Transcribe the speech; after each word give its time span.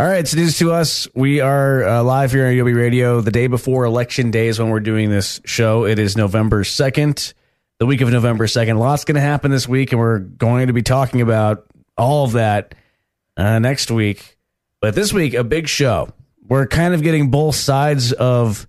All 0.00 0.06
right, 0.06 0.20
it's 0.20 0.34
news 0.34 0.56
to 0.60 0.72
us. 0.72 1.06
We 1.14 1.40
are 1.40 1.84
uh, 1.84 2.02
live 2.02 2.32
here 2.32 2.46
on 2.46 2.58
UB 2.58 2.74
Radio 2.74 3.20
the 3.20 3.30
day 3.30 3.48
before 3.48 3.84
election 3.84 4.30
day 4.30 4.48
is 4.48 4.58
when 4.58 4.70
we're 4.70 4.80
doing 4.80 5.10
this 5.10 5.42
show. 5.44 5.84
It 5.84 5.98
is 5.98 6.16
November 6.16 6.64
2nd, 6.64 7.34
the 7.78 7.84
week 7.84 8.00
of 8.00 8.08
November 8.08 8.46
2nd. 8.46 8.78
Lots 8.78 9.04
going 9.04 9.16
to 9.16 9.20
happen 9.20 9.50
this 9.50 9.68
week, 9.68 9.92
and 9.92 10.00
we're 10.00 10.20
going 10.20 10.68
to 10.68 10.72
be 10.72 10.80
talking 10.80 11.20
about 11.20 11.66
all 11.98 12.24
of 12.24 12.32
that 12.32 12.74
uh, 13.36 13.58
next 13.58 13.90
week. 13.90 14.38
But 14.80 14.94
this 14.94 15.12
week, 15.12 15.34
a 15.34 15.44
big 15.44 15.68
show. 15.68 16.08
We're 16.48 16.66
kind 16.66 16.94
of 16.94 17.02
getting 17.02 17.30
both 17.30 17.56
sides 17.56 18.14
of 18.14 18.66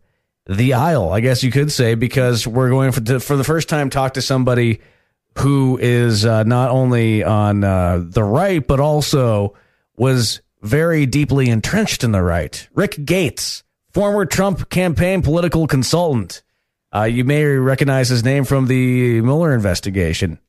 the 0.48 0.74
aisle, 0.74 1.14
I 1.14 1.22
guess 1.22 1.44
you 1.44 1.52
could 1.54 1.72
say, 1.72 1.96
because 1.96 2.46
we're 2.46 2.72
going 2.72 2.92
for, 2.92 3.00
to, 3.00 3.22
for 3.22 3.38
the 3.38 3.46
first 3.46 3.70
time 3.70 3.90
talk 3.90 4.16
to 4.16 4.22
somebody 4.22 4.82
who 5.38 5.80
is 5.82 6.26
uh, 6.26 6.44
not 6.44 6.72
only 6.72 7.24
on 7.24 7.64
uh, 7.64 8.04
the 8.04 8.22
right, 8.22 8.68
but 8.68 8.82
also 8.82 9.56
was 9.96 10.42
very 10.62 11.06
deeply 11.06 11.50
entrenched 11.50 12.04
in 12.04 12.12
the 12.12 12.22
right. 12.22 12.68
Rick 12.74 13.06
Gates, 13.06 13.64
former 13.94 14.26
Trump 14.26 14.70
campaign 14.70 15.22
political 15.22 15.68
consultant. 15.68 16.44
Uh, 16.94 17.04
you 17.04 17.24
may 17.24 17.46
recognize 17.46 18.10
his 18.10 18.24
name 18.24 18.44
from 18.44 18.68
the 18.68 19.22
Mueller 19.22 19.54
investigation. 19.54 20.40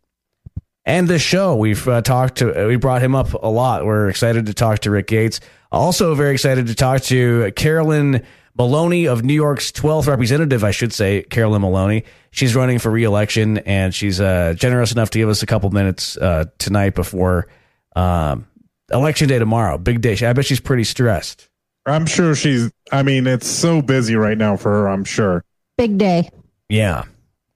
And 0.85 1.07
the 1.07 1.19
show 1.19 1.57
we've 1.57 1.87
uh, 1.87 2.03
talked 2.03 2.39
to, 2.39 2.67
we 2.67 2.77
brought 2.77 3.03
him 3.03 3.15
up 3.15 3.33
a 3.35 3.49
lot. 3.49 3.85
We're 3.85 4.09
excited 4.09 4.47
to 4.47 4.55
talk 4.55 4.81
to 4.81 4.91
Rick 4.91 5.07
Gates. 5.07 5.39
Also, 5.71 6.15
very 6.15 6.33
excited 6.33 6.67
to 6.67 6.75
talk 6.75 7.03
to 7.03 7.53
Carolyn 7.53 8.25
Maloney 8.59 9.07
of 9.07 9.25
New 9.25 9.33
York's 9.33 9.71
12th 9.73 10.09
representative, 10.09 10.65
I 10.65 10.73
should 10.73 10.93
say, 10.93 11.23
Carolyn 11.23 11.63
Maloney. 11.63 12.05
She's 12.33 12.55
running 12.55 12.79
for 12.79 12.91
reelection, 12.91 13.59
and 13.59 13.95
she's 13.95 14.21
uh, 14.21 14.55
generous 14.57 14.93
enough 14.93 15.11
to 15.11 15.19
give 15.19 15.29
us 15.29 15.43
a 15.43 15.47
couple 15.47 15.71
minutes 15.71 16.17
uh, 16.17 16.47
tonight 16.59 16.95
before 16.95 17.47
um, 17.95 18.47
election 18.93 19.29
day 19.29 19.39
tomorrow. 19.39 19.79
Big 19.79 20.01
day. 20.01 20.17
I 20.25 20.33
bet 20.33 20.47
she's 20.47 20.61
pretty 20.61 20.85
stressed. 20.85 21.49
I'm 21.87 22.07
sure 22.07 22.35
she's. 22.35 22.71
I 22.91 23.03
mean, 23.03 23.27
it's 23.27 23.47
so 23.47 23.83
busy 23.83 24.15
right 24.15 24.39
now 24.39 24.57
for 24.57 24.71
her. 24.71 24.89
I'm 24.89 25.05
sure. 25.05 25.45
Big 25.77 25.99
day. 25.99 26.31
Yeah. 26.69 27.05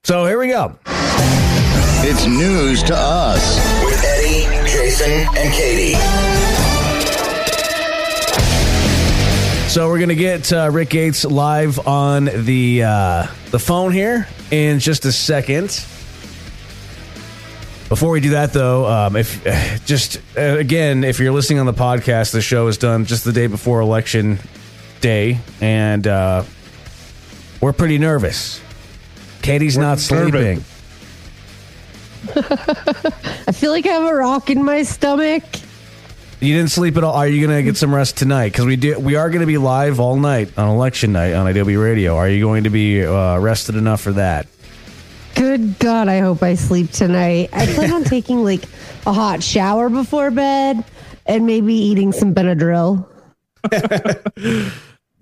So 0.05 0.25
here 0.25 0.39
we 0.39 0.49
go. 0.49 0.79
It's 2.09 2.27
news 2.27 2.83
to 2.85 2.95
us 2.97 3.57
with 3.85 4.03
Eddie, 4.05 4.69
Jason, 4.69 5.11
and 5.11 5.53
Katie. 5.53 5.95
So 9.69 9.89
we're 9.89 9.99
gonna 9.99 10.15
get 10.15 10.53
uh, 10.53 10.71
Rick 10.73 10.91
Gates 10.91 11.25
live 11.25 11.87
on 11.87 12.25
the 12.33 12.83
uh, 12.85 13.27
the 13.51 13.59
phone 13.59 13.93
here 13.93 14.27
in 14.51 14.79
just 14.79 15.05
a 15.05 15.13
second. 15.13 15.85
Before 17.89 18.11
we 18.11 18.21
do 18.21 18.31
that, 18.31 18.53
though, 18.53 18.87
um, 18.87 19.17
if 19.17 19.45
just 19.87 20.21
uh, 20.37 20.41
again, 20.41 21.05
if 21.05 21.21
you're 21.21 21.33
listening 21.33 21.61
on 21.61 21.67
the 21.67 21.75
podcast, 21.75 22.33
the 22.33 22.43
show 22.43 22.67
is 22.67 22.79
done 22.79 23.05
just 23.05 23.25
the 23.25 23.33
day 23.33 23.47
before 23.47 23.81
election 23.81 24.39
day, 25.01 25.39
and 25.61 26.07
uh, 26.07 26.43
we're 27.61 27.73
pretty 27.73 27.99
nervous. 27.99 28.61
Katie's 29.43 29.77
We're 29.77 29.83
not 29.85 29.99
sleeping. 30.01 30.65
I 32.35 33.53
feel 33.53 33.71
like 33.71 33.87
I 33.87 33.91
have 33.91 34.11
a 34.11 34.15
rock 34.15 34.51
in 34.51 34.65
my 34.65 34.83
stomach. 34.83 35.45
You 36.41 36.55
didn't 36.55 36.71
sleep 36.71 36.97
at 36.97 37.05
all. 37.05 37.15
Are 37.15 37.29
you 37.29 37.47
going 37.47 37.57
to 37.57 37.63
get 37.63 37.77
some 37.77 37.95
rest 37.95 38.17
tonight? 38.17 38.51
Because 38.53 38.67
we 38.67 38.77
do. 38.77 38.99
We 38.99 39.15
are 39.15 39.31
going 39.31 39.41
to 39.41 39.47
be 39.47 39.59
live 39.59 40.01
all 40.01 40.17
night 40.17 40.59
on 40.59 40.69
election 40.69 41.13
night 41.13 41.35
on 41.35 41.47
Adobe 41.47 41.77
Radio. 41.77 42.17
Are 42.17 42.29
you 42.29 42.45
going 42.45 42.65
to 42.65 42.71
be 42.71 43.05
uh, 43.05 43.39
rested 43.39 43.77
enough 43.77 44.01
for 44.01 44.13
that? 44.13 44.49
Good 45.37 45.79
God, 45.79 46.09
I 46.09 46.19
hope 46.21 46.43
I 46.43 46.55
sleep 46.55 46.91
tonight. 46.91 47.51
I 47.53 47.67
plan 47.67 47.93
on 47.93 48.05
taking 48.05 48.43
like 48.43 48.65
a 49.07 49.13
hot 49.13 49.43
shower 49.43 49.89
before 49.91 50.31
bed 50.31 50.83
and 51.27 51.47
maybe 51.47 51.75
eating 51.75 52.13
some 52.13 52.35
Benadryl. 52.35 53.07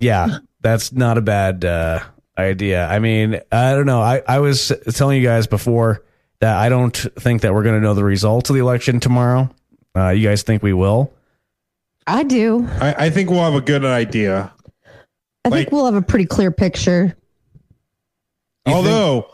Yeah, 0.01 0.39
that's 0.61 0.92
not 0.92 1.17
a 1.17 1.23
bad 1.23 1.65
uh, 1.65 2.01
idea. 2.37 2.87
I 2.87 2.98
mean, 2.98 3.41
I 3.51 3.73
don't 3.75 3.87
know. 3.87 4.03
I, 4.03 4.23
I 4.29 4.41
was 4.41 4.70
telling 4.92 5.17
you 5.23 5.27
guys 5.27 5.47
before 5.47 6.05
that 6.41 6.57
I 6.58 6.69
don't 6.69 6.95
think 6.95 7.41
that 7.42 7.55
we're 7.55 7.63
going 7.63 7.77
to 7.77 7.81
know 7.81 7.95
the 7.95 8.05
results 8.05 8.51
of 8.51 8.55
the 8.55 8.61
election 8.61 9.01
tomorrow. 9.01 9.48
Uh, 9.96 10.08
you 10.11 10.29
guys 10.29 10.42
think 10.42 10.63
we 10.63 10.75
will? 10.75 11.11
I 12.07 12.25
do. 12.25 12.69
I, 12.81 13.07
I 13.07 13.11
think 13.11 13.31
we'll 13.31 13.45
have 13.45 13.55
a 13.55 13.63
good 13.63 13.85
idea. 13.85 14.52
I 15.45 15.48
Like- 15.48 15.58
think 15.69 15.73
we'll 15.73 15.86
have 15.86 15.95
a 15.95 16.02
pretty 16.02 16.27
clear 16.27 16.51
picture. 16.51 17.17
Although 18.67 19.29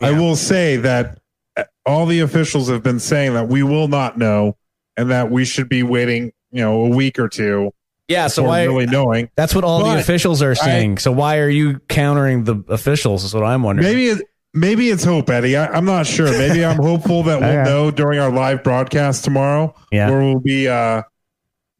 I 0.00 0.12
will 0.12 0.36
say 0.36 0.76
that 0.76 1.18
uh, 1.56 1.64
all 1.86 2.06
the 2.06 2.20
officials 2.20 2.68
have 2.68 2.82
been 2.82 3.00
saying 3.00 3.34
that 3.34 3.48
we 3.48 3.62
will 3.62 3.88
not 3.88 4.16
know, 4.18 4.56
and 4.96 5.10
that 5.10 5.30
we 5.30 5.44
should 5.44 5.68
be 5.68 5.82
waiting, 5.82 6.32
you 6.50 6.62
know, 6.62 6.82
a 6.86 6.88
week 6.88 7.18
or 7.18 7.28
two. 7.28 7.72
Yeah. 8.08 8.26
So 8.26 8.42
before 8.42 8.48
why? 8.48 8.64
really 8.64 8.86
knowing? 8.86 9.30
That's 9.36 9.54
what 9.54 9.62
all 9.64 9.84
the 9.84 9.98
officials 9.98 10.42
are 10.42 10.50
I- 10.50 10.54
saying. 10.54 10.98
so 10.98 11.12
why 11.12 11.38
are 11.38 11.48
you 11.48 11.78
countering 11.88 12.44
the 12.44 12.56
officials? 12.68 13.24
Is 13.24 13.34
what 13.34 13.44
I'm 13.44 13.62
wondering. 13.62 13.86
Maybe 13.88 14.06
it, 14.08 14.22
maybe 14.52 14.90
it's 14.90 15.04
hope, 15.04 15.30
Eddie. 15.30 15.56
I, 15.56 15.66
I'm 15.66 15.84
not 15.84 16.06
sure. 16.06 16.26
Maybe 16.30 16.64
I'm 16.64 16.76
hopeful 16.82 17.22
that 17.24 17.40
we'll 17.40 17.48
Okay. 17.50 17.62
know 17.70 17.90
during 17.92 18.18
our 18.18 18.32
live 18.32 18.64
broadcast 18.64 19.22
tomorrow, 19.24 19.74
Yeah. 19.92 20.10
where 20.10 20.20
we'll 20.20 20.40
be 20.40 20.66
uh, 20.66 21.02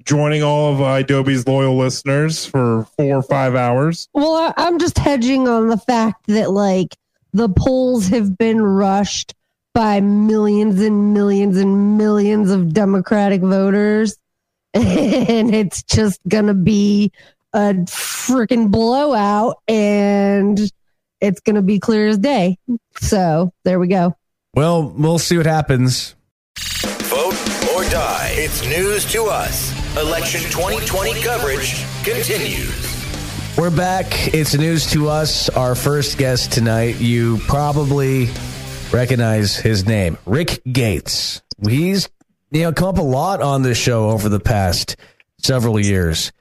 joining 0.05 0.43
all 0.45 0.73
of 0.73 0.81
Adobe's 0.81 1.47
loyal 1.49 1.77
listeners 1.77 2.47
for 2.47 2.87
four 2.97 3.17
or 3.17 3.23
five 3.23 3.55
hours. 3.57 4.09
Well, 4.15 4.35
I, 4.37 4.55
I'm 4.57 4.79
just 4.79 4.99
hedging 4.99 5.49
on 5.49 5.67
the 5.69 5.79
fact 5.79 6.27
that 6.29 6.53
like 6.53 6.97
the 7.33 7.49
polls 7.49 8.09
have 8.09 8.37
been 8.37 8.61
rushed 8.61 9.35
by 9.75 10.01
millions 10.01 10.81
and 10.81 11.15
millions 11.15 11.57
and 11.57 11.97
millions 11.97 12.51
of 12.51 12.73
Democratic 12.73 13.41
voters. 13.41 14.17
And 14.73 15.53
it's 15.53 15.83
just 15.83 16.21
going 16.29 16.47
to 16.47 16.55
be 16.55 17.11
a 17.53 17.75
freaking 17.87 18.71
blowout 18.71 19.57
and 19.67 20.61
it's 21.21 21.41
going 21.41 21.57
to 21.57 21.63
be 21.63 21.81
clear 21.81 22.07
as 22.07 22.19
day. 22.19 22.57
So 23.01 23.53
there 23.65 23.81
we 23.81 23.89
go. 23.89 24.15
Well, 24.55 24.89
we'll 24.97 25.19
see 25.19 25.37
what 25.37 25.47
happens. 25.47 26.15
Vote 26.59 27.35
or 27.75 27.83
die. 27.91 28.31
It's 28.33 28.65
news 28.65 29.11
to 29.13 29.25
us. 29.25 29.73
Election 29.97 30.41
2020 30.43 31.21
coverage 31.21 31.85
continues. 32.05 32.90
We're 33.59 33.71
back. 33.71 34.33
It's 34.33 34.55
news 34.55 34.91
to 34.93 35.09
us. 35.09 35.49
Our 35.51 35.75
first 35.75 36.17
guest 36.17 36.53
tonight, 36.53 36.99
you 36.99 37.39
probably 37.47 38.29
recognize 38.91 39.57
his 39.57 39.87
name, 39.87 40.17
Rick 40.25 40.63
Gates. 40.71 41.43
He's 41.69 42.09
you 42.51 42.63
know 42.63 42.73
come 42.73 42.89
up 42.89 42.99
a 42.99 43.03
lot 43.03 43.43
on 43.43 43.63
this 43.63 43.77
show 43.77 44.11
over 44.11 44.29
the 44.29 44.41
past 44.41 44.97
several 45.39 45.79
years. 45.79 46.33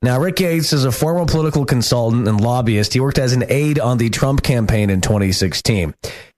Now, 0.00 0.20
Rick 0.20 0.36
Gates 0.36 0.72
is 0.72 0.84
a 0.84 0.92
former 0.92 1.26
political 1.26 1.64
consultant 1.64 2.28
and 2.28 2.40
lobbyist. 2.40 2.94
He 2.94 3.00
worked 3.00 3.18
as 3.18 3.32
an 3.32 3.44
aide 3.48 3.80
on 3.80 3.98
the 3.98 4.10
Trump 4.10 4.42
campaign 4.42 4.90
in 4.90 5.00
2016. 5.00 5.92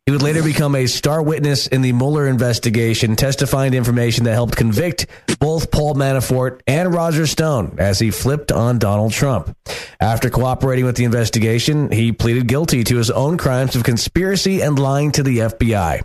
He 0.07 0.13
would 0.13 0.23
later 0.23 0.43
become 0.43 0.75
a 0.75 0.87
star 0.87 1.23
witness 1.23 1.67
in 1.69 1.83
the 1.83 1.93
Mueller 1.93 2.27
investigation, 2.27 3.15
testifying 3.15 3.73
to 3.73 3.79
information 3.79 4.25
that 4.25 4.33
helped 4.33 4.57
convict 4.57 5.07
both 5.39 5.71
Paul 5.71 5.95
Manafort 5.95 6.63
and 6.67 6.93
Roger 6.93 7.27
Stone 7.27 7.77
as 7.79 8.01
he 8.01 8.11
flipped 8.11 8.51
on 8.51 8.79
Donald 8.79 9.13
Trump. 9.13 9.57
After 10.01 10.29
cooperating 10.29 10.85
with 10.85 10.97
the 10.97 11.05
investigation, 11.05 11.93
he 11.93 12.11
pleaded 12.11 12.49
guilty 12.49 12.83
to 12.85 12.97
his 12.97 13.11
own 13.11 13.39
crimes 13.39 13.77
of 13.77 13.85
conspiracy 13.85 14.63
and 14.63 14.79
lying 14.79 15.13
to 15.13 15.23
the 15.23 15.39
FBI. 15.39 16.03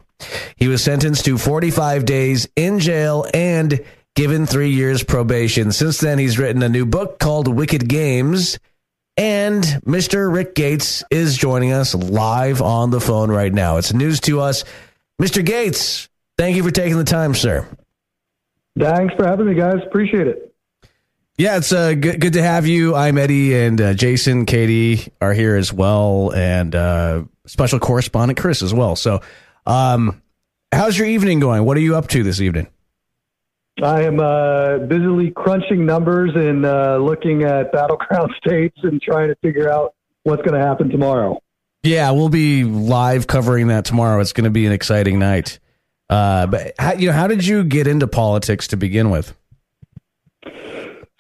He 0.56 0.68
was 0.68 0.84
sentenced 0.84 1.26
to 1.26 1.38
45 1.38 2.06
days 2.06 2.48
in 2.56 2.80
jail 2.80 3.26
and 3.34 3.84
given 4.16 4.46
three 4.46 4.70
years 4.72 5.04
probation. 5.04 5.72
Since 5.72 6.00
then, 6.00 6.20
he's 6.20 6.38
written 6.38 6.62
a 6.64 6.70
new 6.70 6.86
book 6.86 7.20
called 7.20 7.48
Wicked 7.48 7.88
Games. 7.90 8.60
And 9.18 9.64
Mr. 9.86 10.32
Rick 10.32 10.56
Gates 10.56 11.04
is 11.10 11.38
joining 11.38 11.72
us 11.72 11.96
live 11.96 12.62
on 12.62 12.92
the 12.92 13.00
phone 13.00 13.32
right 13.32 13.54
now. 13.54 13.78
It's 13.78 13.94
news 13.94 14.20
to 14.22 14.42
us. 14.42 14.66
Mr. 15.22 15.46
Gates, 15.46 16.10
thank 16.38 16.58
you 16.58 16.64
for 16.64 16.72
taking 16.72 16.98
the 16.98 17.06
time, 17.06 17.34
sir. 17.34 17.66
Thanks 18.78 19.14
for 19.16 19.26
having 19.26 19.48
me, 19.48 19.54
guys. 19.54 19.76
Appreciate 19.86 20.28
it. 20.28 20.54
Yeah, 21.38 21.58
it's 21.58 21.72
uh, 21.72 21.94
good, 21.94 22.20
good 22.20 22.34
to 22.34 22.42
have 22.42 22.66
you. 22.66 22.96
I'm 22.96 23.18
Eddie, 23.18 23.58
and 23.58 23.80
uh, 23.80 23.94
Jason, 23.94 24.46
Katie 24.46 25.12
are 25.20 25.34
here 25.34 25.56
as 25.56 25.72
well, 25.72 26.32
and 26.34 26.74
uh, 26.74 27.24
special 27.46 27.80
correspondent 27.80 28.40
Chris 28.40 28.62
as 28.62 28.74
well. 28.74 28.96
So, 28.96 29.22
um, 29.66 30.22
how's 30.72 30.98
your 30.98 31.08
evening 31.08 31.42
going? 31.42 31.66
What 31.66 31.76
are 31.76 31.82
you 31.82 31.98
up 31.98 32.08
to 32.10 32.24
this 32.24 32.40
evening? 32.40 32.68
I 33.84 34.04
am 34.04 34.20
uh, 34.20 34.78
busily 34.80 35.32
crunching 35.32 35.86
numbers 35.86 36.32
and 36.34 36.66
uh, 36.66 36.98
looking 36.98 37.44
at 37.44 37.72
battleground 37.72 38.34
states 38.46 38.78
and 38.84 39.02
trying 39.02 39.28
to 39.28 39.36
figure 39.42 39.70
out 39.70 39.94
what's 40.24 40.42
going 40.44 40.60
to 40.60 40.66
happen 40.66 40.90
tomorrow. 40.90 41.42
Yeah, 41.84 42.12
we'll 42.12 42.30
be 42.30 42.64
live 42.64 43.28
covering 43.28 43.68
that 43.68 43.86
tomorrow. 43.86 44.20
It's 44.22 44.34
going 44.34 44.46
to 44.46 44.50
be 44.50 44.66
an 44.66 44.72
exciting 44.72 45.20
night. 45.20 45.60
Uh, 46.10 46.48
but 46.48 46.74
how, 46.80 46.94
you 46.94 47.08
know, 47.08 47.14
how 47.14 47.28
did 47.28 47.46
you 47.46 47.64
get 47.64 47.86
into 47.86 48.08
politics 48.08 48.68
to 48.70 48.78
begin 48.78 49.10
with? 49.10 49.36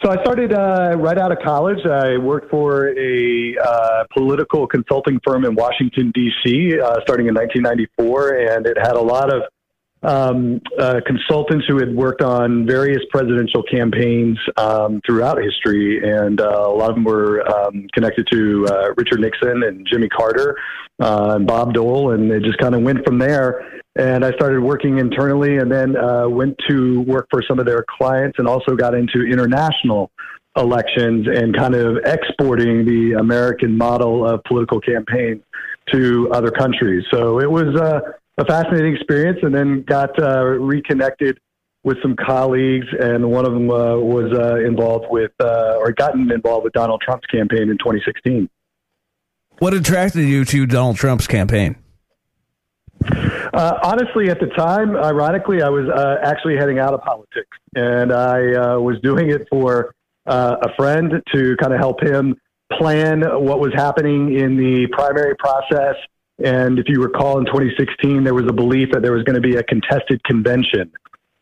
So 0.03 0.11
I 0.11 0.21
started 0.21 0.53
uh, 0.53 0.95
right 0.97 1.17
out 1.17 1.31
of 1.31 1.39
college. 1.43 1.83
I 1.85 2.17
worked 2.17 2.51
for 2.51 2.89
a 2.89 3.55
uh, 3.57 4.03
political 4.13 4.67
consulting 4.67 5.19
firm 5.25 5.45
in 5.45 5.55
Washington 5.55 6.11
D.C. 6.13 6.79
Uh, 6.79 6.99
starting 7.01 7.27
in 7.27 7.33
1994, 7.33 8.33
and 8.35 8.67
it 8.67 8.77
had 8.77 8.93
a 8.93 9.01
lot 9.01 9.33
of 9.33 9.43
um, 10.05 10.61
uh, 10.79 11.01
consultants 11.05 11.65
who 11.67 11.79
had 11.79 11.93
worked 11.95 12.21
on 12.21 12.65
various 12.65 13.01
presidential 13.09 13.63
campaigns 13.63 14.37
um, 14.57 15.01
throughout 15.05 15.41
history, 15.41 15.99
and 16.03 16.39
uh, 16.39 16.45
a 16.45 16.73
lot 16.73 16.89
of 16.89 16.95
them 16.95 17.03
were 17.03 17.47
um, 17.49 17.87
connected 17.93 18.27
to 18.31 18.67
uh, 18.67 18.93
Richard 18.97 19.19
Nixon 19.19 19.63
and 19.63 19.87
Jimmy 19.91 20.07
Carter 20.07 20.57
uh, 21.01 21.33
and 21.35 21.47
Bob 21.47 21.73
Dole, 21.73 22.11
and 22.11 22.31
it 22.31 22.43
just 22.43 22.59
kind 22.59 22.75
of 22.75 22.81
went 22.81 23.03
from 23.05 23.17
there. 23.17 23.81
And 23.97 24.23
I 24.23 24.31
started 24.33 24.61
working 24.61 24.99
internally, 24.99 25.57
and 25.57 25.71
then 25.71 25.95
uh, 25.95 26.27
went 26.29 26.55
to 26.69 27.01
work 27.01 27.27
for 27.31 27.41
some 27.47 27.59
of 27.59 27.65
their 27.65 27.83
clients, 27.97 28.37
and 28.37 28.47
also 28.47 28.75
got 28.75 28.93
into 28.93 29.25
international 29.25 30.11
elections 30.57 31.27
and 31.27 31.55
kind 31.55 31.75
of 31.75 31.97
exporting 32.05 32.85
the 32.85 33.13
American 33.19 33.77
model 33.77 34.25
of 34.25 34.43
political 34.43 34.79
campaign 34.79 35.43
to 35.91 36.29
other 36.31 36.51
countries. 36.51 37.03
So 37.11 37.39
it 37.39 37.49
was 37.49 37.75
uh, 37.75 37.99
a 38.37 38.45
fascinating 38.45 38.95
experience, 38.95 39.39
and 39.41 39.53
then 39.53 39.83
got 39.83 40.21
uh, 40.21 40.43
reconnected 40.43 41.39
with 41.83 42.01
some 42.01 42.15
colleagues, 42.15 42.87
and 42.99 43.29
one 43.29 43.45
of 43.45 43.53
them 43.53 43.69
uh, 43.69 43.97
was 43.97 44.33
uh, 44.33 44.55
involved 44.65 45.05
with 45.09 45.31
uh, 45.39 45.75
or 45.77 45.91
gotten 45.91 46.31
involved 46.31 46.63
with 46.63 46.73
Donald 46.73 47.01
Trump's 47.01 47.27
campaign 47.27 47.69
in 47.69 47.77
2016. 47.77 48.49
What 49.59 49.73
attracted 49.73 50.23
you 50.23 50.43
to 50.45 50.65
Donald 50.65 50.97
Trump's 50.97 51.27
campaign? 51.27 51.77
Uh, 53.53 53.79
honestly, 53.83 54.29
at 54.29 54.39
the 54.39 54.47
time, 54.47 54.95
ironically, 54.97 55.61
I 55.61 55.69
was 55.69 55.87
uh, 55.87 56.17
actually 56.23 56.57
heading 56.57 56.79
out 56.79 56.93
of 56.93 57.01
politics, 57.01 57.57
and 57.75 58.11
I 58.11 58.53
uh, 58.53 58.79
was 58.79 58.99
doing 59.01 59.29
it 59.29 59.47
for 59.49 59.93
uh, 60.25 60.57
a 60.61 60.75
friend 60.75 61.21
to 61.33 61.55
kind 61.57 61.73
of 61.73 61.79
help 61.79 62.01
him 62.01 62.35
plan 62.73 63.21
what 63.21 63.59
was 63.59 63.71
happening 63.73 64.33
in 64.35 64.57
the 64.57 64.87
primary 64.91 65.35
process. 65.35 65.95
And 66.43 66.79
if 66.79 66.85
you 66.89 67.01
recall, 67.01 67.39
in 67.39 67.45
2016, 67.45 68.23
there 68.23 68.33
was 68.33 68.45
a 68.47 68.53
belief 68.53 68.89
that 68.91 69.01
there 69.01 69.13
was 69.13 69.23
going 69.23 69.35
to 69.35 69.41
be 69.41 69.55
a 69.55 69.63
contested 69.63 70.23
convention, 70.25 70.91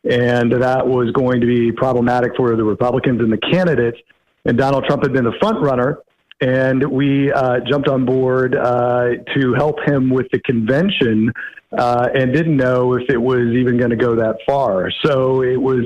and 0.09 0.51
that 0.51 0.87
was 0.87 1.11
going 1.11 1.41
to 1.41 1.47
be 1.47 1.71
problematic 1.71 2.35
for 2.37 2.55
the 2.55 2.63
Republicans 2.63 3.19
and 3.21 3.31
the 3.31 3.37
candidates. 3.37 3.97
And 4.45 4.57
Donald 4.57 4.85
Trump 4.85 5.03
had 5.03 5.13
been 5.13 5.23
the 5.23 5.37
front 5.39 5.61
runner, 5.61 5.99
and 6.41 6.83
we 6.91 7.31
uh, 7.31 7.61
jumped 7.67 7.87
on 7.87 8.05
board 8.05 8.55
uh, 8.55 9.15
to 9.35 9.53
help 9.55 9.79
him 9.85 10.09
with 10.09 10.27
the 10.31 10.39
convention 10.39 11.31
uh, 11.77 12.09
and 12.13 12.33
didn't 12.33 12.57
know 12.57 12.93
if 12.93 13.09
it 13.09 13.17
was 13.17 13.47
even 13.55 13.77
going 13.77 13.89
to 13.89 13.95
go 13.95 14.15
that 14.15 14.37
far. 14.45 14.91
So 15.03 15.41
it 15.41 15.59
was 15.59 15.85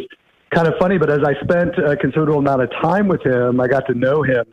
kind 0.53 0.67
of 0.67 0.73
funny, 0.79 0.97
but 0.97 1.09
as 1.09 1.19
I 1.23 1.33
spent 1.43 1.77
a 1.77 1.95
considerable 1.95 2.39
amount 2.39 2.61
of 2.61 2.71
time 2.81 3.07
with 3.07 3.25
him, 3.25 3.61
I 3.61 3.67
got 3.67 3.85
to 3.87 3.93
know 3.93 4.23
him 4.23 4.43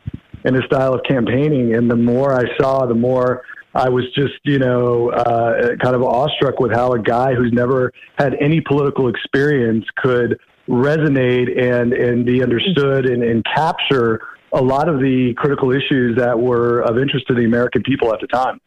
and 0.43 0.55
his 0.55 0.63
style 0.65 0.93
of 0.93 1.01
campaigning. 1.07 1.75
And 1.75 1.89
the 1.89 1.95
more 1.95 2.33
I 2.33 2.43
saw, 2.57 2.85
the 2.85 2.93
more 2.95 3.43
I 3.75 3.89
was 3.89 4.05
just, 4.15 4.33
you 4.43 4.57
know, 4.57 5.09
uh, 5.11 5.75
kind 5.83 5.95
of 5.95 6.01
awestruck 6.01 6.59
with 6.59 6.71
how 6.71 6.93
a 6.93 6.99
guy 6.99 7.35
who's 7.35 7.51
never 7.51 7.91
had 8.17 8.33
any 8.39 8.61
political 8.61 9.09
experience 9.09 9.85
could 9.97 10.39
resonate 10.69 11.61
and, 11.61 11.91
and 11.91 12.25
be 12.25 12.41
understood 12.41 13.05
and, 13.05 13.21
and 13.21 13.43
capture 13.53 14.21
a 14.53 14.61
lot 14.61 14.87
of 14.87 14.99
the 14.99 15.33
critical 15.35 15.71
issues 15.71 16.15
that 16.17 16.39
were 16.39 16.79
of 16.81 16.97
interest 16.97 17.27
to 17.27 17.33
the 17.33 17.43
American 17.43 17.83
people 17.83 18.13
at 18.13 18.21
the 18.21 18.27
time. 18.27 18.61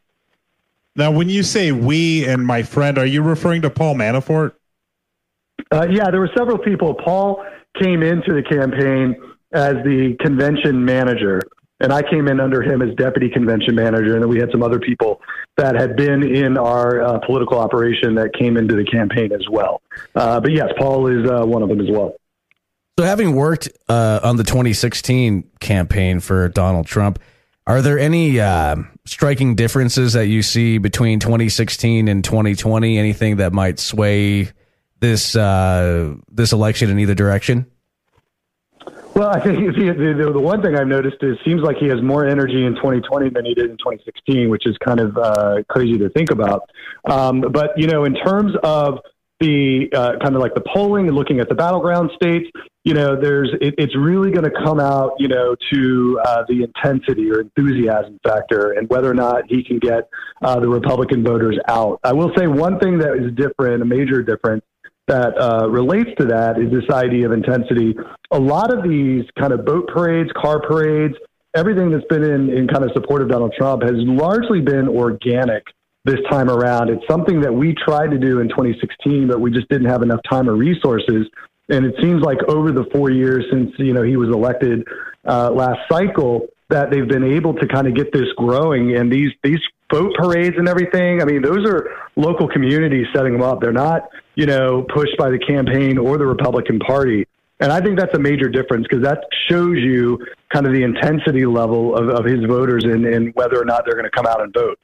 Now, 0.95 1.11
when 1.11 1.31
you 1.31 1.43
say 1.43 1.73
we 1.73 2.27
and 2.27 2.47
my 2.47 2.63
friend, 2.63 2.99
are 2.99 3.07
you 3.07 3.23
referring 3.23 3.63
to 3.63 3.71
Paul 3.71 3.95
Manafort? 3.95 4.53
Uh, 5.71 5.87
yeah, 5.91 6.11
there 6.11 6.21
were 6.21 6.31
several 6.37 6.59
people. 6.59 6.95
Paul 6.95 7.45
came 7.81 8.03
into 8.03 8.35
the 8.35 8.43
campaign 8.43 9.17
as 9.53 9.75
the 9.85 10.17
convention 10.21 10.85
manager, 10.85 11.41
and 11.81 11.93
I 11.93 12.03
came 12.03 12.29
in 12.29 12.41
under 12.41 12.63
him 12.63 12.83
as 12.83 12.95
deputy 12.97 13.29
convention 13.29 13.75
manager. 13.75 14.15
And 14.15 14.23
then 14.23 14.29
we 14.29 14.39
had 14.39 14.51
some 14.51 14.63
other 14.63 14.81
people 14.81 15.21
that 15.57 15.75
had 15.75 15.97
been 15.97 16.23
in 16.23 16.59
our 16.59 17.01
uh, 17.01 17.19
political 17.21 17.59
operation 17.59 18.15
that 18.17 18.33
came 18.35 18.57
into 18.57 18.75
the 18.75 18.85
campaign 18.85 19.33
as 19.33 19.49
well. 19.51 19.81
Uh, 20.15 20.41
but 20.41 20.53
yes, 20.53 20.71
Paul 20.79 21.07
is 21.07 21.29
uh, 21.31 21.45
one 21.45 21.63
of 21.63 21.69
them 21.69 21.81
as 21.81 21.91
well. 21.91 22.15
So, 22.99 23.05
having 23.05 23.37
worked 23.37 23.69
uh, 23.89 24.19
on 24.25 24.37
the 24.37 24.43
2016 24.43 25.49
campaign 25.61 26.19
for 26.19 26.49
Donald 26.49 26.87
Trump, 26.87 27.21
are 27.65 27.81
there 27.81 27.97
any 27.97 28.41
uh, 28.41 28.77
striking 29.05 29.55
differences 29.55 30.15
that 30.15 30.27
you 30.27 30.43
see 30.43 30.79
between 30.79 31.21
2016 31.21 32.09
and 32.09 32.25
2020? 32.25 32.99
Anything 32.99 33.37
that 33.37 33.53
might 33.53 33.79
sway 33.79 34.51
this 34.99 35.37
uh, 35.37 36.15
this 36.29 36.53
election 36.53 36.91
in 36.91 36.99
either 36.99 37.15
direction? 37.15 37.71
Well, 39.19 39.31
I 39.31 39.41
think 39.41 39.59
the, 39.75 40.31
the, 40.33 40.41
one 40.41 40.63
thing 40.63 40.77
I've 40.77 40.87
noticed 40.87 41.17
is 41.23 41.37
it 41.37 41.41
seems 41.45 41.61
like 41.61 41.77
he 41.79 41.89
has 41.89 42.01
more 42.01 42.25
energy 42.25 42.65
in 42.65 42.77
2020 42.77 43.31
than 43.31 43.45
he 43.45 43.53
did 43.53 43.65
in 43.65 43.77
2016, 43.77 44.49
which 44.49 44.65
is 44.65 44.79
kind 44.79 45.01
of 45.01 45.19
uh, 45.19 45.57
crazy 45.69 45.99
to 45.99 46.09
think 46.11 46.31
about. 46.31 46.71
Um, 47.05 47.41
but 47.41 47.73
you 47.77 47.89
know, 47.89 48.05
in 48.05 48.15
terms 48.15 48.53
of 48.63 49.01
the 49.41 49.89
uh, 49.93 50.13
kind 50.23 50.37
of 50.37 50.41
like 50.41 50.55
the 50.55 50.63
polling 50.73 51.09
and 51.09 51.17
looking 51.17 51.41
at 51.41 51.49
the 51.49 51.57
battleground 51.57 52.13
states, 52.15 52.49
you 52.85 52.95
know, 52.95 53.21
there's 53.21 53.51
it, 53.61 53.75
it's 53.77 53.97
really 53.97 54.31
going 54.31 54.45
to 54.45 54.57
come 54.65 54.79
out, 54.79 55.15
you 55.19 55.27
know, 55.27 55.57
to 55.73 56.21
uh, 56.25 56.45
the 56.49 56.63
intensity 56.63 57.29
or 57.29 57.41
enthusiasm 57.41 58.21
factor 58.23 58.71
and 58.71 58.89
whether 58.89 59.11
or 59.11 59.15
not 59.15 59.43
he 59.49 59.65
can 59.65 59.81
get 59.81 60.09
uh, 60.43 60.61
the 60.61 60.69
Republican 60.69 61.25
voters 61.25 61.59
out. 61.67 61.99
I 62.05 62.13
will 62.13 62.31
say 62.37 62.47
one 62.47 62.79
thing 62.79 62.99
that 62.99 63.17
is 63.17 63.35
different, 63.35 63.83
a 63.83 63.85
major 63.85 64.23
difference 64.23 64.63
that 65.09 65.35
uh, 65.39 65.69
relates 65.69 66.11
to 66.19 66.27
that 66.27 66.59
is 66.59 66.71
this 66.71 66.89
idea 66.91 67.27
of 67.27 67.33
intensity. 67.33 67.95
A 68.31 68.39
lot 68.39 68.73
of 68.73 68.89
these 68.89 69.25
kind 69.39 69.53
of 69.53 69.65
boat 69.65 69.89
parades, 69.89 70.31
car 70.37 70.61
parades, 70.61 71.15
everything 71.55 71.91
that's 71.91 72.07
been 72.07 72.23
in, 72.23 72.51
in 72.51 72.69
kind 72.69 72.85
of 72.85 72.91
support 72.93 73.23
of 73.23 73.29
Donald 73.29 73.53
Trump 73.59 73.83
has 73.83 73.95
largely 73.97 74.61
been 74.61 74.89
organic 74.89 75.65
this 76.05 76.21
time 76.31 76.49
around. 76.49 76.91
It's 76.91 77.07
something 77.09 77.41
that 77.41 77.53
we 77.53 77.75
tried 77.75 78.11
to 78.11 78.19
do 78.19 78.41
in 78.41 78.49
2016, 78.49 79.29
but 79.29 79.41
we 79.41 79.51
just 79.51 79.69
didn't 79.69 79.89
have 79.89 80.03
enough 80.03 80.21
time 80.29 80.49
or 80.49 80.55
resources. 80.55 81.27
And 81.69 81.85
it 81.85 81.95
seems 82.01 82.23
like 82.23 82.39
over 82.49 82.73
the 82.73 82.85
four 82.93 83.11
years 83.11 83.45
since 83.51 83.73
you 83.79 83.93
know 83.93 84.03
he 84.03 84.17
was 84.17 84.29
elected 84.29 84.87
uh, 85.27 85.51
last 85.51 85.81
cycle, 85.91 86.47
that 86.71 86.91
they've 86.91 87.09
been 87.09 87.25
able 87.25 87.55
to 87.55 87.67
kind 87.67 87.87
of 87.87 87.95
get 87.95 88.13
this 88.13 88.29
growing. 88.37 88.97
And 88.97 89.13
these 89.13 89.31
these 89.43 89.61
boat 89.89 90.15
parades 90.17 90.57
and 90.59 90.69
everything. 90.69 91.23
I 91.23 91.25
mean, 91.25 91.43
those 91.43 91.67
are 91.67 91.91
local 92.17 92.49
communities 92.49 93.07
setting 93.15 93.33
them 93.33 93.43
up. 93.43 93.61
They're 93.61 93.73
not 93.73 94.09
you 94.39 94.47
know 94.47 94.87
pushed 94.95 95.17
by 95.19 95.29
the 95.31 95.39
campaign 95.39 95.99
or 95.99 96.17
the 96.17 96.25
Republican 96.25 96.79
Party. 96.79 97.27
And 97.61 97.73
I 97.73 97.81
think 97.81 97.99
that's 97.99 98.15
a 98.15 98.21
major 98.21 98.49
difference 98.49 98.87
because 98.89 99.03
that 99.03 99.25
shows 99.49 99.79
you 99.79 100.25
kind 100.55 100.65
of 100.65 100.73
the 100.73 100.85
intensity 100.85 101.45
level 101.45 101.97
of, 101.97 102.09
of 102.09 102.25
his 102.25 102.45
voters 102.45 102.85
and, 102.85 103.05
and 103.05 103.35
whether 103.35 103.61
or 103.61 103.65
not 103.65 103.85
they're 103.85 103.97
going 103.97 104.05
to 104.05 104.11
come 104.11 104.27
out 104.27 104.41
and 104.41 104.55
vote. 104.55 104.79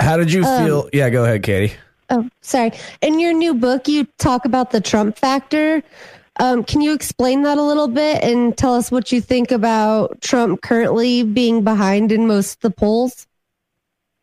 How 0.00 0.16
did 0.16 0.32
you 0.32 0.42
Um, 0.42 0.64
feel? 0.64 0.88
Yeah, 0.94 1.10
go 1.10 1.24
ahead, 1.24 1.42
Katie. 1.42 1.74
Oh, 2.08 2.30
sorry. 2.40 2.72
In 3.02 3.20
your 3.20 3.34
new 3.34 3.52
book, 3.52 3.88
you 3.88 4.06
talk 4.16 4.46
about 4.46 4.70
the 4.70 4.80
Trump 4.80 5.18
factor. 5.18 5.82
Um, 6.40 6.64
can 6.64 6.80
you 6.80 6.94
explain 6.94 7.42
that 7.42 7.58
a 7.58 7.62
little 7.62 7.88
bit 7.88 8.24
and 8.24 8.56
tell 8.56 8.74
us 8.74 8.90
what 8.90 9.12
you 9.12 9.20
think 9.20 9.50
about 9.50 10.22
Trump 10.22 10.62
currently 10.62 11.24
being 11.24 11.62
behind 11.62 12.10
in 12.10 12.26
most 12.26 12.54
of 12.54 12.60
the 12.60 12.70
polls? 12.70 13.26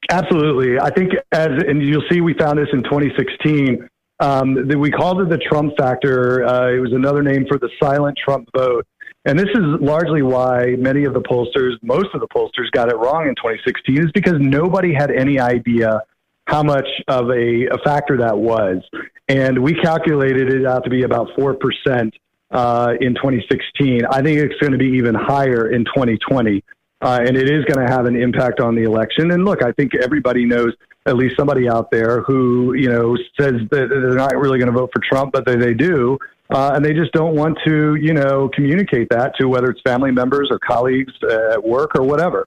Absolutely. 0.09 0.79
I 0.79 0.89
think 0.89 1.13
as, 1.31 1.51
and 1.67 1.83
you'll 1.83 2.03
see, 2.09 2.19
we 2.19 2.33
found 2.33 2.57
this 2.57 2.69
in 2.73 2.81
2016. 2.81 3.88
Um, 4.19 4.67
we 4.67 4.91
called 4.91 5.21
it 5.21 5.29
the 5.29 5.37
Trump 5.37 5.73
factor. 5.77 6.45
Uh, 6.45 6.71
it 6.71 6.79
was 6.79 6.91
another 6.93 7.23
name 7.23 7.45
for 7.47 7.57
the 7.57 7.69
silent 7.81 8.17
Trump 8.23 8.49
vote. 8.55 8.85
And 9.25 9.37
this 9.37 9.49
is 9.49 9.63
largely 9.81 10.21
why 10.21 10.75
many 10.77 11.03
of 11.03 11.13
the 11.13 11.21
pollsters, 11.21 11.73
most 11.81 12.07
of 12.13 12.21
the 12.21 12.27
pollsters 12.27 12.71
got 12.71 12.89
it 12.89 12.95
wrong 12.95 13.27
in 13.27 13.35
2016 13.35 14.05
is 14.05 14.11
because 14.13 14.35
nobody 14.39 14.93
had 14.93 15.11
any 15.11 15.39
idea 15.39 16.01
how 16.47 16.63
much 16.63 16.87
of 17.07 17.29
a, 17.29 17.67
a 17.67 17.77
factor 17.83 18.17
that 18.17 18.37
was. 18.37 18.81
And 19.27 19.61
we 19.61 19.73
calculated 19.75 20.51
it 20.51 20.65
out 20.65 20.83
to 20.85 20.89
be 20.89 21.03
about 21.03 21.29
4% 21.37 22.11
uh, 22.51 22.93
in 22.99 23.13
2016. 23.13 24.05
I 24.05 24.21
think 24.21 24.39
it's 24.39 24.59
going 24.59 24.71
to 24.71 24.77
be 24.77 24.97
even 24.97 25.15
higher 25.15 25.69
in 25.69 25.85
2020. 25.85 26.63
Uh, 27.01 27.19
and 27.25 27.37
it 27.37 27.49
is 27.49 27.63
going 27.65 27.85
to 27.85 27.91
have 27.91 28.05
an 28.05 28.15
impact 28.15 28.59
on 28.59 28.75
the 28.75 28.83
election. 28.83 29.31
And 29.31 29.45
look, 29.45 29.63
I 29.63 29.71
think 29.73 29.93
everybody 29.95 30.45
knows 30.45 30.73
at 31.09 31.15
least 31.15 31.35
somebody 31.37 31.67
out 31.67 31.91
there 31.91 32.21
who 32.21 32.73
you 32.73 32.89
know 32.89 33.17
says 33.39 33.55
that 33.71 33.89
they're 33.89 34.15
not 34.15 34.35
really 34.37 34.59
going 34.59 34.71
to 34.71 34.77
vote 34.77 34.91
for 34.93 35.01
Trump, 35.01 35.33
but 35.33 35.45
they, 35.45 35.55
they 35.55 35.73
do, 35.73 36.17
uh, 36.49 36.71
and 36.75 36.85
they 36.85 36.93
just 36.93 37.11
don't 37.11 37.35
want 37.35 37.57
to 37.65 37.95
you 37.95 38.13
know 38.13 38.49
communicate 38.53 39.09
that 39.09 39.33
to 39.39 39.47
whether 39.47 39.69
it's 39.69 39.81
family 39.81 40.11
members 40.11 40.49
or 40.51 40.59
colleagues 40.59 41.13
at 41.29 41.63
work 41.63 41.91
or 41.95 42.03
whatever. 42.03 42.45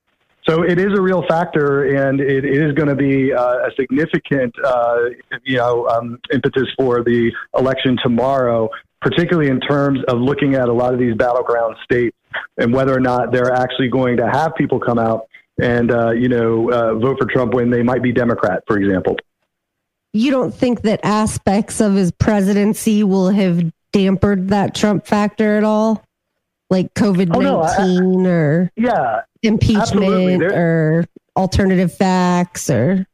So 0.49 0.65
it 0.65 0.79
is 0.81 0.89
a 0.99 1.01
real 1.01 1.23
factor, 1.29 1.85
and 1.85 2.21
it 2.21 2.45
is 2.45 2.73
going 2.73 2.89
to 2.89 2.97
be 2.97 3.33
uh, 3.33 3.69
a 3.69 3.71
significant, 3.79 4.53
uh, 4.65 4.97
you 5.45 5.57
know, 5.57 5.87
um, 5.87 6.19
impetus 6.33 6.67
for 6.77 7.05
the 7.05 7.31
election 7.57 7.97
tomorrow, 8.03 8.69
particularly 9.01 9.51
in 9.51 9.61
terms 9.61 10.01
of 10.09 10.19
looking 10.19 10.55
at 10.55 10.69
a 10.69 10.73
lot 10.73 10.95
of 10.95 10.99
these 10.99 11.15
battleground 11.15 11.77
states 11.85 12.17
and 12.57 12.73
whether 12.73 12.93
or 12.93 12.99
not 12.99 13.31
they're 13.31 13.53
actually 13.53 13.89
going 13.89 14.17
to 14.17 14.29
have 14.29 14.55
people 14.57 14.81
come 14.81 14.99
out 14.99 15.29
and 15.61 15.91
uh, 15.91 16.11
you 16.11 16.29
know 16.29 16.71
uh, 16.71 16.95
vote 16.95 17.19
for 17.19 17.27
Trump 17.27 17.55
when 17.55 17.71
they 17.71 17.83
might 17.83 18.03
be 18.03 18.13
Democrat, 18.13 18.63
for 18.67 18.79
example. 18.79 19.17
You 20.15 20.31
don't 20.31 20.55
think 20.55 20.83
that 20.83 21.01
aspects 21.05 21.81
of 21.81 21.95
his 21.95 22.13
presidency 22.13 23.03
will 23.03 23.31
have 23.31 23.73
dampened 23.93 24.51
that 24.51 24.75
Trump 24.75 25.07
factor 25.07 25.57
at 25.57 25.65
all? 25.65 26.03
Like 26.71 26.93
COVID 26.95 27.35
Oh, 27.35 27.41
no, 27.41 27.63
I- 27.63 27.77
19 27.79 28.27
or 28.27 28.71
Yeah, 28.77 29.21
impeachment 29.43 30.43
or 30.43 31.05
alternative 31.37 31.95
facts 31.95 32.69
or 32.71 33.07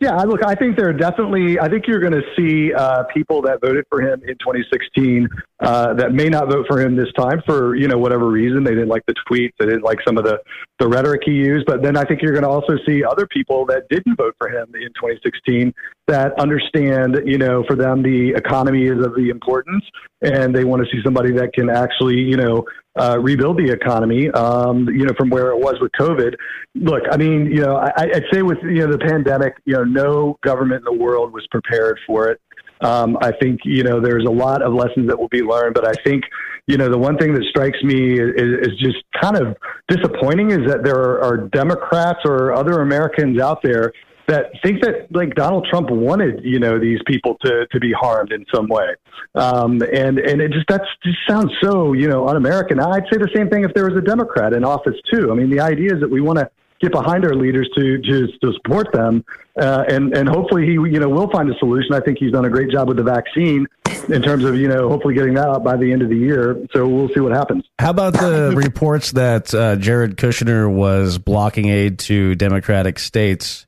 Yeah, 0.00 0.16
I- 0.16 0.24
look, 0.24 0.44
I 0.44 0.54
think 0.54 0.76
there 0.76 0.88
are 0.88 0.92
definitely. 0.92 1.58
I 1.58 1.68
think 1.68 1.86
you're 1.86 2.00
going 2.00 2.12
to 2.12 2.22
see 2.36 2.72
uh, 2.74 3.04
people 3.04 3.40
that 3.42 3.60
voted 3.62 3.84
for 3.90 4.00
him 4.02 4.20
in 4.26 4.34
2016 4.38 5.28
uh, 5.60 5.94
that 5.94 6.12
may 6.12 6.28
not 6.28 6.50
vote 6.50 6.66
for 6.68 6.80
him 6.80 6.96
this 6.96 7.12
time 7.16 7.40
for 7.46 7.76
you 7.76 7.86
know 7.86 7.96
whatever 7.96 8.28
reason. 8.28 8.64
They 8.64 8.74
didn't 8.74 8.88
like 8.88 9.06
the 9.06 9.14
tweets. 9.30 9.52
They 9.58 9.66
didn't 9.66 9.84
like 9.84 9.98
some 10.04 10.18
of 10.18 10.24
the 10.24 10.40
the 10.80 10.88
rhetoric 10.88 11.22
he 11.24 11.32
used. 11.32 11.66
But 11.66 11.82
then 11.82 11.96
I 11.96 12.02
think 12.04 12.22
you're 12.22 12.32
going 12.32 12.42
to 12.42 12.48
also 12.48 12.76
see 12.84 13.04
other 13.04 13.26
people 13.28 13.64
that 13.66 13.88
didn't 13.88 14.16
vote 14.16 14.34
for 14.36 14.48
him 14.48 14.66
in 14.74 14.88
2016 14.88 15.72
that 16.08 16.32
understand. 16.40 17.20
You 17.24 17.38
know, 17.38 17.62
for 17.68 17.76
them 17.76 18.02
the 18.02 18.30
economy 18.30 18.86
is 18.86 19.04
of 19.04 19.14
the 19.14 19.28
importance, 19.30 19.84
and 20.22 20.54
they 20.54 20.64
want 20.64 20.84
to 20.84 20.90
see 20.90 21.00
somebody 21.04 21.30
that 21.32 21.52
can 21.52 21.70
actually 21.70 22.18
you 22.18 22.36
know 22.36 22.64
uh, 22.98 23.18
rebuild 23.20 23.56
the 23.56 23.70
economy. 23.70 24.30
Um, 24.30 24.88
you 24.88 25.04
know, 25.04 25.14
from 25.16 25.30
where 25.30 25.50
it 25.50 25.58
was 25.58 25.76
with 25.80 25.92
COVID. 25.92 26.34
Look, 26.74 27.04
I 27.12 27.16
mean, 27.16 27.46
you 27.46 27.60
know, 27.60 27.76
I, 27.76 27.92
I'd 27.96 28.24
say 28.32 28.42
with 28.42 28.58
you 28.62 28.86
know 28.86 28.90
the 28.90 28.98
pandemic, 28.98 29.54
you 29.66 29.74
know, 29.74 29.84
no 29.84 30.36
government 30.42 30.84
in 30.86 30.96
the 30.96 31.00
world 31.00 31.32
was 31.32 31.46
prepared 31.52 32.00
for 32.08 32.28
it. 32.28 32.40
Um, 32.80 33.16
I 33.20 33.32
think 33.40 33.60
you 33.64 33.82
know 33.82 34.00
there's 34.00 34.24
a 34.24 34.30
lot 34.30 34.62
of 34.62 34.72
lessons 34.72 35.08
that 35.08 35.18
will 35.18 35.28
be 35.28 35.42
learned, 35.42 35.74
but 35.74 35.86
I 35.86 35.92
think 36.04 36.24
you 36.66 36.76
know 36.76 36.88
the 36.88 36.98
one 36.98 37.16
thing 37.16 37.34
that 37.34 37.44
strikes 37.44 37.82
me 37.82 38.18
is, 38.18 38.30
is 38.36 38.78
just 38.78 38.98
kind 39.20 39.36
of 39.36 39.56
disappointing 39.88 40.50
is 40.50 40.68
that 40.68 40.82
there 40.84 40.96
are, 40.96 41.22
are 41.22 41.36
Democrats 41.48 42.20
or 42.24 42.52
other 42.52 42.80
Americans 42.80 43.40
out 43.40 43.62
there 43.62 43.92
that 44.26 44.46
think 44.64 44.80
that 44.82 45.06
like 45.10 45.34
Donald 45.34 45.66
Trump 45.70 45.90
wanted 45.90 46.40
you 46.42 46.58
know 46.58 46.78
these 46.78 46.98
people 47.06 47.36
to 47.44 47.66
to 47.70 47.80
be 47.80 47.92
harmed 47.92 48.32
in 48.32 48.44
some 48.54 48.66
way, 48.68 48.94
um, 49.34 49.82
and 49.92 50.18
and 50.18 50.40
it 50.40 50.52
just 50.52 50.66
that 50.68 50.82
just 51.02 51.18
sounds 51.28 51.52
so 51.62 51.92
you 51.92 52.08
know 52.08 52.26
un-American. 52.28 52.80
I'd 52.80 53.04
say 53.12 53.18
the 53.18 53.30
same 53.34 53.48
thing 53.48 53.64
if 53.64 53.74
there 53.74 53.88
was 53.88 53.96
a 53.96 54.04
Democrat 54.04 54.52
in 54.52 54.64
office 54.64 54.96
too. 55.12 55.30
I 55.30 55.34
mean, 55.34 55.50
the 55.50 55.60
idea 55.60 55.94
is 55.94 56.00
that 56.00 56.10
we 56.10 56.20
want 56.20 56.38
to 56.38 56.50
get 56.80 56.92
behind 56.92 57.24
our 57.24 57.34
leaders 57.34 57.68
to 57.76 57.98
to, 57.98 58.26
to 58.38 58.52
support 58.54 58.92
them, 58.92 59.24
uh, 59.60 59.84
and 59.88 60.16
and 60.16 60.28
hopefully 60.28 60.66
he 60.66 60.72
you 60.72 60.98
know 61.00 61.08
will 61.08 61.30
find 61.30 61.50
a 61.50 61.58
solution. 61.58 61.94
I 61.94 62.00
think 62.00 62.18
he's 62.18 62.32
done 62.32 62.44
a 62.44 62.50
great 62.50 62.70
job 62.70 62.88
with 62.88 62.96
the 62.96 63.02
vaccine 63.02 63.66
in 64.08 64.22
terms 64.22 64.44
of 64.44 64.56
you 64.56 64.68
know 64.68 64.88
hopefully 64.88 65.14
getting 65.14 65.34
that 65.34 65.48
out 65.48 65.64
by 65.64 65.76
the 65.76 65.92
end 65.92 66.02
of 66.02 66.08
the 66.08 66.16
year. 66.16 66.66
So 66.72 66.86
we'll 66.86 67.08
see 67.08 67.20
what 67.20 67.32
happens. 67.32 67.64
How 67.78 67.90
about 67.90 68.14
the 68.14 68.52
reports 68.56 69.12
that 69.12 69.54
uh, 69.54 69.76
Jared 69.76 70.16
Kushner 70.16 70.72
was 70.72 71.18
blocking 71.18 71.68
aid 71.68 71.98
to 72.00 72.34
Democratic 72.34 72.98
states? 72.98 73.66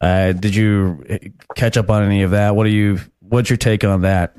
Uh, 0.00 0.32
did 0.32 0.54
you 0.54 1.32
catch 1.54 1.76
up 1.76 1.90
on 1.90 2.02
any 2.02 2.22
of 2.22 2.32
that? 2.32 2.54
What 2.54 2.64
do 2.64 2.70
you? 2.70 3.00
What's 3.20 3.50
your 3.50 3.56
take 3.56 3.84
on 3.84 4.02
that? 4.02 4.36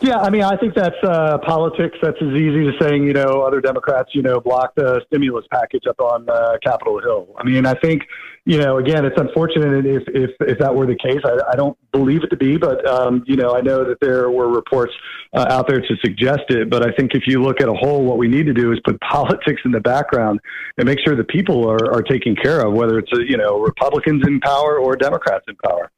Yeah, 0.00 0.18
I 0.18 0.28
mean, 0.28 0.42
I 0.42 0.56
think 0.56 0.74
that's 0.74 0.96
uh, 1.02 1.38
politics. 1.38 1.96
That's 2.02 2.20
as 2.20 2.34
easy 2.34 2.68
as 2.68 2.74
saying, 2.80 3.04
you 3.04 3.14
know, 3.14 3.42
other 3.42 3.60
Democrats, 3.62 4.10
you 4.12 4.20
know, 4.20 4.40
blocked 4.40 4.76
the 4.76 5.02
stimulus 5.06 5.46
package 5.50 5.84
up 5.88 5.98
on 6.00 6.28
uh, 6.28 6.58
Capitol 6.62 7.00
Hill. 7.00 7.34
I 7.38 7.44
mean, 7.44 7.64
I 7.64 7.74
think, 7.74 8.02
you 8.44 8.58
know, 8.58 8.76
again, 8.76 9.06
it's 9.06 9.18
unfortunate 9.18 9.86
if 9.86 10.02
if, 10.08 10.30
if 10.40 10.58
that 10.58 10.74
were 10.74 10.86
the 10.86 10.96
case. 10.96 11.20
I, 11.24 11.52
I 11.52 11.56
don't 11.56 11.78
believe 11.92 12.22
it 12.24 12.28
to 12.28 12.36
be, 12.36 12.58
but 12.58 12.86
um, 12.86 13.24
you 13.26 13.36
know, 13.36 13.56
I 13.56 13.62
know 13.62 13.84
that 13.84 13.98
there 14.00 14.30
were 14.30 14.48
reports 14.48 14.92
uh, 15.32 15.46
out 15.48 15.66
there 15.66 15.80
to 15.80 15.96
suggest 16.04 16.42
it. 16.50 16.68
But 16.68 16.86
I 16.86 16.92
think 16.92 17.14
if 17.14 17.22
you 17.26 17.42
look 17.42 17.62
at 17.62 17.68
a 17.68 17.74
whole, 17.74 18.04
what 18.04 18.18
we 18.18 18.28
need 18.28 18.44
to 18.46 18.54
do 18.54 18.72
is 18.72 18.78
put 18.84 19.00
politics 19.10 19.62
in 19.64 19.70
the 19.70 19.80
background 19.80 20.40
and 20.76 20.86
make 20.86 20.98
sure 21.04 21.16
the 21.16 21.24
people 21.24 21.68
are, 21.68 21.92
are 21.92 22.02
taken 22.02 22.36
care 22.36 22.60
of, 22.60 22.74
whether 22.74 22.98
it's 22.98 23.12
uh, 23.14 23.20
you 23.20 23.38
know 23.38 23.60
Republicans 23.60 24.26
in 24.26 24.40
power 24.40 24.78
or 24.78 24.94
Democrats 24.94 25.46
in 25.48 25.56
power. 25.56 25.90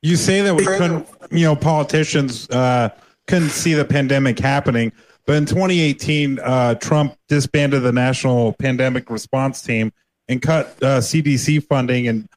You 0.00 0.16
say 0.16 0.40
that 0.40 0.54
we 0.54 0.64
couldn't, 0.64 1.06
you 1.30 1.44
know, 1.44 1.54
politicians 1.54 2.50
uh, 2.50 2.88
couldn't 3.26 3.50
see 3.50 3.74
the 3.74 3.84
pandemic 3.84 4.38
happening, 4.38 4.92
but 5.26 5.36
in 5.36 5.46
2018, 5.46 6.38
uh, 6.40 6.74
Trump 6.76 7.16
disbanded 7.28 7.82
the 7.82 7.92
National 7.92 8.52
Pandemic 8.54 9.10
Response 9.10 9.62
Team 9.62 9.92
and 10.28 10.42
cut 10.42 10.76
uh, 10.82 10.98
CDC 10.98 11.64
funding 11.66 12.06
in 12.06 12.28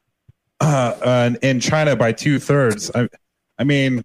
uh, 0.60 0.96
uh, 1.02 1.30
in 1.42 1.60
China 1.60 1.96
by 1.96 2.12
two 2.12 2.38
thirds. 2.38 2.90
I, 2.94 3.08
I 3.58 3.64
mean, 3.64 4.02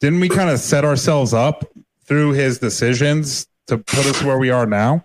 didn't 0.00 0.20
we 0.20 0.28
kind 0.28 0.50
of 0.50 0.58
set 0.58 0.84
ourselves 0.84 1.32
up 1.32 1.64
through 2.04 2.32
his 2.32 2.58
decisions 2.58 3.46
to 3.68 3.78
put 3.78 4.06
us 4.06 4.22
where 4.22 4.38
we 4.38 4.50
are 4.50 4.66
now? 4.66 5.04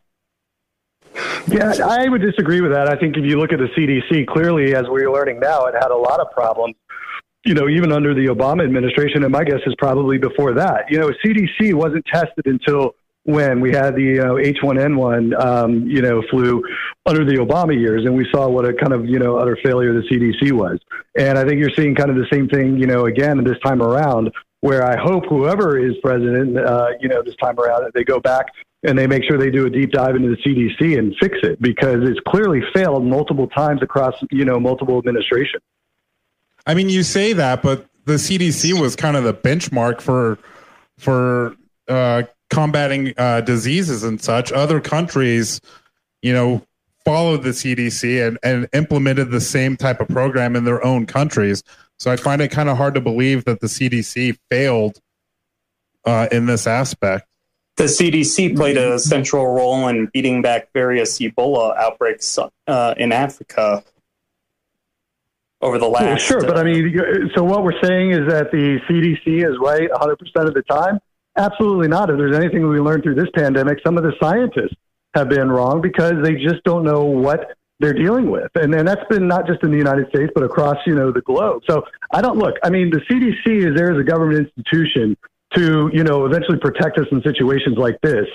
Yeah, 1.48 1.74
I 1.84 2.08
would 2.08 2.22
disagree 2.22 2.62
with 2.62 2.72
that. 2.72 2.88
I 2.88 2.96
think 2.96 3.18
if 3.18 3.24
you 3.24 3.40
look 3.40 3.52
at 3.52 3.60
the 3.60 3.68
CDC, 3.78 4.28
clearly, 4.28 4.76
as 4.76 4.86
we're 4.88 5.12
learning 5.12 5.40
now, 5.40 5.66
it 5.66 5.74
had 5.74 5.92
a 5.92 5.98
lot 5.98 6.20
of 6.20 6.32
problems. 6.32 6.76
You 7.46 7.54
know, 7.54 7.70
even 7.70 7.92
under 7.92 8.14
the 8.14 8.28
Obama 8.28 8.64
administration, 8.64 9.24
and 9.24 9.32
my 9.32 9.44
guess 9.44 9.62
is 9.66 9.74
probably 9.78 10.18
before 10.18 10.54
that. 10.54 10.86
You 10.90 11.00
know, 11.00 11.10
CDC 11.24 11.74
wasn't 11.74 12.06
tested 12.06 12.46
until 12.46 12.96
when 13.24 13.60
we 13.62 13.72
had 13.72 13.96
the 13.96 14.20
uh, 14.20 14.34
H1N1, 14.34 15.40
um, 15.40 15.88
you 15.88 16.02
know, 16.02 16.22
flu 16.30 16.64
under 17.06 17.24
the 17.24 17.38
Obama 17.38 17.78
years, 17.78 18.06
and 18.06 18.16
we 18.16 18.28
saw 18.32 18.50
what 18.50 18.66
a 18.66 18.74
kind 18.74 18.94
of 18.94 19.06
you 19.06 19.20
know 19.20 19.38
utter 19.38 19.58
failure 19.64 19.94
the 19.94 20.08
CDC 20.08 20.52
was. 20.52 20.80
And 21.18 21.38
I 21.38 21.46
think 21.46 21.60
you're 21.60 21.74
seeing 21.76 21.96
kind 21.96 22.10
of 22.10 22.16
the 22.16 22.28
same 22.32 22.48
thing, 22.50 22.78
you 22.78 22.88
know, 22.88 23.06
again 23.06 23.44
this 23.44 23.60
time 23.64 23.82
around, 23.82 24.32
where 24.62 24.84
I 24.84 24.98
hope 24.98 25.26
whoever 25.28 25.78
is 25.80 25.96
president, 26.04 26.58
uh, 26.58 26.90
you 27.00 27.08
know, 27.08 27.22
this 27.24 27.36
time 27.38 27.60
around, 27.60 27.90
they 27.94 28.04
go 28.04 28.20
back 28.20 28.48
and 28.84 28.98
they 28.98 29.08
make 29.08 29.24
sure 29.24 29.38
they 29.38 29.52
do 29.52 29.66
a 29.66 29.70
deep 29.70 29.92
dive 29.92 30.16
into 30.16 30.30
the 30.30 30.38
CDC 30.38 30.98
and 30.98 31.16
fix 31.20 31.38
it 31.44 31.62
because 31.62 31.98
it's 32.02 32.20
clearly 32.28 32.62
failed 32.74 33.06
multiple 33.06 33.48
times 33.48 33.82
across, 33.82 34.14
you 34.32 34.46
know, 34.46 34.60
multiple 34.60 34.98
administrations. 34.98 35.62
I 36.66 36.74
mean, 36.74 36.90
you 36.90 37.04
say 37.04 37.34
that, 37.34 37.62
but 37.62 37.86
the 38.06 38.14
CDC 38.14 38.80
was 38.80 38.96
kind 38.96 39.16
of 39.16 39.24
the 39.24 39.34
benchmark 39.34 40.02
for 40.02 40.38
for 40.98 41.56
uh, 41.88 42.24
combating 42.50 43.14
uh, 43.18 43.42
diseases 43.42 44.04
and 44.04 44.22
such. 44.22 44.52
Other 44.52 44.82
countries, 44.82 45.62
you 46.22 46.34
know, 46.34 46.64
followed 47.06 47.44
the 47.44 47.50
CDC 47.50 48.28
and, 48.28 48.38
and 48.44 48.68
implemented 48.74 49.32
the 49.32 49.42
same 49.42 49.78
type 49.78 50.02
of 50.02 50.08
program 50.10 50.56
in 50.56 50.66
their 50.66 50.84
own 50.84 51.06
countries. 51.06 51.64
So 51.98 52.12
I 52.12 52.16
find 52.16 52.42
it 52.42 52.50
kind 52.50 52.70
of 52.70 52.78
hard 52.78 52.94
to 52.96 53.02
believe 53.02 53.46
that 53.46 53.60
the 53.62 53.68
CDC 53.68 54.38
failed 54.50 55.00
uh, 56.06 56.28
in 56.32 56.46
this 56.46 56.68
aspect. 56.68 57.26
The 57.78 57.86
CDC 57.86 58.56
played 58.56 58.78
a 58.78 59.00
central 59.00 59.48
role 59.48 59.88
in 59.88 60.08
beating 60.08 60.42
back 60.42 60.68
various 60.74 61.18
Ebola 61.20 61.78
outbreaks 61.78 62.38
uh, 62.68 62.94
in 62.98 63.14
Africa 63.14 63.84
over 65.62 65.78
the 65.78 65.88
last. 65.88 66.04
Yeah, 66.04 66.16
sure, 66.16 66.42
but 66.42 66.58
I 66.58 66.62
uh, 66.62 66.64
mean, 66.64 67.00
uh, 67.00 67.04
so 67.36 67.44
what 67.44 67.64
we're 67.64 67.82
saying 67.82 68.12
is 68.12 68.28
that 68.30 68.52
the 68.52 68.80
CDC 68.90 69.50
is 69.50 69.58
right 69.62 69.90
100% 69.90 70.48
of 70.48 70.54
the 70.54 70.64
time? 70.64 71.00
Absolutely 71.38 71.88
not. 71.88 72.10
If 72.10 72.18
there's 72.18 72.36
anything 72.36 72.68
we 72.68 72.80
learned 72.80 73.04
through 73.04 73.16
this 73.16 73.30
pandemic, 73.36 73.80
some 73.86 73.98
of 73.98 74.04
the 74.04 74.14
scientists 74.22 74.76
have 75.16 75.30
been 75.30 75.50
wrong 75.50 75.82
because 75.82 76.14
they 76.24 76.36
just 76.36 76.64
don't 76.64 76.84
know 76.84 77.04
what 77.04 77.56
they're 77.80 77.94
dealing 77.94 78.30
with. 78.30 78.52
And 78.56 78.74
then 78.74 78.86
that's 78.86 79.06
been 79.10 79.28
not 79.28 79.48
just 79.48 79.64
in 79.64 79.72
the 79.72 79.78
United 79.78 80.10
States, 80.10 80.32
but 80.36 80.44
across, 80.44 80.78
you 80.86 80.96
know, 80.96 81.12
the 81.12 81.22
globe. 81.22 81.64
So 81.70 81.84
I 82.12 82.22
don't 82.22 82.38
look, 82.38 82.56
I 82.64 82.70
mean, 82.70 82.90
the 82.90 83.00
CDC 83.10 83.70
is 83.70 83.76
there 83.76 83.92
as 83.92 84.00
a 84.00 84.04
government 84.04 84.48
institution 84.48 85.16
to, 85.56 85.90
you 85.94 86.04
know, 86.04 86.26
eventually 86.26 86.60
protect 86.60 87.00
us 87.00 87.06
in 87.12 87.22
situations 87.24 87.78
like 87.78 88.00
this. 88.02 88.26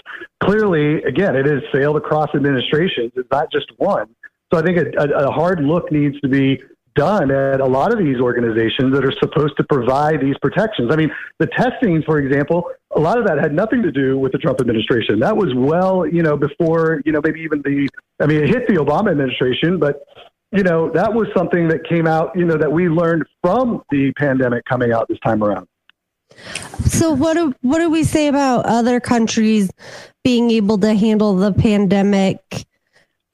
Clearly, 0.42 1.02
again, 1.02 1.36
it 1.36 1.46
has 1.46 1.62
failed 1.72 1.96
across 1.96 2.28
administrations. 2.34 3.12
It's 3.16 3.30
not 3.30 3.52
just 3.52 3.70
one. 3.76 4.08
So 4.52 4.58
I 4.58 4.62
think 4.62 4.78
a, 4.78 5.00
a, 5.00 5.28
a 5.28 5.30
hard 5.30 5.60
look 5.60 5.92
needs 5.92 6.18
to 6.20 6.28
be 6.28 6.60
done 6.94 7.30
at 7.30 7.60
a 7.60 7.66
lot 7.66 7.92
of 7.92 7.98
these 7.98 8.18
organizations 8.20 8.94
that 8.94 9.04
are 9.04 9.12
supposed 9.20 9.56
to 9.56 9.64
provide 9.64 10.20
these 10.20 10.36
protections. 10.40 10.92
I 10.92 10.96
mean, 10.96 11.10
the 11.38 11.46
testing, 11.46 12.02
for 12.02 12.18
example, 12.18 12.70
a 12.94 13.00
lot 13.00 13.18
of 13.18 13.26
that 13.26 13.38
had 13.38 13.52
nothing 13.52 13.82
to 13.82 13.90
do 13.90 14.18
with 14.18 14.32
the 14.32 14.38
Trump 14.38 14.60
administration. 14.60 15.18
That 15.20 15.36
was 15.36 15.54
well, 15.54 16.06
you 16.06 16.22
know, 16.22 16.36
before, 16.36 17.02
you 17.04 17.12
know, 17.12 17.20
maybe 17.22 17.40
even 17.40 17.62
the, 17.62 17.88
I 18.20 18.26
mean, 18.26 18.42
it 18.42 18.48
hit 18.48 18.66
the 18.68 18.74
Obama 18.74 19.10
administration, 19.10 19.78
but, 19.78 20.04
you 20.52 20.62
know, 20.62 20.90
that 20.90 21.12
was 21.12 21.26
something 21.36 21.68
that 21.68 21.86
came 21.88 22.06
out, 22.06 22.36
you 22.36 22.44
know, 22.44 22.56
that 22.56 22.70
we 22.70 22.88
learned 22.88 23.24
from 23.42 23.82
the 23.90 24.12
pandemic 24.12 24.64
coming 24.64 24.92
out 24.92 25.08
this 25.08 25.18
time 25.20 25.42
around. 25.42 25.66
So 26.86 27.12
what 27.12 27.34
do 27.34 27.54
what 27.60 27.78
do 27.78 27.90
we 27.90 28.02
say 28.04 28.28
about 28.28 28.66
other 28.66 28.98
countries 28.98 29.70
being 30.24 30.50
able 30.50 30.78
to 30.78 30.94
handle 30.94 31.36
the 31.36 31.52
pandemic? 31.52 32.64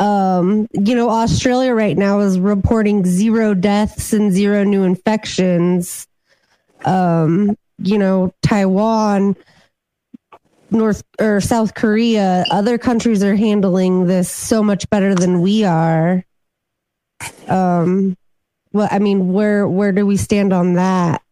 Um, 0.00 0.66
you 0.72 0.94
know, 0.94 1.10
Australia 1.10 1.74
right 1.74 1.96
now 1.96 2.20
is 2.20 2.40
reporting 2.40 3.04
zero 3.04 3.52
deaths 3.52 4.14
and 4.14 4.32
zero 4.32 4.64
new 4.64 4.82
infections. 4.82 6.08
Um, 6.86 7.56
you 7.78 7.98
know, 7.98 8.32
Taiwan, 8.42 9.36
North 10.70 11.02
or 11.20 11.42
South 11.42 11.74
Korea, 11.74 12.44
other 12.50 12.78
countries 12.78 13.22
are 13.22 13.36
handling 13.36 14.06
this 14.06 14.30
so 14.30 14.62
much 14.62 14.88
better 14.88 15.14
than 15.14 15.42
we 15.42 15.64
are. 15.64 16.24
Um, 17.46 18.16
well, 18.72 18.88
I 18.90 19.00
mean, 19.00 19.34
where 19.34 19.68
where 19.68 19.92
do 19.92 20.06
we 20.06 20.16
stand 20.16 20.54
on 20.54 20.74
that 20.74 21.22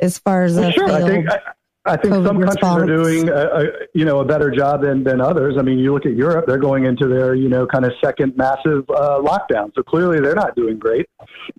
as 0.00 0.18
far 0.18 0.44
as 0.44 0.56
Well, 0.56 0.70
sure. 0.70 0.90
I 0.90 1.02
think 1.06 1.30
I, 1.30 1.40
I 1.86 1.96
think 1.96 2.14
COVID 2.14 2.26
some 2.26 2.42
countries 2.42 2.64
are 2.64 2.86
doing 2.86 3.28
a, 3.28 3.32
a 3.32 3.64
you 3.94 4.04
know 4.04 4.20
a 4.20 4.24
better 4.24 4.50
job 4.50 4.82
than 4.82 5.04
than 5.04 5.20
others. 5.20 5.56
I 5.58 5.62
mean, 5.62 5.78
you 5.78 5.92
look 5.92 6.06
at 6.06 6.14
Europe; 6.14 6.46
they're 6.46 6.58
going 6.58 6.84
into 6.84 7.08
their 7.08 7.34
you 7.34 7.48
know 7.48 7.66
kind 7.66 7.84
of 7.84 7.92
second 8.04 8.36
massive 8.36 8.88
uh, 8.90 9.20
lockdown. 9.20 9.72
So 9.74 9.82
clearly, 9.82 10.20
they're 10.20 10.34
not 10.34 10.56
doing 10.56 10.78
great. 10.78 11.06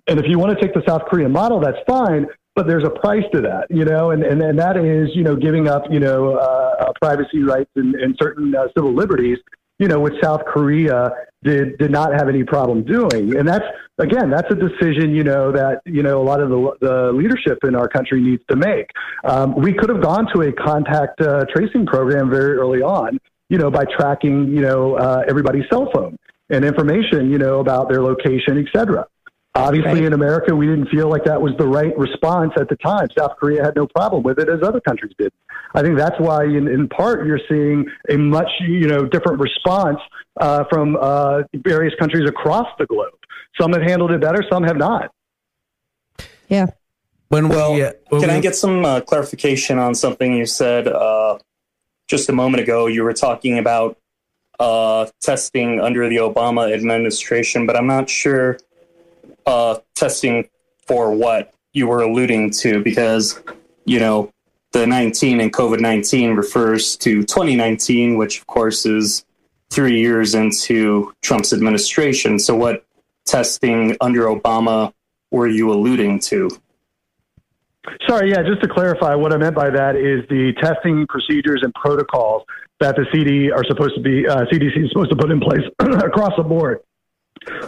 And 0.06 0.18
if 0.18 0.26
you 0.28 0.38
want 0.38 0.58
to 0.58 0.64
take 0.64 0.74
the 0.74 0.82
South 0.86 1.02
Korean 1.06 1.32
model, 1.32 1.60
that's 1.60 1.78
fine. 1.86 2.26
But 2.54 2.66
there's 2.66 2.84
a 2.84 2.90
price 2.90 3.22
to 3.32 3.40
that, 3.42 3.68
you 3.70 3.84
know, 3.84 4.10
and, 4.10 4.24
and, 4.24 4.42
and 4.42 4.58
that 4.58 4.76
is, 4.76 5.10
you 5.14 5.22
know, 5.22 5.36
giving 5.36 5.68
up, 5.68 5.84
you 5.90 6.00
know, 6.00 6.34
uh, 6.34 6.92
privacy 7.00 7.44
rights 7.44 7.70
and, 7.76 7.94
and 7.94 8.16
certain 8.20 8.52
uh, 8.52 8.66
civil 8.76 8.92
liberties, 8.92 9.38
you 9.78 9.88
know, 9.88 10.00
which 10.00 10.14
South 10.22 10.44
Korea 10.44 11.10
did 11.42 11.78
did 11.78 11.90
not 11.90 12.12
have 12.12 12.28
any 12.28 12.44
problem 12.44 12.82
doing. 12.82 13.36
And 13.36 13.46
that's 13.48 13.64
again, 13.98 14.30
that's 14.30 14.50
a 14.50 14.54
decision, 14.54 15.14
you 15.14 15.24
know, 15.24 15.52
that, 15.52 15.80
you 15.84 16.02
know, 16.02 16.20
a 16.20 16.26
lot 16.30 16.40
of 16.40 16.48
the, 16.50 16.76
the 16.80 17.12
leadership 17.12 17.58
in 17.64 17.74
our 17.74 17.88
country 17.88 18.20
needs 18.20 18.42
to 18.48 18.56
make. 18.56 18.90
Um, 19.24 19.54
we 19.56 19.72
could 19.72 19.88
have 19.88 20.02
gone 20.02 20.26
to 20.34 20.42
a 20.42 20.52
contact 20.52 21.20
uh, 21.20 21.44
tracing 21.54 21.86
program 21.86 22.30
very 22.30 22.56
early 22.56 22.82
on, 22.82 23.18
you 23.48 23.58
know, 23.58 23.70
by 23.70 23.84
tracking, 23.84 24.48
you 24.48 24.60
know, 24.60 24.94
uh, 24.94 25.24
everybody's 25.28 25.64
cell 25.70 25.90
phone 25.92 26.16
and 26.50 26.64
information, 26.64 27.30
you 27.30 27.38
know, 27.38 27.60
about 27.60 27.88
their 27.88 28.02
location, 28.02 28.58
et 28.58 28.66
cetera. 28.74 29.06
Obviously, 29.54 29.92
Right. 29.92 30.04
in 30.04 30.12
America, 30.12 30.54
we 30.54 30.66
didn't 30.66 30.86
feel 30.88 31.08
like 31.08 31.24
that 31.24 31.40
was 31.40 31.52
the 31.58 31.66
right 31.66 31.96
response 31.98 32.52
at 32.56 32.68
the 32.68 32.76
time. 32.76 33.08
South 33.16 33.32
Korea 33.40 33.64
had 33.64 33.74
no 33.74 33.86
problem 33.86 34.22
with 34.22 34.38
it, 34.38 34.48
as 34.48 34.62
other 34.62 34.80
countries 34.80 35.12
did. 35.18 35.32
I 35.74 35.82
think 35.82 35.96
that's 35.96 36.18
why, 36.20 36.44
in, 36.44 36.68
in 36.68 36.88
part, 36.88 37.26
you're 37.26 37.40
seeing 37.48 37.86
a 38.08 38.16
much 38.16 38.48
you 38.60 38.86
know 38.86 39.04
different 39.04 39.40
response 39.40 39.98
uh, 40.38 40.64
from 40.70 40.96
uh, 41.00 41.42
various 41.54 41.94
countries 41.98 42.28
across 42.28 42.68
the 42.78 42.86
globe. 42.86 43.12
Some 43.60 43.72
have 43.72 43.82
handled 43.82 44.12
it 44.12 44.20
better, 44.20 44.44
some 44.50 44.62
have 44.62 44.76
not. 44.76 45.10
Yeah. 46.48 46.66
When 47.28 47.48
Well, 47.48 47.74
we, 47.74 47.82
uh, 47.82 47.92
when 48.08 48.22
can 48.22 48.30
I 48.30 48.40
get 48.40 48.54
some 48.54 48.84
uh, 48.84 49.00
clarification 49.00 49.78
on 49.78 49.94
something 49.94 50.32
you 50.32 50.46
said 50.46 50.88
uh, 50.88 51.38
just 52.06 52.28
a 52.28 52.32
moment 52.32 52.62
ago? 52.62 52.86
You 52.86 53.02
were 53.02 53.12
talking 53.12 53.58
about 53.58 53.98
uh, 54.58 55.06
testing 55.20 55.80
under 55.80 56.08
the 56.08 56.16
Obama 56.16 56.72
administration, 56.72 57.66
but 57.66 57.76
I'm 57.76 57.86
not 57.86 58.08
sure 58.08 58.58
uh, 59.48 59.78
testing 59.94 60.46
for 60.86 61.10
what 61.10 61.54
you 61.72 61.88
were 61.88 62.02
alluding 62.02 62.50
to 62.50 62.82
because, 62.82 63.40
you 63.86 63.98
know, 63.98 64.30
the 64.72 64.86
19 64.86 65.40
and 65.40 65.52
COVID 65.52 65.80
19 65.80 66.34
refers 66.34 66.96
to 66.98 67.22
2019, 67.22 68.18
which 68.18 68.40
of 68.40 68.46
course 68.46 68.84
is 68.84 69.24
three 69.70 70.00
years 70.00 70.34
into 70.34 71.14
Trump's 71.22 71.54
administration. 71.54 72.38
So, 72.38 72.54
what 72.54 72.84
testing 73.24 73.96
under 74.02 74.26
Obama 74.26 74.92
were 75.30 75.48
you 75.48 75.72
alluding 75.72 76.20
to? 76.20 76.50
Sorry, 78.06 78.30
yeah, 78.30 78.42
just 78.42 78.60
to 78.62 78.68
clarify, 78.68 79.14
what 79.14 79.32
I 79.32 79.38
meant 79.38 79.54
by 79.54 79.70
that 79.70 79.96
is 79.96 80.28
the 80.28 80.52
testing 80.60 81.06
procedures 81.08 81.62
and 81.62 81.72
protocols 81.72 82.42
that 82.80 82.96
the 82.96 83.06
CD 83.12 83.50
are 83.50 83.64
supposed 83.64 83.94
to 83.94 84.02
be 84.02 84.28
uh, 84.28 84.44
CDC 84.52 84.84
is 84.84 84.90
supposed 84.90 85.10
to 85.10 85.16
put 85.16 85.30
in 85.30 85.40
place 85.40 85.62
across 85.78 86.32
the 86.36 86.42
board, 86.42 86.80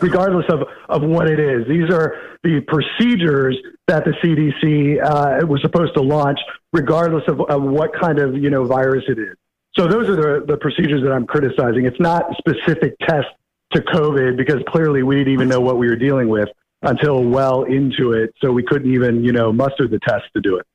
regardless 0.01 0.47
of 0.51 0.61
of 0.89 1.03
what 1.03 1.31
it 1.31 1.39
is. 1.39 1.67
These 1.69 1.91
are 1.91 2.17
the 2.43 2.61
procedures 2.67 3.57
that 3.87 4.05
the 4.05 4.13
CDC 4.23 5.03
uh, 5.03 5.47
was 5.47 5.61
supposed 5.63 5.95
to 5.95 6.03
launch, 6.03 6.39
regardless 6.73 7.25
of, 7.29 7.41
of 7.41 7.63
what 7.63 7.91
kind 8.01 8.19
of 8.19 8.35
you 8.35 8.51
know 8.51 8.65
virus 8.65 9.05
it 9.09 9.19
is. 9.19 9.37
So 9.77 9.87
those 9.87 10.09
are 10.09 10.17
the 10.17 10.47
the 10.47 10.57
procedures 10.57 11.03
that 11.03 11.13
I'm 11.13 11.27
criticizing. 11.27 11.87
It's 11.87 12.01
not 12.01 12.25
specific 12.39 12.97
tests 13.01 13.31
to 13.73 13.81
COVID 13.81 14.37
because 14.37 14.63
clearly 14.69 15.03
we 15.03 15.17
didn't 15.17 15.33
even 15.33 15.49
know 15.49 15.61
what 15.61 15.79
we 15.79 15.89
were 15.89 15.97
dealing 15.97 16.29
with 16.29 16.49
until 16.83 17.23
well 17.25 17.65
into 17.65 18.13
it. 18.13 18.35
So 18.43 18.53
we 18.53 18.63
couldn't 18.63 18.93
even, 18.93 19.25
you 19.25 19.33
know, 19.33 19.53
muster 19.53 19.87
the 19.87 20.01
test 20.01 20.25
to 20.35 20.41
do 20.41 20.57
it. 20.59 20.67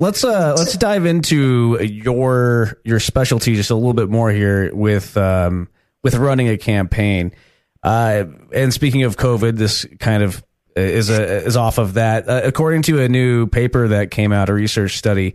Let's 0.00 0.22
uh 0.22 0.54
let's 0.56 0.76
dive 0.76 1.06
into 1.06 1.82
your 1.82 2.78
your 2.84 3.00
specialty 3.00 3.56
just 3.56 3.70
a 3.70 3.74
little 3.74 3.94
bit 3.94 4.08
more 4.08 4.30
here 4.30 4.72
with 4.72 5.16
um 5.16 5.68
with 6.04 6.14
running 6.14 6.48
a 6.48 6.56
campaign. 6.56 7.32
Uh 7.82 8.24
and 8.52 8.72
speaking 8.72 9.04
of 9.04 9.16
COVID, 9.16 9.56
this 9.56 9.86
kind 10.00 10.22
of 10.22 10.44
is 10.76 11.10
a 11.10 11.44
is 11.44 11.56
off 11.56 11.78
of 11.78 11.94
that. 11.94 12.28
Uh, 12.28 12.42
according 12.44 12.82
to 12.82 13.00
a 13.00 13.08
new 13.08 13.46
paper 13.46 13.88
that 13.88 14.10
came 14.10 14.32
out, 14.32 14.48
a 14.48 14.54
research 14.54 14.96
study, 14.96 15.34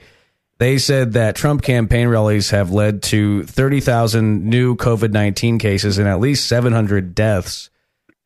they 0.60 0.78
said 0.78 1.14
that 1.14 1.36
Trump 1.36 1.62
campaign 1.62 2.08
rallies 2.08 2.52
have 2.52 2.72
led 2.72 3.04
to 3.04 3.44
30,000 3.44 4.46
new 4.46 4.76
COVID-19 4.76 5.60
cases 5.60 5.98
and 5.98 6.08
at 6.08 6.20
least 6.20 6.48
700 6.48 7.16
deaths. 7.16 7.70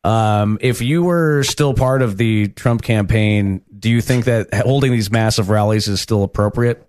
Um, 0.04 0.58
if 0.60 0.80
you 0.80 1.02
were 1.02 1.42
still 1.42 1.74
part 1.74 2.02
of 2.02 2.16
the 2.16 2.48
Trump 2.48 2.82
campaign, 2.82 3.62
do 3.76 3.90
you 3.90 4.00
think 4.00 4.26
that 4.26 4.54
holding 4.54 4.92
these 4.92 5.10
massive 5.10 5.50
rallies 5.50 5.88
is 5.88 6.00
still 6.00 6.22
appropriate? 6.22 6.84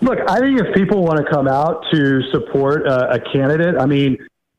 Look, 0.00 0.18
I 0.28 0.38
think 0.38 0.60
if 0.60 0.74
people 0.74 1.02
want 1.02 1.18
to 1.18 1.30
come 1.30 1.48
out 1.48 1.84
to 1.92 2.22
support 2.30 2.86
uh, 2.86 3.08
a 3.10 3.18
candidate, 3.18 3.74
I 3.76 3.86
mean, 3.86 4.16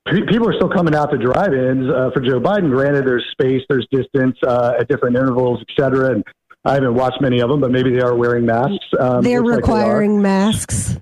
people 0.10 0.50
are 0.50 0.54
still 0.54 0.70
coming 0.70 0.96
out 0.96 1.12
to 1.12 1.18
drive-ins 1.18 1.90
uh, 1.90 2.10
for 2.14 2.22
Joe 2.22 2.40
Biden. 2.40 2.70
Granted, 2.70 3.06
there's 3.06 3.26
space, 3.32 3.62
there's 3.70 3.88
distance 3.92 4.38
uh, 4.46 4.74
at 4.80 4.88
different 4.88 5.16
intervals, 5.16 5.60
et 5.62 5.82
cetera. 5.82 6.12
And 6.14 6.24
I 6.66 6.74
haven't 6.74 6.96
watched 6.96 7.22
many 7.22 7.40
of 7.40 7.50
them, 7.50 7.62
but 7.62 7.72
maybe 7.72 7.92
they 7.92 8.02
are 8.02 8.16
wearing 8.16 8.46
masks. 8.46 8.86
Um, 9.00 9.24
They're 9.24 9.42
looks 9.42 9.56
like 9.56 9.66
they 9.66 9.72
requiring 9.74 10.22
masks. 10.22 10.98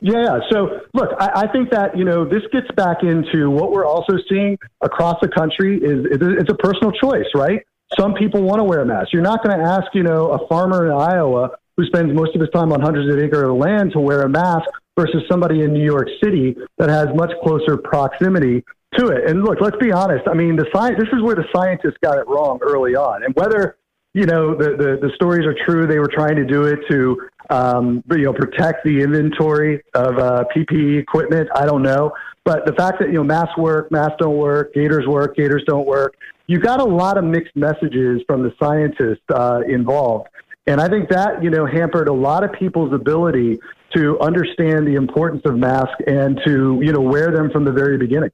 Yeah. 0.00 0.40
So 0.50 0.80
look, 0.94 1.10
I, 1.18 1.42
I 1.44 1.52
think 1.52 1.70
that 1.70 1.96
you 1.96 2.04
know 2.04 2.24
this 2.24 2.42
gets 2.52 2.70
back 2.76 3.02
into 3.02 3.50
what 3.50 3.72
we're 3.72 3.86
also 3.86 4.14
seeing 4.28 4.58
across 4.82 5.16
the 5.20 5.28
country 5.28 5.78
is 5.78 6.06
it's 6.10 6.50
a 6.50 6.54
personal 6.54 6.92
choice, 6.92 7.26
right? 7.34 7.62
Some 7.98 8.14
people 8.14 8.42
want 8.42 8.58
to 8.58 8.64
wear 8.64 8.80
a 8.80 8.86
mask. 8.86 9.12
You're 9.12 9.22
not 9.22 9.42
going 9.44 9.58
to 9.58 9.64
ask 9.64 9.86
you 9.94 10.02
know 10.02 10.32
a 10.32 10.46
farmer 10.48 10.86
in 10.86 10.92
Iowa 10.92 11.50
who 11.76 11.84
spends 11.86 12.14
most 12.14 12.34
of 12.34 12.40
his 12.40 12.50
time 12.50 12.72
on 12.72 12.80
hundreds 12.80 13.12
of 13.12 13.18
acres 13.18 13.44
of 13.44 13.56
land 13.56 13.92
to 13.92 14.00
wear 14.00 14.22
a 14.22 14.28
mask 14.28 14.68
versus 14.98 15.22
somebody 15.30 15.62
in 15.62 15.72
New 15.72 15.84
York 15.84 16.08
City 16.22 16.56
that 16.78 16.88
has 16.88 17.08
much 17.14 17.30
closer 17.42 17.76
proximity 17.76 18.64
to 18.96 19.08
it. 19.08 19.28
And 19.28 19.44
look, 19.44 19.60
let's 19.60 19.76
be 19.76 19.92
honest. 19.92 20.26
I 20.28 20.34
mean, 20.34 20.56
the 20.56 20.66
science. 20.74 20.98
This 20.98 21.08
is 21.12 21.22
where 21.22 21.34
the 21.34 21.44
scientists 21.54 21.96
got 22.02 22.18
it 22.18 22.26
wrong 22.28 22.58
early 22.62 22.94
on, 22.94 23.24
and 23.24 23.34
whether 23.34 23.76
you 24.14 24.24
know 24.24 24.54
the, 24.54 24.70
the 24.70 24.98
the 25.06 25.10
stories 25.14 25.46
are 25.46 25.54
true. 25.66 25.86
They 25.86 25.98
were 25.98 26.10
trying 26.12 26.36
to 26.36 26.44
do 26.44 26.64
it 26.64 26.80
to 26.90 27.28
um, 27.50 28.02
you 28.10 28.24
know 28.24 28.32
protect 28.32 28.84
the 28.84 29.02
inventory 29.02 29.82
of 29.94 30.18
uh, 30.18 30.44
PPE 30.54 30.98
equipment. 31.00 31.48
I 31.54 31.66
don't 31.66 31.82
know, 31.82 32.12
but 32.44 32.64
the 32.64 32.72
fact 32.72 32.98
that 33.00 33.08
you 33.08 33.14
know 33.14 33.24
masks 33.24 33.56
work, 33.58 33.90
masks 33.92 34.16
don't 34.18 34.36
work, 34.36 34.72
gaiters 34.72 35.06
work, 35.06 35.36
gaiters 35.36 35.62
don't 35.66 35.86
work. 35.86 36.14
You 36.46 36.60
got 36.60 36.80
a 36.80 36.84
lot 36.84 37.18
of 37.18 37.24
mixed 37.24 37.56
messages 37.56 38.22
from 38.26 38.42
the 38.42 38.54
scientists 38.58 39.24
uh, 39.34 39.60
involved, 39.68 40.28
and 40.66 40.80
I 40.80 40.88
think 40.88 41.08
that 41.10 41.42
you 41.42 41.50
know 41.50 41.66
hampered 41.66 42.08
a 42.08 42.12
lot 42.12 42.44
of 42.44 42.52
people's 42.52 42.92
ability 42.92 43.58
to 43.94 44.18
understand 44.20 44.86
the 44.86 44.94
importance 44.94 45.42
of 45.44 45.56
masks 45.56 46.00
and 46.06 46.40
to 46.44 46.80
you 46.82 46.92
know 46.92 47.00
wear 47.00 47.30
them 47.30 47.50
from 47.50 47.64
the 47.64 47.72
very 47.72 47.98
beginning. 47.98 48.30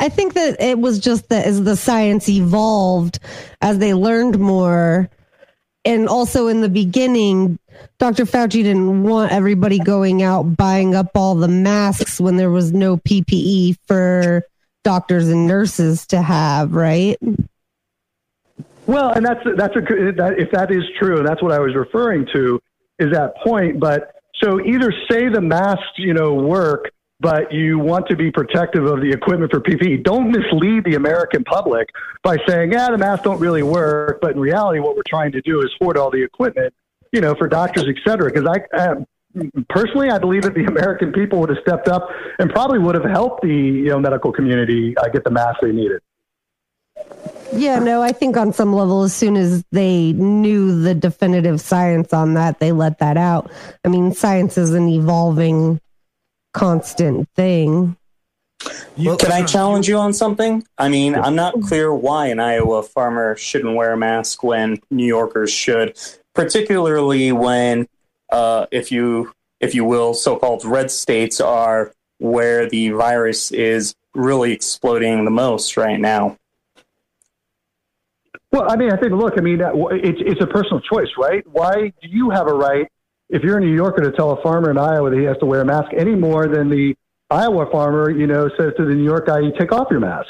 I 0.00 0.08
think 0.08 0.34
that 0.34 0.60
it 0.60 0.78
was 0.78 0.98
just 0.98 1.28
that 1.28 1.46
as 1.46 1.62
the 1.62 1.76
science 1.76 2.28
evolved, 2.28 3.20
as 3.60 3.78
they 3.78 3.94
learned 3.94 4.38
more, 4.40 5.08
and 5.84 6.08
also 6.08 6.48
in 6.48 6.60
the 6.60 6.68
beginning, 6.68 7.58
Dr. 7.98 8.24
Fauci 8.24 8.62
didn't 8.62 9.04
want 9.04 9.32
everybody 9.32 9.78
going 9.78 10.22
out 10.22 10.56
buying 10.56 10.94
up 10.94 11.10
all 11.14 11.34
the 11.34 11.48
masks 11.48 12.20
when 12.20 12.36
there 12.36 12.50
was 12.50 12.72
no 12.72 12.96
PPE 12.96 13.76
for 13.86 14.44
doctors 14.84 15.28
and 15.28 15.46
nurses 15.46 16.06
to 16.08 16.20
have, 16.20 16.74
right? 16.74 17.16
Well, 18.86 19.12
and 19.12 19.24
that's 19.24 19.40
that's 19.56 19.76
a 19.76 19.80
that 19.80 20.34
if 20.38 20.50
that 20.50 20.70
is 20.70 20.82
true, 20.98 21.18
and 21.18 21.26
that's 21.26 21.42
what 21.42 21.52
I 21.52 21.60
was 21.60 21.74
referring 21.74 22.26
to 22.32 22.60
is 22.98 23.12
that 23.12 23.36
point. 23.44 23.78
But 23.78 24.14
so 24.42 24.60
either 24.60 24.92
say 25.10 25.28
the 25.28 25.40
masks, 25.40 25.84
you 25.98 26.14
know, 26.14 26.34
work, 26.34 26.90
but 27.20 27.52
you 27.52 27.78
want 27.78 28.08
to 28.08 28.16
be 28.16 28.32
protective 28.32 28.84
of 28.84 29.00
the 29.00 29.10
equipment 29.12 29.52
for 29.52 29.60
PPE. 29.60 30.02
Don't 30.02 30.32
mislead 30.32 30.84
the 30.84 30.96
American 30.96 31.44
public 31.44 31.88
by 32.24 32.36
saying, 32.48 32.72
"Yeah, 32.72 32.90
the 32.90 32.98
masks 32.98 33.22
don't 33.22 33.38
really 33.38 33.62
work," 33.62 34.20
but 34.20 34.32
in 34.32 34.40
reality, 34.40 34.80
what 34.80 34.96
we're 34.96 35.02
trying 35.06 35.30
to 35.32 35.40
do 35.42 35.60
is 35.60 35.70
hoard 35.80 35.96
all 35.96 36.10
the 36.10 36.22
equipment, 36.22 36.74
you 37.12 37.20
know, 37.20 37.34
for 37.36 37.46
doctors, 37.48 37.84
et 37.88 37.96
cetera. 38.06 38.30
Because 38.32 38.46
I. 38.46 38.76
Um, 38.76 39.06
Personally, 39.70 40.10
I 40.10 40.18
believe 40.18 40.42
that 40.42 40.52
the 40.52 40.64
American 40.64 41.10
people 41.10 41.40
would 41.40 41.48
have 41.48 41.56
stepped 41.62 41.88
up 41.88 42.06
and 42.38 42.50
probably 42.50 42.78
would 42.78 42.94
have 42.94 43.06
helped 43.06 43.40
the 43.40 43.48
you 43.48 43.88
know 43.88 43.98
medical 43.98 44.30
community 44.30 44.94
uh, 44.98 45.08
get 45.08 45.24
the 45.24 45.30
masks 45.30 45.60
they 45.62 45.72
needed. 45.72 46.02
Yeah, 47.52 47.78
no, 47.78 48.02
I 48.02 48.12
think 48.12 48.36
on 48.36 48.52
some 48.52 48.72
level, 48.72 49.02
as 49.02 49.14
soon 49.14 49.36
as 49.36 49.62
they 49.72 50.12
knew 50.14 50.82
the 50.82 50.94
definitive 50.94 51.60
science 51.60 52.12
on 52.12 52.34
that, 52.34 52.58
they 52.60 52.72
let 52.72 52.98
that 52.98 53.16
out. 53.16 53.50
I 53.84 53.88
mean, 53.88 54.12
science 54.14 54.56
is 54.56 54.70
an 54.70 54.88
evolving, 54.88 55.80
constant 56.54 57.28
thing. 57.36 57.96
Can 58.96 59.32
I 59.32 59.44
challenge 59.44 59.88
you 59.88 59.96
on 59.96 60.12
something? 60.12 60.64
I 60.78 60.88
mean, 60.88 61.14
I'm 61.14 61.34
not 61.34 61.60
clear 61.62 61.92
why 61.92 62.28
an 62.28 62.40
Iowa 62.40 62.82
farmer 62.82 63.36
shouldn't 63.36 63.74
wear 63.74 63.92
a 63.92 63.96
mask 63.96 64.42
when 64.42 64.80
New 64.90 65.06
Yorkers 65.06 65.52
should, 65.52 65.98
particularly 66.34 67.32
when, 67.32 67.88
uh, 68.30 68.66
if 68.70 68.92
you 68.92 69.32
if 69.60 69.74
you 69.74 69.84
will, 69.84 70.12
so-called 70.12 70.64
red 70.64 70.90
states 70.90 71.40
are 71.40 71.92
where 72.18 72.68
the 72.68 72.90
virus 72.90 73.52
is 73.52 73.94
really 74.14 74.52
exploding 74.52 75.24
the 75.24 75.30
most 75.30 75.76
right 75.76 76.00
now. 76.00 76.36
Well, 78.52 78.70
I 78.70 78.76
mean, 78.76 78.92
I 78.92 78.96
think, 78.96 79.12
look, 79.12 79.34
I 79.38 79.40
mean, 79.40 79.60
it's, 79.62 80.20
it's 80.20 80.42
a 80.42 80.46
personal 80.46 80.80
choice, 80.80 81.08
right? 81.18 81.42
Why 81.46 81.92
do 82.02 82.08
you 82.08 82.30
have 82.30 82.48
a 82.48 82.52
right, 82.54 82.86
if 83.30 83.42
you're 83.42 83.56
a 83.56 83.60
New 83.60 83.74
Yorker, 83.74 84.02
to 84.02 84.12
tell 84.12 84.32
a 84.32 84.42
farmer 84.42 84.70
in 84.70 84.76
Iowa 84.76 85.08
that 85.10 85.18
he 85.18 85.24
has 85.24 85.38
to 85.38 85.46
wear 85.46 85.62
a 85.62 85.64
mask 85.64 85.90
any 85.96 86.14
more 86.14 86.46
than 86.48 86.68
the 86.68 86.94
Iowa 87.30 87.64
farmer, 87.72 88.10
you 88.10 88.26
know, 88.26 88.50
says 88.58 88.72
to 88.76 88.84
the 88.84 88.94
New 88.94 89.04
York 89.04 89.26
guy, 89.26 89.40
you 89.40 89.52
take 89.58 89.72
off 89.72 89.88
your 89.90 90.00
mask? 90.00 90.28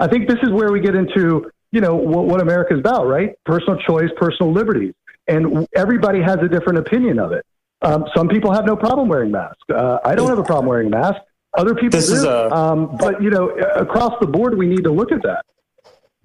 I 0.00 0.08
think 0.08 0.28
this 0.28 0.38
is 0.42 0.50
where 0.50 0.72
we 0.72 0.80
get 0.80 0.96
into, 0.96 1.48
you 1.70 1.80
know, 1.80 1.94
what, 1.94 2.24
what 2.26 2.40
America's 2.40 2.80
about, 2.80 3.06
right? 3.06 3.34
Personal 3.44 3.78
choice, 3.82 4.10
personal 4.16 4.52
liberties. 4.52 4.94
And 5.28 5.68
everybody 5.76 6.20
has 6.22 6.38
a 6.42 6.48
different 6.48 6.80
opinion 6.80 7.20
of 7.20 7.30
it. 7.30 7.46
Um, 7.82 8.04
some 8.16 8.26
people 8.26 8.52
have 8.52 8.66
no 8.66 8.74
problem 8.74 9.08
wearing 9.08 9.30
masks. 9.30 9.62
Uh, 9.72 9.98
I 10.04 10.16
don't 10.16 10.28
have 10.28 10.38
a 10.40 10.42
problem 10.42 10.66
wearing 10.66 10.88
a 10.88 10.90
mask. 10.90 11.20
Other 11.56 11.74
people 11.74 12.00
This 12.00 12.08
do. 12.08 12.14
is 12.14 12.24
a- 12.24 12.52
um, 12.52 12.96
but, 12.98 13.22
you 13.22 13.30
know, 13.30 13.50
across 13.50 14.14
the 14.20 14.26
board, 14.26 14.58
we 14.58 14.66
need 14.66 14.82
to 14.84 14.90
look 14.90 15.12
at 15.12 15.22
that. 15.22 15.44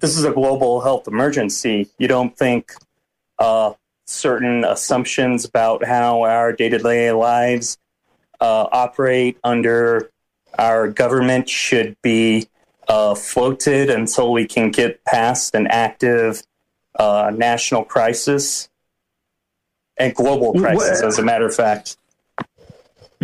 This 0.05 0.17
is 0.19 0.23
a 0.23 0.31
global 0.31 0.81
health 0.81 1.07
emergency. 1.07 1.89
You 1.97 2.07
don't 2.07 2.37
think 2.37 2.71
uh, 3.39 3.73
certain 4.05 4.63
assumptions 4.63 5.45
about 5.45 5.83
how 5.83 6.21
our 6.21 6.53
day 6.53 6.69
to 6.69 6.77
day 6.77 7.11
lives 7.11 7.79
uh, 8.39 8.67
operate 8.71 9.39
under 9.43 10.11
our 10.59 10.87
government 10.89 11.49
should 11.49 11.97
be 12.03 12.47
uh, 12.87 13.15
floated 13.15 13.89
until 13.89 14.31
we 14.31 14.45
can 14.45 14.69
get 14.69 15.03
past 15.05 15.55
an 15.55 15.65
active 15.65 16.43
uh, 16.99 17.31
national 17.35 17.83
crisis 17.83 18.69
and 19.97 20.13
global 20.13 20.53
crisis, 20.53 21.01
as 21.01 21.17
a 21.17 21.23
matter 21.23 21.47
of 21.47 21.55
fact. 21.55 21.97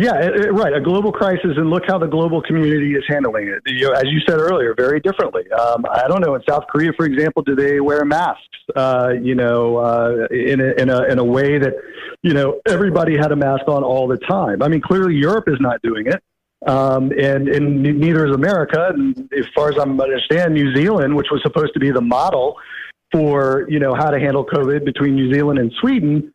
Yeah, 0.02 0.20
it, 0.20 0.46
it, 0.46 0.52
right. 0.52 0.74
A 0.74 0.80
global 0.80 1.12
crisis, 1.12 1.52
and 1.56 1.70
look 1.70 1.84
how 1.86 1.96
the 1.96 2.08
global 2.08 2.42
community 2.42 2.94
is 2.94 3.04
handling 3.06 3.46
it. 3.46 3.62
You 3.66 3.86
know, 3.86 3.92
as 3.92 4.06
you 4.06 4.18
said 4.26 4.40
earlier, 4.40 4.74
very 4.74 4.98
differently. 4.98 5.44
Um, 5.52 5.84
I 5.88 6.08
don't 6.08 6.20
know. 6.20 6.34
In 6.34 6.42
South 6.48 6.64
Korea, 6.68 6.90
for 6.96 7.06
example, 7.06 7.42
do 7.42 7.54
they 7.54 7.78
wear 7.78 8.04
masks? 8.04 8.42
Uh, 8.74 9.10
you 9.22 9.36
know, 9.36 9.76
uh, 9.76 10.26
in 10.32 10.60
a, 10.60 10.72
in 10.72 10.90
a 10.90 11.04
in 11.04 11.18
a 11.20 11.24
way 11.24 11.56
that 11.58 11.74
you 12.22 12.34
know 12.34 12.60
everybody 12.66 13.16
had 13.16 13.30
a 13.30 13.36
mask 13.36 13.68
on 13.68 13.84
all 13.84 14.08
the 14.08 14.18
time. 14.18 14.60
I 14.60 14.66
mean, 14.66 14.80
clearly 14.80 15.14
Europe 15.14 15.44
is 15.46 15.58
not 15.60 15.80
doing 15.82 16.08
it. 16.08 16.20
Um, 16.66 17.10
and, 17.18 17.48
and 17.48 17.82
neither 17.82 18.24
is 18.26 18.34
America. 18.34 18.92
And 18.94 19.18
as 19.36 19.46
far 19.52 19.68
as 19.68 19.76
I 19.78 19.82
understand, 19.82 20.54
New 20.54 20.72
Zealand, 20.76 21.16
which 21.16 21.26
was 21.32 21.42
supposed 21.42 21.74
to 21.74 21.80
be 21.80 21.90
the 21.90 22.00
model 22.00 22.56
for 23.12 23.66
you 23.68 23.78
know 23.78 23.94
how 23.94 24.10
to 24.10 24.18
handle 24.18 24.44
COVID 24.44 24.84
between 24.84 25.14
New 25.14 25.32
Zealand 25.32 25.58
and 25.60 25.72
Sweden, 25.80 26.31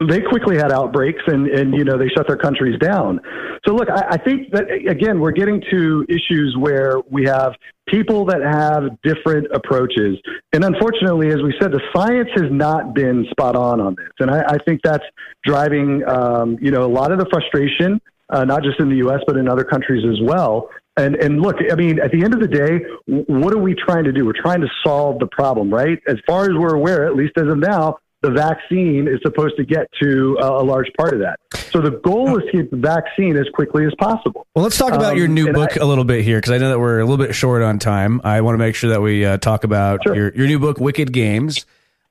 they 0.00 0.20
quickly 0.20 0.56
had 0.56 0.72
outbreaks 0.72 1.22
and, 1.26 1.46
and 1.46 1.72
you 1.74 1.84
know 1.84 1.96
they 1.96 2.08
shut 2.08 2.26
their 2.26 2.36
countries 2.36 2.78
down. 2.80 3.20
So 3.66 3.74
look, 3.74 3.88
I, 3.88 4.08
I 4.10 4.16
think 4.16 4.50
that 4.52 4.64
again 4.88 5.20
we're 5.20 5.32
getting 5.32 5.62
to 5.70 6.04
issues 6.08 6.56
where 6.58 6.98
we 7.10 7.24
have 7.24 7.52
people 7.86 8.24
that 8.26 8.42
have 8.42 9.00
different 9.02 9.46
approaches, 9.54 10.18
and 10.52 10.64
unfortunately, 10.64 11.28
as 11.28 11.42
we 11.42 11.54
said, 11.60 11.70
the 11.70 11.80
science 11.94 12.28
has 12.34 12.50
not 12.50 12.94
been 12.94 13.26
spot 13.30 13.54
on 13.54 13.80
on 13.80 13.94
this, 13.94 14.08
and 14.18 14.30
I, 14.30 14.42
I 14.42 14.58
think 14.66 14.80
that's 14.82 15.04
driving 15.44 16.02
um, 16.08 16.58
you 16.60 16.72
know 16.72 16.84
a 16.84 16.92
lot 16.92 17.12
of 17.12 17.18
the 17.18 17.26
frustration, 17.30 18.00
uh, 18.30 18.44
not 18.44 18.64
just 18.64 18.80
in 18.80 18.88
the 18.88 18.96
U.S. 18.96 19.20
but 19.26 19.36
in 19.36 19.48
other 19.48 19.64
countries 19.64 20.04
as 20.04 20.20
well. 20.26 20.70
And 20.96 21.14
and 21.16 21.40
look, 21.40 21.56
I 21.70 21.76
mean, 21.76 22.00
at 22.00 22.10
the 22.10 22.24
end 22.24 22.34
of 22.34 22.40
the 22.40 22.48
day, 22.48 22.80
what 23.06 23.52
are 23.52 23.58
we 23.58 23.74
trying 23.74 24.04
to 24.04 24.12
do? 24.12 24.26
We're 24.26 24.40
trying 24.40 24.60
to 24.60 24.68
solve 24.84 25.20
the 25.20 25.26
problem, 25.26 25.72
right? 25.72 25.98
As 26.08 26.16
far 26.26 26.44
as 26.44 26.50
we're 26.56 26.74
aware, 26.74 27.06
at 27.06 27.14
least 27.14 27.32
as 27.36 27.48
of 27.48 27.58
now, 27.58 27.98
the 28.24 28.30
vaccine 28.30 29.06
is 29.06 29.20
supposed 29.22 29.54
to 29.56 29.64
get 29.64 29.86
to 30.02 30.38
a, 30.40 30.62
a 30.62 30.64
large 30.64 30.90
part 30.98 31.12
of 31.12 31.20
that. 31.20 31.38
So 31.70 31.80
the 31.80 31.90
goal 31.90 32.38
is 32.38 32.50
to 32.50 32.62
get 32.62 32.70
the 32.70 32.78
vaccine 32.78 33.36
as 33.36 33.46
quickly 33.52 33.84
as 33.84 33.92
possible. 33.98 34.46
Well, 34.54 34.62
let's 34.62 34.78
talk 34.78 34.94
about 34.94 35.12
um, 35.12 35.18
your 35.18 35.28
new 35.28 35.52
book 35.52 35.76
I, 35.76 35.82
a 35.82 35.84
little 35.84 36.04
bit 36.04 36.24
here 36.24 36.38
because 36.38 36.52
I 36.52 36.58
know 36.58 36.70
that 36.70 36.78
we're 36.78 37.00
a 37.00 37.04
little 37.04 37.24
bit 37.24 37.34
short 37.34 37.62
on 37.62 37.78
time. 37.78 38.22
I 38.24 38.40
want 38.40 38.54
to 38.54 38.58
make 38.58 38.74
sure 38.76 38.90
that 38.90 39.02
we 39.02 39.26
uh, 39.26 39.36
talk 39.36 39.64
about 39.64 40.00
sure. 40.04 40.16
your, 40.16 40.34
your 40.34 40.46
new 40.46 40.58
book, 40.58 40.78
Wicked 40.80 41.12
Games, 41.12 41.66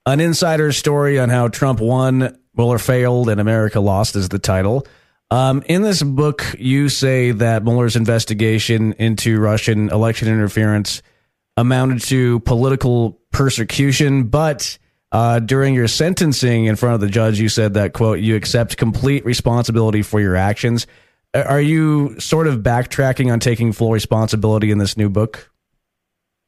an 0.06 0.20
insider's 0.20 0.78
story 0.78 1.18
on 1.18 1.30
how 1.30 1.48
Trump 1.48 1.80
won, 1.80 2.38
Mueller 2.56 2.78
failed, 2.78 3.28
and 3.30 3.42
America 3.42 3.80
lost 3.80 4.16
is 4.16 4.30
the 4.30 4.40
title. 4.40 4.86
Um, 5.32 5.64
in 5.66 5.82
this 5.82 6.04
book, 6.04 6.46
you 6.60 6.90
say 6.90 7.32
that 7.32 7.64
Mueller's 7.64 7.96
investigation 7.96 8.94
into 8.94 9.40
Russian 9.40 9.90
election 9.90 10.28
interference 10.28 11.02
amounted 11.58 12.02
to 12.04 12.40
political 12.42 13.20
persecution, 13.32 14.26
but 14.26 14.78
uh, 15.14 15.40
during 15.40 15.76
your 15.76 15.88
sentencing 15.88 16.66
in 16.66 16.76
front 16.76 16.96
of 16.96 17.02
the 17.02 17.08
judge, 17.08 17.40
you 17.40 17.48
said 17.48 17.76
that, 17.76 17.94
quote, 17.94 18.20
you 18.20 18.36
accept 18.36 18.78
complete 18.78 19.24
responsibility 19.24 20.02
for 20.02 20.20
your 20.20 20.36
actions. 20.36 20.88
Are 21.36 21.62
you 21.62 22.20
sort 22.20 22.48
of 22.48 22.60
backtracking 22.60 23.32
on 23.32 23.40
taking 23.40 23.72
full 23.72 23.92
responsibility 23.92 24.72
in 24.72 24.80
this 24.80 24.98
new 24.98 25.10
book? 25.10 25.52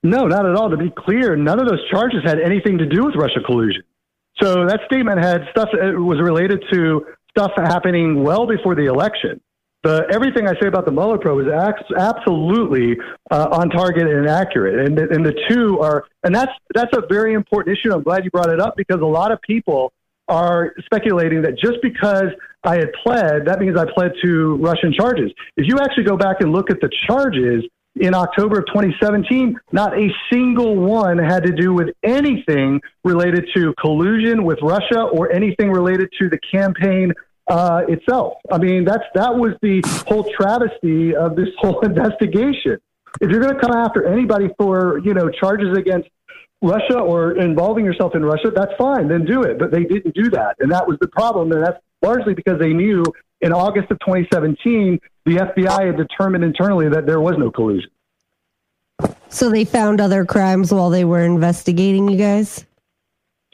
No, 0.04 0.28
not 0.28 0.46
at 0.46 0.56
all. 0.56 0.70
To 0.70 0.78
be 0.78 0.92
clear, 0.92 1.36
none 1.36 1.60
of 1.60 1.68
those 1.68 1.88
charges 1.90 2.22
had 2.24 2.40
anything 2.40 2.80
to 2.80 2.86
do 2.86 3.06
with 3.06 3.16
Russia 3.16 3.40
collusion. 3.46 3.84
So 4.42 4.66
that 4.66 4.82
statement 4.86 5.20
had 5.20 5.48
stuff 5.52 5.70
that 5.72 5.98
was 5.98 6.20
related 6.22 6.64
to 6.74 7.06
stuff 7.30 7.52
happening 7.56 8.24
well 8.24 8.48
before 8.48 8.76
the 8.76 8.86
election 8.86 9.42
the 9.86 10.08
everything 10.12 10.48
I 10.48 10.60
say 10.60 10.68
about 10.68 10.86
the 10.86 10.92
Mueller 10.92 11.20
probe 11.20 11.46
is 11.46 11.54
absolutely 11.96 12.98
uh, 13.30 13.48
on 13.52 13.70
target 13.70 14.08
and 14.08 14.28
accurate, 14.28 14.86
and 14.86 14.98
and 14.98 15.24
the 15.24 15.34
two 15.48 15.80
are, 15.80 16.06
and 16.24 16.34
that's 16.34 16.52
that's 16.74 16.92
a 16.98 17.04
very 17.08 17.34
important 17.34 17.78
issue. 17.78 17.94
I'm 17.94 18.02
glad 18.02 18.26
you 18.26 18.32
brought 18.32 18.50
it 18.50 18.60
up 18.60 18.76
because 18.76 19.02
a 19.02 19.06
lot 19.06 19.32
of 19.32 19.40
people 19.42 19.94
are 20.28 20.74
speculating 20.86 21.44
that 21.44 21.60
just 21.60 21.78
because 21.84 22.30
I 22.64 22.78
had 22.78 22.92
pled, 23.04 23.46
that 23.46 23.60
means 23.60 23.78
I 23.78 23.86
pled 23.94 24.14
to 24.24 24.56
Russian 24.56 24.92
charges. 24.92 25.32
If 25.56 25.68
you 25.68 25.78
actually 25.78 26.06
go 26.06 26.18
back 26.18 26.38
and 26.40 26.52
look 26.52 26.72
at 26.72 26.82
the 26.82 26.90
charges 27.08 27.64
in 27.98 28.16
October 28.16 28.60
of 28.60 28.66
2017, 28.68 29.56
not 29.72 29.98
a 29.98 30.08
single 30.34 30.76
one 30.76 31.20
had 31.20 31.44
to 31.44 31.52
do 31.52 31.74
with 31.74 31.90
anything 32.04 32.82
related 33.04 33.46
to 33.56 33.74
collusion 33.80 34.44
with 34.44 34.58
Russia 34.64 35.04
or 35.04 35.32
anything 35.32 35.70
related 35.70 36.10
to 36.20 36.28
the 36.28 36.40
campaign 36.52 37.14
uh, 37.48 37.82
itself. 37.88 38.34
I 38.52 38.58
mean, 38.58 38.86
that's 38.86 39.04
that 39.14 39.36
was 39.36 39.54
the 39.62 39.82
whole 40.08 40.30
travesty 40.34 41.16
of 41.16 41.36
this 41.36 41.50
whole 41.58 41.80
investigation. 41.82 42.78
If 43.22 43.30
you're 43.30 43.42
going 43.42 43.56
to 43.56 43.60
come 43.60 43.72
after 43.72 44.06
anybody 44.06 44.50
for 44.58 45.00
you 45.00 45.14
know 45.14 45.30
charges 45.30 45.78
against 45.78 46.10
Russia 46.62 47.00
or 47.00 47.38
involving 47.38 47.86
yourself 47.86 48.16
in 48.16 48.24
Russia, 48.26 48.52
that's 48.54 48.74
fine. 48.78 49.08
Then 49.08 49.26
do 49.26 49.44
it. 49.44 49.60
But 49.60 49.72
they 49.72 49.84
didn't 49.84 50.16
do 50.16 50.30
that, 50.32 50.56
and 50.60 50.72
that 50.72 50.88
was 50.88 50.98
the 51.00 51.08
problem. 51.08 51.52
And 51.52 51.64
that's 51.64 51.80
largely 52.02 52.34
because 52.34 52.60
they 52.60 52.74
knew 52.74 53.04
in 53.42 53.54
August 53.54 53.92
of 53.92 54.00
2017 54.00 55.00
the 55.26 55.36
FBI 55.38 55.88
had 55.88 55.98
determined 55.98 56.44
internally 56.44 56.90
that 56.90 57.06
there 57.06 57.20
was 57.20 57.36
no 57.38 57.52
collusion. 57.52 57.90
So 59.30 59.50
they 59.50 59.66
found 59.66 60.00
other 60.00 60.24
crimes 60.24 60.72
while 60.72 60.90
they 60.90 61.04
were 61.04 61.24
investigating 61.24 62.08
you 62.08 62.18
guys. 62.18 62.66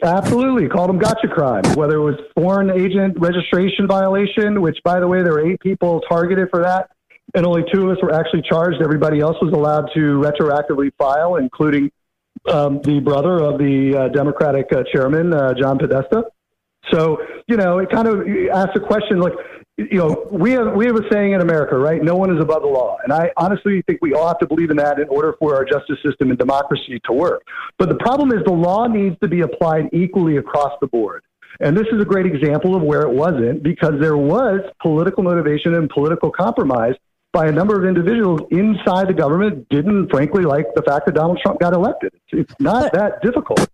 Absolutely, 0.03 0.67
called 0.67 0.89
them 0.89 0.97
gotcha 0.97 1.27
crimes. 1.27 1.75
Whether 1.75 1.97
it 1.97 2.03
was 2.03 2.15
foreign 2.35 2.71
agent 2.71 3.19
registration 3.19 3.87
violation, 3.87 4.61
which 4.61 4.79
by 4.83 4.99
the 4.99 5.07
way, 5.07 5.21
there 5.21 5.33
were 5.33 5.47
eight 5.47 5.59
people 5.59 6.01
targeted 6.09 6.49
for 6.49 6.63
that, 6.63 6.89
and 7.35 7.45
only 7.45 7.63
two 7.71 7.89
of 7.89 7.97
us 7.97 8.03
were 8.03 8.11
actually 8.13 8.41
charged. 8.41 8.81
Everybody 8.81 9.19
else 9.19 9.37
was 9.41 9.53
allowed 9.53 9.89
to 9.93 10.19
retroactively 10.19 10.91
file, 10.97 11.35
including 11.35 11.91
um, 12.49 12.81
the 12.83 12.99
brother 12.99 13.43
of 13.43 13.59
the 13.59 13.95
uh, 13.95 14.07
Democratic 14.09 14.73
uh, 14.73 14.83
chairman, 14.91 15.33
uh, 15.33 15.53
John 15.53 15.77
Podesta. 15.77 16.25
So, 16.91 17.19
you 17.47 17.57
know, 17.57 17.77
it 17.77 17.91
kind 17.91 18.07
of 18.07 18.27
asks 18.51 18.75
a 18.75 18.79
question 18.79 19.19
like, 19.19 19.33
you 19.89 19.97
know, 19.97 20.27
we 20.29 20.51
have 20.51 20.73
we 20.73 20.85
have 20.85 20.95
a 20.95 21.09
saying 21.11 21.33
in 21.33 21.41
America, 21.41 21.77
right? 21.77 22.03
No 22.03 22.15
one 22.15 22.35
is 22.35 22.41
above 22.41 22.61
the 22.61 22.67
law, 22.67 22.97
and 23.03 23.13
I 23.13 23.31
honestly 23.37 23.81
think 23.83 23.99
we 24.01 24.13
all 24.13 24.27
have 24.27 24.39
to 24.39 24.45
believe 24.45 24.69
in 24.69 24.77
that 24.77 24.99
in 24.99 25.07
order 25.09 25.35
for 25.39 25.55
our 25.55 25.65
justice 25.65 25.97
system 26.05 26.29
and 26.29 26.37
democracy 26.37 26.99
to 27.05 27.13
work. 27.13 27.43
But 27.77 27.89
the 27.89 27.95
problem 27.95 28.31
is 28.31 28.43
the 28.43 28.51
law 28.51 28.87
needs 28.87 29.17
to 29.21 29.27
be 29.27 29.41
applied 29.41 29.89
equally 29.93 30.37
across 30.37 30.73
the 30.81 30.87
board. 30.87 31.23
And 31.59 31.77
this 31.77 31.87
is 31.91 32.01
a 32.01 32.05
great 32.05 32.25
example 32.25 32.75
of 32.75 32.81
where 32.81 33.01
it 33.01 33.11
wasn't 33.11 33.61
because 33.63 33.93
there 33.99 34.17
was 34.17 34.61
political 34.81 35.23
motivation 35.23 35.75
and 35.75 35.89
political 35.89 36.31
compromise 36.31 36.95
by 37.33 37.47
a 37.47 37.51
number 37.51 37.79
of 37.79 37.85
individuals 37.85 38.41
inside 38.51 39.07
the 39.07 39.13
government 39.13 39.67
didn't 39.69 40.09
frankly 40.09 40.43
like 40.43 40.65
the 40.75 40.81
fact 40.81 41.05
that 41.05 41.15
Donald 41.15 41.39
Trump 41.41 41.59
got 41.59 41.73
elected. 41.73 42.13
It's, 42.13 42.49
it's 42.49 42.59
not 42.59 42.91
that 42.93 43.21
difficult 43.21 43.67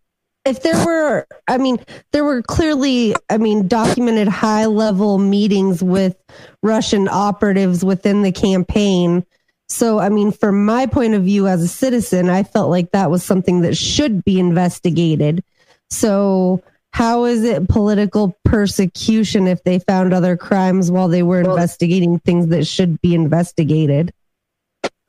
if 0.47 0.63
there 0.63 0.85
were 0.85 1.27
i 1.47 1.57
mean 1.57 1.77
there 2.13 2.23
were 2.23 2.41
clearly 2.41 3.13
i 3.29 3.37
mean 3.37 3.67
documented 3.67 4.27
high 4.27 4.65
level 4.65 5.17
meetings 5.17 5.83
with 5.83 6.15
russian 6.63 7.07
operatives 7.09 7.83
within 7.83 8.21
the 8.21 8.31
campaign. 8.31 9.25
So 9.69 9.99
i 9.99 10.09
mean 10.09 10.31
from 10.31 10.65
my 10.65 10.85
point 10.85 11.13
of 11.13 11.23
view 11.23 11.47
as 11.47 11.61
a 11.61 11.67
citizen 11.67 12.29
i 12.29 12.43
felt 12.43 12.69
like 12.69 12.91
that 12.91 13.11
was 13.11 13.23
something 13.23 13.61
that 13.61 13.75
should 13.75 14.23
be 14.23 14.39
investigated. 14.39 15.43
So 15.89 16.63
how 16.93 17.25
is 17.25 17.43
it 17.43 17.67
political 17.67 18.35
persecution 18.43 19.47
if 19.47 19.63
they 19.63 19.79
found 19.79 20.13
other 20.13 20.37
crimes 20.37 20.89
while 20.89 21.09
they 21.09 21.23
were 21.23 21.43
well, 21.43 21.51
investigating 21.51 22.19
things 22.19 22.47
that 22.47 22.65
should 22.65 23.01
be 23.01 23.13
investigated 23.13 24.13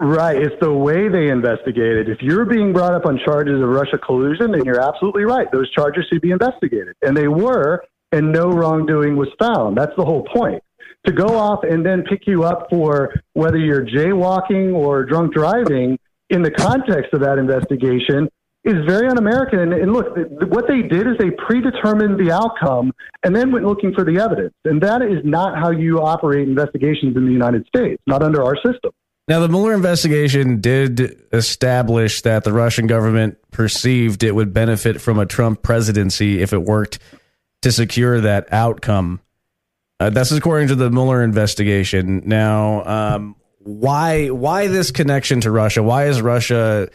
Right. 0.00 0.40
It's 0.40 0.54
the 0.60 0.72
way 0.72 1.08
they 1.08 1.28
investigated. 1.28 2.08
If 2.08 2.18
you're 2.20 2.44
being 2.44 2.72
brought 2.72 2.94
up 2.94 3.04
on 3.04 3.18
charges 3.24 3.60
of 3.60 3.68
Russia 3.68 3.98
collusion, 3.98 4.52
then 4.52 4.64
you're 4.64 4.80
absolutely 4.80 5.24
right. 5.24 5.50
Those 5.50 5.68
charges 5.72 6.04
should 6.08 6.20
be 6.20 6.30
investigated. 6.30 6.94
And 7.02 7.16
they 7.16 7.26
were, 7.26 7.82
and 8.12 8.32
no 8.32 8.48
wrongdoing 8.48 9.16
was 9.16 9.28
found. 9.40 9.76
That's 9.76 9.94
the 9.96 10.04
whole 10.04 10.22
point. 10.32 10.62
To 11.06 11.12
go 11.12 11.36
off 11.36 11.64
and 11.64 11.84
then 11.84 12.04
pick 12.04 12.28
you 12.28 12.44
up 12.44 12.68
for 12.70 13.12
whether 13.32 13.56
you're 13.56 13.84
jaywalking 13.84 14.72
or 14.72 15.04
drunk 15.04 15.34
driving 15.34 15.98
in 16.30 16.42
the 16.42 16.50
context 16.50 17.12
of 17.12 17.20
that 17.20 17.38
investigation 17.38 18.28
is 18.64 18.74
very 18.86 19.08
un-American. 19.08 19.72
And 19.72 19.92
look, 19.92 20.16
what 20.50 20.68
they 20.68 20.82
did 20.82 21.08
is 21.08 21.14
they 21.18 21.30
predetermined 21.30 22.20
the 22.20 22.30
outcome 22.30 22.92
and 23.24 23.34
then 23.34 23.50
went 23.50 23.64
looking 23.64 23.94
for 23.94 24.04
the 24.04 24.20
evidence. 24.20 24.54
And 24.64 24.80
that 24.82 25.02
is 25.02 25.24
not 25.24 25.58
how 25.58 25.70
you 25.70 26.00
operate 26.00 26.46
investigations 26.46 27.16
in 27.16 27.24
the 27.24 27.32
United 27.32 27.66
States, 27.66 28.00
not 28.06 28.22
under 28.22 28.44
our 28.44 28.54
system. 28.56 28.92
Now, 29.28 29.40
the 29.40 29.48
Mueller 29.48 29.74
investigation 29.74 30.62
did 30.62 31.22
establish 31.34 32.22
that 32.22 32.44
the 32.44 32.52
Russian 32.52 32.86
government 32.86 33.36
perceived 33.50 34.22
it 34.22 34.34
would 34.34 34.54
benefit 34.54 35.02
from 35.02 35.18
a 35.18 35.26
Trump 35.26 35.62
presidency 35.62 36.40
if 36.40 36.54
it 36.54 36.62
worked 36.62 36.98
to 37.60 37.70
secure 37.70 38.22
that 38.22 38.50
outcome. 38.50 39.20
Uh, 40.00 40.08
that's 40.08 40.32
according 40.32 40.68
to 40.68 40.74
the 40.74 40.90
Mueller 40.90 41.22
investigation. 41.22 42.22
Now, 42.24 42.84
um, 42.84 43.36
why 43.58 44.28
why 44.30 44.68
this 44.68 44.92
connection 44.92 45.42
to 45.42 45.50
Russia? 45.50 45.82
Why 45.82 46.06
is 46.06 46.22
Russia 46.22 46.88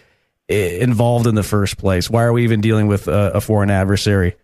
involved 0.48 1.28
in 1.28 1.36
the 1.36 1.44
first 1.44 1.78
place? 1.78 2.10
Why 2.10 2.24
are 2.24 2.34
we 2.34 2.46
even 2.46 2.62
dealing 2.62 2.88
with 2.88 3.08
a, 3.08 3.34
a 3.36 3.42
foreign 3.42 3.70
adversary? 3.70 4.36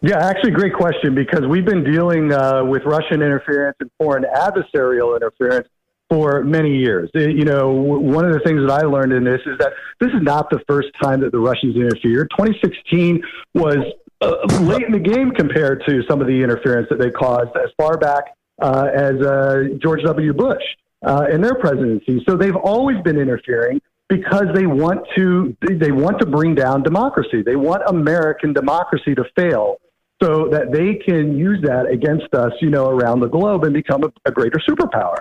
Yeah, 0.00 0.24
actually, 0.24 0.52
great 0.52 0.74
question 0.74 1.14
because 1.14 1.46
we've 1.48 1.64
been 1.64 1.82
dealing 1.82 2.32
uh, 2.32 2.62
with 2.64 2.84
Russian 2.84 3.22
interference 3.22 3.78
and 3.80 3.90
foreign 3.98 4.24
adversarial 4.24 5.16
interference 5.16 5.66
for 6.08 6.44
many 6.44 6.76
years. 6.76 7.10
Uh, 7.14 7.20
you 7.20 7.44
know, 7.44 7.72
one 7.72 8.24
of 8.24 8.32
the 8.32 8.40
things 8.40 8.60
that 8.66 8.70
I 8.70 8.86
learned 8.86 9.12
in 9.12 9.24
this 9.24 9.40
is 9.46 9.58
that 9.58 9.72
this 10.00 10.10
is 10.10 10.22
not 10.22 10.50
the 10.50 10.60
first 10.68 10.88
time 11.02 11.20
that 11.20 11.32
the 11.32 11.38
Russians 11.38 11.76
interfered. 11.76 12.30
2016 12.38 13.22
was 13.54 13.78
uh, 14.20 14.36
late 14.60 14.82
in 14.82 14.92
the 14.92 14.98
game 14.98 15.30
compared 15.30 15.82
to 15.86 16.02
some 16.08 16.20
of 16.20 16.26
the 16.26 16.42
interference 16.42 16.88
that 16.90 16.98
they 16.98 17.10
caused 17.10 17.50
as 17.56 17.70
far 17.76 17.98
back 17.98 18.36
uh, 18.62 18.88
as 18.94 19.14
uh, 19.20 19.64
George 19.82 20.02
W. 20.04 20.32
Bush 20.32 20.62
uh, 21.04 21.26
in 21.30 21.40
their 21.40 21.54
presidency. 21.54 22.22
So 22.28 22.36
they've 22.36 22.56
always 22.56 23.00
been 23.02 23.18
interfering 23.18 23.80
because 24.08 24.46
they 24.54 24.66
want 24.66 25.06
to 25.16 25.56
they 25.68 25.90
want 25.90 26.20
to 26.20 26.26
bring 26.26 26.54
down 26.54 26.82
democracy. 26.82 27.42
They 27.42 27.56
want 27.56 27.82
American 27.86 28.52
democracy 28.52 29.14
to 29.16 29.24
fail 29.36 29.78
so 30.22 30.48
that 30.50 30.72
they 30.72 30.94
can 30.94 31.36
use 31.36 31.60
that 31.62 31.86
against 31.86 32.32
us, 32.34 32.52
you 32.60 32.70
know, 32.70 32.88
around 32.88 33.20
the 33.20 33.28
globe 33.28 33.64
and 33.64 33.74
become 33.74 34.02
a, 34.04 34.12
a 34.24 34.32
greater 34.32 34.58
superpower. 34.68 35.18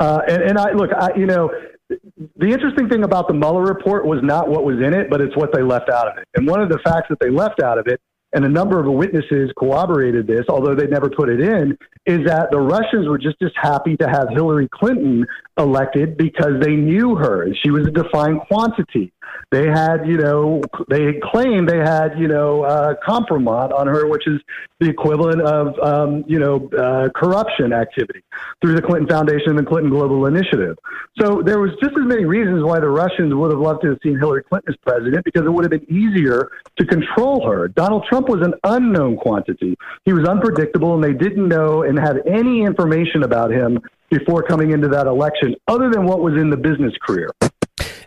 Uh, 0.00 0.20
and, 0.28 0.42
and 0.42 0.58
I 0.58 0.72
look, 0.72 0.90
I, 0.92 1.10
you 1.16 1.26
know, 1.26 1.50
the 1.88 2.46
interesting 2.46 2.88
thing 2.88 3.04
about 3.04 3.28
the 3.28 3.34
Mueller 3.34 3.62
report 3.62 4.06
was 4.06 4.20
not 4.22 4.48
what 4.48 4.64
was 4.64 4.76
in 4.76 4.94
it, 4.94 5.10
but 5.10 5.20
it's 5.20 5.36
what 5.36 5.52
they 5.52 5.62
left 5.62 5.90
out 5.90 6.08
of 6.08 6.18
it. 6.18 6.26
And 6.34 6.46
one 6.46 6.60
of 6.60 6.68
the 6.68 6.78
facts 6.84 7.06
that 7.10 7.18
they 7.20 7.30
left 7.30 7.62
out 7.62 7.78
of 7.78 7.86
it 7.86 8.00
and 8.34 8.44
a 8.44 8.48
number 8.48 8.78
of 8.78 8.86
witnesses 8.92 9.50
corroborated 9.58 10.26
this, 10.26 10.44
although 10.48 10.74
they 10.74 10.86
never 10.86 11.08
put 11.08 11.30
it 11.30 11.40
in, 11.40 11.78
is 12.04 12.26
that 12.26 12.50
the 12.50 12.60
Russians 12.60 13.08
were 13.08 13.16
just 13.18 13.36
as 13.42 13.50
happy 13.56 13.96
to 13.96 14.06
have 14.06 14.28
Hillary 14.30 14.68
Clinton 14.72 15.26
elected 15.58 16.16
because 16.18 16.60
they 16.60 16.76
knew 16.76 17.16
her. 17.16 17.48
She 17.62 17.70
was 17.70 17.86
a 17.86 17.90
defined 17.90 18.40
quantity. 18.42 19.12
They 19.50 19.66
had, 19.66 20.06
you 20.06 20.18
know, 20.18 20.62
they 20.88 21.20
claimed 21.22 21.68
they 21.68 21.78
had, 21.78 22.18
you 22.18 22.28
know, 22.28 22.64
uh, 22.64 22.94
compromise 23.04 23.70
on 23.74 23.86
her, 23.86 24.06
which 24.06 24.26
is 24.26 24.40
the 24.80 24.88
equivalent 24.88 25.40
of, 25.40 25.78
um, 25.80 26.24
you 26.28 26.38
know, 26.38 26.68
uh, 26.78 27.08
corruption 27.14 27.72
activity 27.72 28.22
through 28.60 28.74
the 28.74 28.82
Clinton 28.82 29.08
Foundation 29.08 29.50
and 29.50 29.58
the 29.58 29.64
Clinton 29.64 29.90
Global 29.90 30.26
Initiative. 30.26 30.76
So 31.18 31.42
there 31.42 31.58
was 31.58 31.70
just 31.82 31.96
as 31.98 32.06
many 32.06 32.24
reasons 32.24 32.62
why 32.62 32.78
the 32.78 32.88
Russians 32.88 33.34
would 33.34 33.50
have 33.50 33.60
loved 33.60 33.82
to 33.82 33.88
have 33.88 33.98
seen 34.02 34.18
Hillary 34.18 34.42
Clinton 34.42 34.74
as 34.74 34.76
president 34.84 35.24
because 35.24 35.46
it 35.46 35.50
would 35.50 35.64
have 35.64 35.70
been 35.70 35.90
easier 35.90 36.50
to 36.78 36.86
control 36.86 37.48
her. 37.48 37.68
Donald 37.68 38.04
Trump 38.08 38.28
was 38.28 38.42
an 38.42 38.54
unknown 38.64 39.16
quantity. 39.16 39.76
He 40.04 40.12
was 40.12 40.28
unpredictable, 40.28 40.94
and 40.94 41.02
they 41.02 41.14
didn't 41.14 41.48
know 41.48 41.82
and 41.82 41.98
have 41.98 42.18
any 42.26 42.62
information 42.62 43.22
about 43.22 43.50
him 43.50 43.80
before 44.10 44.42
coming 44.42 44.70
into 44.70 44.88
that 44.88 45.06
election, 45.06 45.54
other 45.66 45.90
than 45.90 46.04
what 46.04 46.20
was 46.20 46.34
in 46.34 46.50
the 46.50 46.56
business 46.56 46.92
career. 47.06 47.30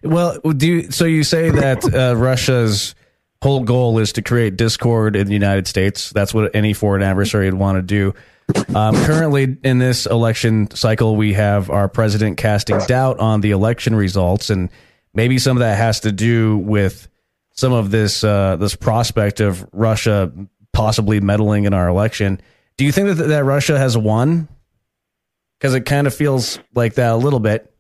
Well, 0.04 0.40
do 0.40 0.68
you, 0.68 0.92
so 0.92 1.06
you 1.06 1.24
say 1.24 1.50
that 1.50 1.94
uh, 1.94 2.16
Russia's 2.16 2.96
whole 3.42 3.64
goal 3.64 3.98
is 4.00 4.14
to 4.14 4.22
create 4.22 4.56
discord 4.56 5.16
in 5.16 5.28
the 5.28 5.34
United 5.34 5.68
States. 5.68 6.12
That's 6.12 6.34
what 6.34 6.56
any 6.56 6.74
foreign 6.74 7.02
adversary 7.02 7.46
would 7.46 7.60
want 7.60 7.78
to 7.78 7.82
do. 7.82 8.14
Um, 8.76 8.96
currently, 9.06 9.58
in 9.64 9.80
this 9.80 10.06
election 10.06 10.70
cycle, 10.72 11.16
we 11.16 11.34
have 11.34 11.70
our 11.70 11.88
president 11.88 12.38
casting 12.38 12.78
doubt 12.80 13.20
on 13.20 13.42
the 13.42 13.52
election 13.52 13.96
results, 13.96 14.50
and 14.50 14.70
maybe 15.14 15.40
some 15.40 15.58
of 15.58 15.62
that 15.62 15.78
has 15.78 16.02
to 16.02 16.12
do 16.12 16.58
with 16.58 17.08
some 17.54 17.74
of 17.74 17.92
this 17.92 18.24
uh, 18.24 18.58
this 18.58 18.76
prospect 18.76 19.40
of 19.40 19.68
Russia 19.72 20.32
possibly 20.74 21.20
meddling 21.20 21.66
in 21.66 21.74
our 21.74 21.88
election. 21.88 22.42
Do 22.78 22.86
you 22.86 22.92
think 22.92 23.08
that 23.08 23.24
that 23.24 23.46
Russia 23.46 23.78
has 23.78 23.98
won? 23.98 24.48
Because 25.60 25.74
it 25.76 25.86
kind 25.86 26.08
of 26.08 26.14
feels 26.14 26.60
like 26.74 26.96
that 26.96 27.12
a 27.12 27.18
little 27.18 27.40
bit. 27.40 27.71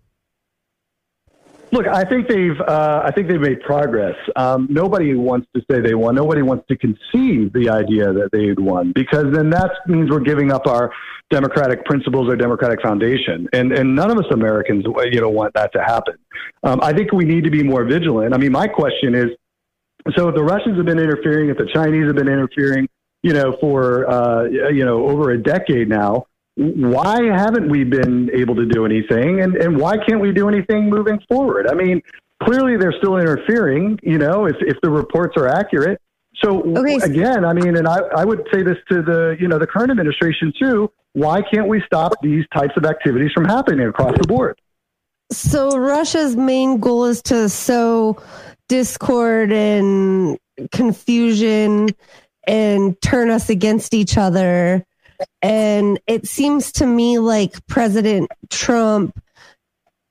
Look, 1.74 1.88
I 1.88 2.04
think 2.04 2.28
they've 2.28 2.60
uh, 2.60 3.02
I 3.06 3.12
think 3.12 3.30
they've 3.30 3.40
made 3.40 3.62
progress. 3.62 4.16
Um, 4.36 4.68
nobody 4.70 5.16
wants 5.16 5.48
to 5.56 5.62
say 5.72 5.80
they 5.80 5.96
won. 5.96 6.16
Nobody 6.16 6.42
wants 6.42 6.66
to 6.68 6.76
conceive 6.76 7.54
the 7.54 7.70
idea 7.70 8.12
that 8.12 8.30
they 8.34 8.48
had 8.48 8.60
won 8.60 8.92
because 8.94 9.34
then 9.34 9.50
that 9.52 9.72
means 9.88 10.10
we're 10.10 10.20
giving 10.20 10.52
up 10.52 10.68
our 10.68 10.92
democratic 11.30 11.86
principles, 11.86 12.28
our 12.30 12.36
democratic 12.36 12.82
foundation, 12.82 13.48
and 13.54 13.72
and 13.72 13.96
none 13.96 14.12
of 14.12 14.18
us 14.18 14.26
Americans 14.32 14.84
you 15.12 15.22
know 15.22 15.30
want 15.30 15.54
that 15.54 15.72
to 15.72 15.82
happen. 15.82 16.16
Um, 16.64 16.82
I 16.82 16.92
think 16.92 17.14
we 17.14 17.24
need 17.24 17.46
to 17.46 17.52
be 17.52 17.64
more 17.64 17.86
vigilant. 17.86 18.34
I 18.34 18.38
mean, 18.38 18.52
my 18.52 18.68
question 18.68 19.16
is, 19.16 19.28
so 20.18 20.28
if 20.28 20.36
the 20.36 20.44
Russians 20.44 20.76
have 20.76 20.86
been 20.86 21.00
interfering, 21.00 21.50
if 21.50 21.58
the 21.58 21.70
Chinese 21.74 22.06
have 22.08 22.16
been 22.16 22.28
interfering, 22.28 22.90
you 23.24 23.32
know, 23.32 23.56
for 23.62 24.10
uh, 24.10 24.44
you 24.44 24.84
know 24.84 25.08
over 25.08 25.32
a 25.32 25.42
decade 25.42 25.88
now 25.88 26.26
why 26.56 27.24
haven't 27.24 27.70
we 27.70 27.84
been 27.84 28.30
able 28.34 28.56
to 28.56 28.66
do 28.66 28.86
anything 28.86 29.42
and, 29.42 29.56
and 29.56 29.78
why 29.78 29.98
can't 29.98 30.20
we 30.20 30.32
do 30.32 30.50
anything 30.50 30.90
moving 30.90 31.20
forward? 31.30 31.68
I 31.68 31.74
mean, 31.74 32.02
clearly 32.44 32.78
they're 32.78 32.94
still 32.98 33.18
interfering, 33.18 34.00
you 34.04 34.18
know, 34.18 34.46
if, 34.46 34.56
if 34.62 34.78
the 34.82 34.90
reports 34.90 35.38
are 35.38 35.48
accurate. 35.48 36.02
So 36.36 36.62
okay. 36.78 36.96
again, 36.96 37.46
I 37.46 37.54
mean, 37.54 37.78
and 37.78 37.88
I, 37.88 38.00
I 38.16 38.26
would 38.26 38.48
say 38.52 38.64
this 38.64 38.78
to 38.90 39.02
the, 39.02 39.38
you 39.40 39.48
know, 39.48 39.60
the 39.60 39.68
current 39.68 39.92
administration 39.92 40.54
too. 40.58 40.92
Why 41.14 41.42
can't 41.42 41.68
we 41.68 41.82
stop 41.86 42.14
these 42.22 42.46
types 42.54 42.74
of 42.78 42.86
activities 42.86 43.32
from 43.34 43.46
happening 43.46 43.88
across 43.88 44.18
the 44.18 44.28
board? 44.28 44.60
So 45.32 45.78
Russia's 45.78 46.36
main 46.36 46.80
goal 46.80 47.06
is 47.06 47.22
to 47.24 47.48
sow 47.48 48.22
discord 48.68 49.52
and 49.52 50.38
confusion 50.72 51.90
and 52.48 53.02
turn 53.02 53.30
us 53.30 53.50
against 53.50 53.94
each 53.94 54.18
other 54.18 54.86
and 55.42 56.00
it 56.08 56.28
seems 56.28 56.72
to 56.74 56.86
me 56.86 57.20
like 57.20 57.66
President 57.68 58.30
Trump 58.50 59.18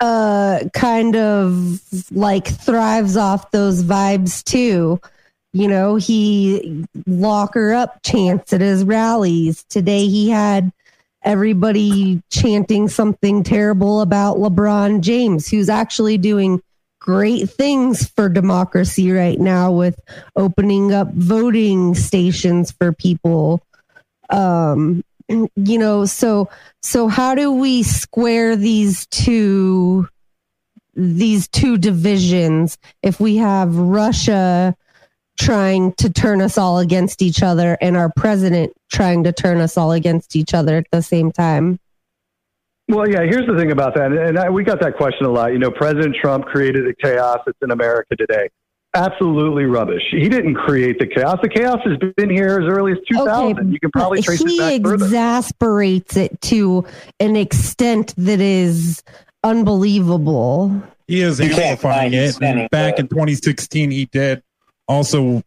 uh 0.01 0.61
kind 0.73 1.15
of 1.15 1.81
like 2.11 2.47
thrives 2.47 3.17
off 3.17 3.51
those 3.51 3.83
vibes 3.83 4.43
too. 4.43 5.01
You 5.53 5.69
know, 5.69 5.97
he 5.97 6.87
lock 7.07 7.55
her 7.55 7.75
up 7.75 8.03
chants 8.03 8.53
at 8.53 8.61
his 8.61 8.85
rallies. 8.85 9.65
Today 9.69 10.07
he 10.07 10.31
had 10.31 10.73
everybody 11.23 12.23
chanting 12.31 12.89
something 12.89 13.43
terrible 13.43 14.01
about 14.01 14.39
LeBron 14.39 15.01
James, 15.01 15.49
who's 15.49 15.69
actually 15.69 16.19
doing 16.19 16.63
great 17.01 17.51
things 17.51 18.09
for 18.09 18.29
democracy 18.29 19.11
right 19.11 19.41
now 19.41 19.73
with 19.73 19.99
opening 20.37 20.93
up 20.93 21.13
voting 21.13 21.95
stations 21.95 22.71
for 22.71 22.93
people 22.93 23.63
um, 24.31 25.05
you 25.57 25.79
know, 25.79 26.05
so 26.05 26.49
so 26.83 27.09
how 27.09 27.35
do 27.35 27.53
we 27.53 27.83
square 27.83 28.57
these 28.57 29.07
two 29.07 30.09
these 30.95 31.49
two 31.49 31.79
divisions 31.79 32.77
if 33.03 33.21
we 33.21 33.37
have 33.37 33.75
Russia 33.77 34.77
trying 35.39 35.93
to 35.95 36.13
turn 36.13 36.43
us 36.43 36.59
all 36.59 36.79
against 36.79 37.23
each 37.23 37.43
other 37.43 37.79
and 37.81 37.97
our 37.97 38.13
president 38.15 38.73
trying 38.93 39.25
to 39.25 39.33
turn 39.33 39.59
us 39.59 39.79
all 39.79 39.93
against 39.93 40.37
each 40.37 40.53
other 40.53 40.77
at 40.77 40.87
the 40.91 41.01
same 41.01 41.33
time? 41.33 41.79
Well, 42.89 43.09
yeah, 43.09 43.23
here's 43.23 43.47
the 43.47 43.57
thing 43.57 43.71
about 43.71 43.95
that. 43.95 44.13
And 44.13 44.37
I, 44.37 44.51
we 44.51 44.65
got 44.65 44.81
that 44.81 44.97
question 44.97 45.25
a 45.25 45.31
lot. 45.31 45.53
You 45.53 45.59
know, 45.61 45.71
President 45.71 46.17
Trump 46.21 46.47
created 46.47 46.85
the 46.85 46.95
chaos 47.01 47.39
that's 47.47 47.57
in 47.63 47.71
America 47.71 48.17
today 48.17 48.51
absolutely 48.95 49.65
rubbish. 49.65 50.03
He 50.11 50.29
didn't 50.29 50.55
create 50.55 50.99
the 50.99 51.07
chaos. 51.07 51.39
The 51.43 51.49
chaos 51.49 51.81
has 51.85 51.97
been 52.17 52.31
here 52.31 52.61
as 52.61 52.69
early 52.69 52.93
as 52.93 52.99
2000. 53.11 53.59
Okay, 53.59 53.69
you 53.69 53.81
can 53.81 53.91
probably 53.91 54.23
trace 54.23 54.41
it 54.41 54.59
back 54.59 54.83
further. 54.83 54.99
He 54.99 55.05
exasperates 55.05 56.17
it 56.17 56.41
to 56.43 56.85
an 57.19 57.37
extent 57.37 58.15
that 58.17 58.41
is 58.41 59.03
unbelievable. 59.45 60.83
He 61.07 61.23
is 61.23 61.41
amplifying 61.41 62.15
it. 62.15 62.41
And 62.43 62.69
back 62.71 62.99
in 62.99 63.09
2016, 63.09 63.91
he 63.91 64.07
did 64.07 64.43
also 64.89 65.43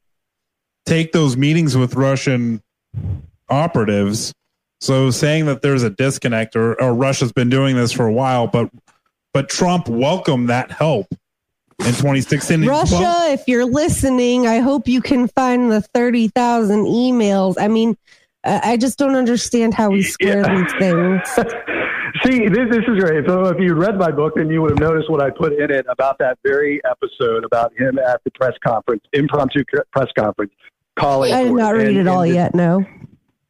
take 0.86 1.12
those 1.12 1.38
meetings 1.38 1.78
with 1.78 1.96
Russian 1.96 2.62
operatives. 3.50 4.34
So 4.82 5.12
saying 5.12 5.46
that 5.46 5.62
there's 5.62 5.84
a 5.84 5.90
disconnect 5.90 6.56
or, 6.56 6.80
or 6.82 6.94
Russia's 6.94 7.32
been 7.32 7.50
doing 7.50 7.76
this 7.76 7.92
for 7.92 8.06
a 8.06 8.12
while, 8.12 8.48
but 8.48 8.70
but 9.34 9.50
Trump 9.50 9.88
welcomed 9.88 10.50
that 10.50 10.72
help 10.72 11.08
in 11.80 11.86
2016. 11.86 12.66
Russia, 12.66 13.26
if 13.30 13.48
you're 13.48 13.66
listening, 13.66 14.48
I 14.48 14.60
hope 14.60 14.88
you 14.88 15.02
can 15.02 15.28
find 15.28 15.72
the 15.72 15.82
30,000 15.82 16.86
emails. 16.86 17.56
I 17.60 17.68
mean, 17.68 17.98
uh, 18.44 18.60
I 18.64 18.78
just 18.78 18.98
don't 18.98 19.16
understand 19.16 19.74
how 19.74 19.90
we 19.90 20.04
square 20.04 20.42
yeah. 20.42 20.56
these 20.56 20.74
things. 20.80 21.52
See, 22.24 22.48
this, 22.48 22.70
this 22.70 22.84
is 22.88 23.00
great. 23.00 23.26
So, 23.28 23.48
if 23.48 23.60
you 23.60 23.74
read 23.74 23.98
my 23.98 24.12
book, 24.12 24.36
then 24.36 24.50
you 24.50 24.62
would 24.62 24.72
have 24.72 24.80
noticed 24.80 25.10
what 25.10 25.22
I 25.22 25.30
put 25.32 25.54
in 25.54 25.72
it 25.72 25.86
about 25.90 26.20
that 26.20 26.38
very 26.44 26.80
episode 26.86 27.44
about 27.44 27.74
him 27.76 27.98
at 27.98 28.24
the 28.24 28.32
press 28.32 28.54
conference, 28.64 29.04
impromptu 29.14 29.64
press 29.92 30.10
conference, 30.18 30.52
calling. 30.96 31.34
I 31.34 31.44
did 31.44 31.54
not 31.54 31.72
read 31.72 31.88
and, 31.88 31.98
it 31.98 32.08
all 32.08 32.26
yet. 32.26 32.54
No. 32.54 32.86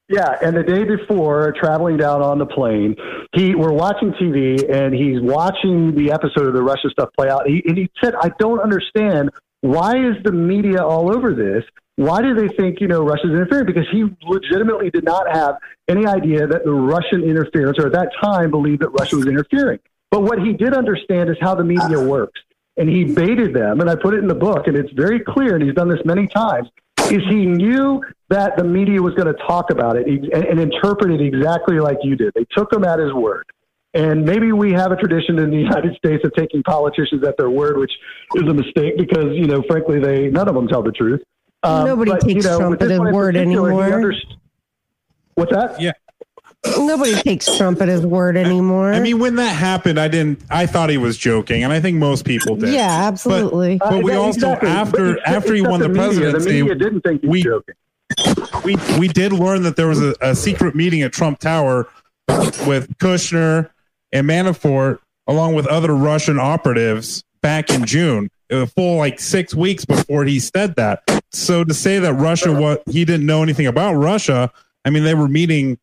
Yeah, 0.09 0.37
and 0.43 0.55
the 0.55 0.63
day 0.63 0.83
before, 0.83 1.53
traveling 1.59 1.97
down 1.97 2.21
on 2.21 2.37
the 2.37 2.45
plane, 2.45 2.95
he 3.33 3.55
we're 3.55 3.71
watching 3.71 4.11
TV 4.13 4.69
and 4.69 4.93
he's 4.93 5.21
watching 5.21 5.95
the 5.95 6.11
episode 6.11 6.45
of 6.45 6.53
the 6.53 6.61
Russia 6.61 6.89
stuff 6.89 7.09
play 7.17 7.29
out. 7.29 7.47
He, 7.47 7.63
and 7.65 7.77
he 7.77 7.89
said, 8.03 8.13
"I 8.15 8.29
don't 8.37 8.59
understand 8.59 9.29
why 9.61 9.95
is 9.95 10.21
the 10.23 10.31
media 10.33 10.83
all 10.83 11.13
over 11.15 11.33
this? 11.33 11.63
Why 11.95 12.21
do 12.21 12.33
they 12.33 12.49
think 12.49 12.81
you 12.81 12.87
know 12.87 13.01
Russia's 13.03 13.31
interfering? 13.31 13.65
Because 13.65 13.87
he 13.91 14.03
legitimately 14.27 14.89
did 14.89 15.05
not 15.05 15.33
have 15.33 15.55
any 15.87 16.05
idea 16.05 16.47
that 16.47 16.65
the 16.65 16.73
Russian 16.73 17.23
interference, 17.23 17.79
or 17.79 17.87
at 17.87 17.93
that 17.93 18.09
time, 18.21 18.51
believed 18.51 18.81
that 18.81 18.89
Russia 18.89 19.15
was 19.15 19.27
interfering. 19.27 19.79
But 20.11 20.23
what 20.23 20.39
he 20.39 20.53
did 20.53 20.73
understand 20.73 21.29
is 21.29 21.37
how 21.39 21.55
the 21.55 21.63
media 21.63 21.99
works. 21.99 22.41
and 22.77 22.89
he 22.89 23.03
baited 23.03 23.53
them. 23.53 23.81
And 23.81 23.89
I 23.89 23.95
put 23.95 24.13
it 24.13 24.19
in 24.19 24.27
the 24.27 24.35
book, 24.35 24.67
and 24.67 24.75
it's 24.75 24.91
very 24.93 25.19
clear, 25.19 25.55
and 25.55 25.63
he's 25.63 25.75
done 25.75 25.89
this 25.89 26.03
many 26.05 26.27
times. 26.27 26.69
Is 27.11 27.21
he 27.29 27.45
knew 27.45 28.01
that 28.33 28.57
the 28.57 28.63
media 28.63 29.01
was 29.01 29.13
going 29.15 29.27
to 29.33 29.39
talk 29.47 29.69
about 29.71 29.95
it 29.95 30.07
and, 30.07 30.25
and 30.33 30.59
interpret 30.59 31.11
it 31.11 31.21
exactly 31.21 31.79
like 31.79 31.97
you 32.03 32.15
did. 32.15 32.33
They 32.35 32.45
took 32.55 32.73
him 32.73 32.83
at 32.83 32.99
his 32.99 33.13
word. 33.13 33.45
And 33.95 34.25
maybe 34.25 34.51
we 34.51 34.71
have 34.73 34.91
a 34.91 34.95
tradition 34.95 35.37
in 35.39 35.51
the 35.51 35.57
United 35.69 35.95
States 35.97 36.23
of 36.25 36.33
taking 36.33 36.63
politicians 36.63 37.23
at 37.25 37.37
their 37.37 37.49
word, 37.49 37.77
which 37.77 37.91
is 38.35 38.43
a 38.43 38.53
mistake 38.53 38.97
because, 38.97 39.27
you 39.33 39.45
know, 39.45 39.63
frankly, 39.67 39.99
they 39.99 40.29
none 40.29 40.47
of 40.47 40.55
them 40.55 40.67
tell 40.67 40.81
the 40.83 40.91
truth. 40.91 41.21
Um, 41.61 41.85
Nobody 41.85 42.11
but, 42.11 42.21
takes 42.21 42.43
you 42.43 42.51
know, 42.51 42.57
Trump 42.59 42.81
at 42.81 42.89
his 42.89 42.99
word 42.99 43.35
anymore. 43.37 43.71
underst- 43.71 44.35
What's 45.35 45.51
that? 45.53 45.79
Yeah. 45.79 45.91
Nobody 46.77 47.13
takes 47.13 47.57
Trump 47.57 47.81
at 47.81 47.87
his 47.89 48.05
word 48.05 48.37
anymore. 48.37 48.93
I 48.93 48.99
mean, 49.01 49.19
when 49.19 49.35
that 49.35 49.49
happened, 49.53 49.99
I 49.99 50.07
didn't. 50.07 50.41
I 50.49 50.65
thought 50.65 50.89
he 50.89 50.97
was 50.97 51.17
joking, 51.17 51.63
and 51.63 51.73
I 51.73 51.81
think 51.81 51.97
most 51.97 52.23
people 52.25 52.55
did. 52.55 52.73
yeah, 52.73 53.05
absolutely. 53.07 53.77
But, 53.79 53.89
but 53.91 54.03
we 54.03 54.13
Uh, 54.13 54.19
also 54.21 54.47
after 54.51 55.15
But 55.15 55.27
after 55.27 55.53
he 55.53 55.61
won 55.61 55.81
the 55.81 55.87
except 55.89 56.07
media, 56.13 56.31
presidency, 56.31 56.51
the 56.51 56.61
media 56.63 56.75
didn't 56.75 57.01
think 57.01 57.21
he 57.21 57.27
was 57.27 57.33
we- 57.33 57.43
joking. 57.43 57.75
We 58.63 58.75
we 58.99 59.07
did 59.07 59.33
learn 59.33 59.63
that 59.63 59.75
there 59.75 59.87
was 59.87 60.01
a, 60.01 60.15
a 60.21 60.35
secret 60.35 60.75
meeting 60.75 61.01
at 61.01 61.13
Trump 61.13 61.39
Tower 61.39 61.87
with 62.67 62.95
Kushner 62.97 63.69
and 64.11 64.27
Manafort, 64.27 64.99
along 65.27 65.55
with 65.55 65.67
other 65.67 65.95
Russian 65.95 66.39
operatives, 66.39 67.23
back 67.41 67.69
in 67.69 67.85
June. 67.85 68.29
A 68.49 68.67
full 68.67 68.97
like 68.97 69.19
six 69.19 69.55
weeks 69.55 69.83
before 69.83 70.25
he 70.25 70.39
said 70.39 70.75
that. 70.75 71.01
So 71.31 71.63
to 71.63 71.73
say 71.73 71.97
that 71.99 72.13
Russia, 72.13 72.51
what 72.51 72.83
he 72.87 73.03
didn't 73.03 73.25
know 73.25 73.41
anything 73.41 73.65
about 73.65 73.95
Russia, 73.95 74.51
I 74.85 74.91
mean, 74.91 75.03
they 75.03 75.15
were 75.15 75.27
meeting 75.27 75.79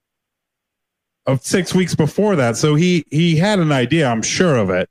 of 1.26 1.44
six 1.44 1.74
weeks 1.74 1.94
before 1.94 2.36
that. 2.36 2.56
So 2.56 2.76
he 2.76 3.04
he 3.10 3.36
had 3.36 3.58
an 3.58 3.72
idea, 3.72 4.06
I'm 4.06 4.22
sure 4.22 4.56
of 4.56 4.70
it. 4.70 4.88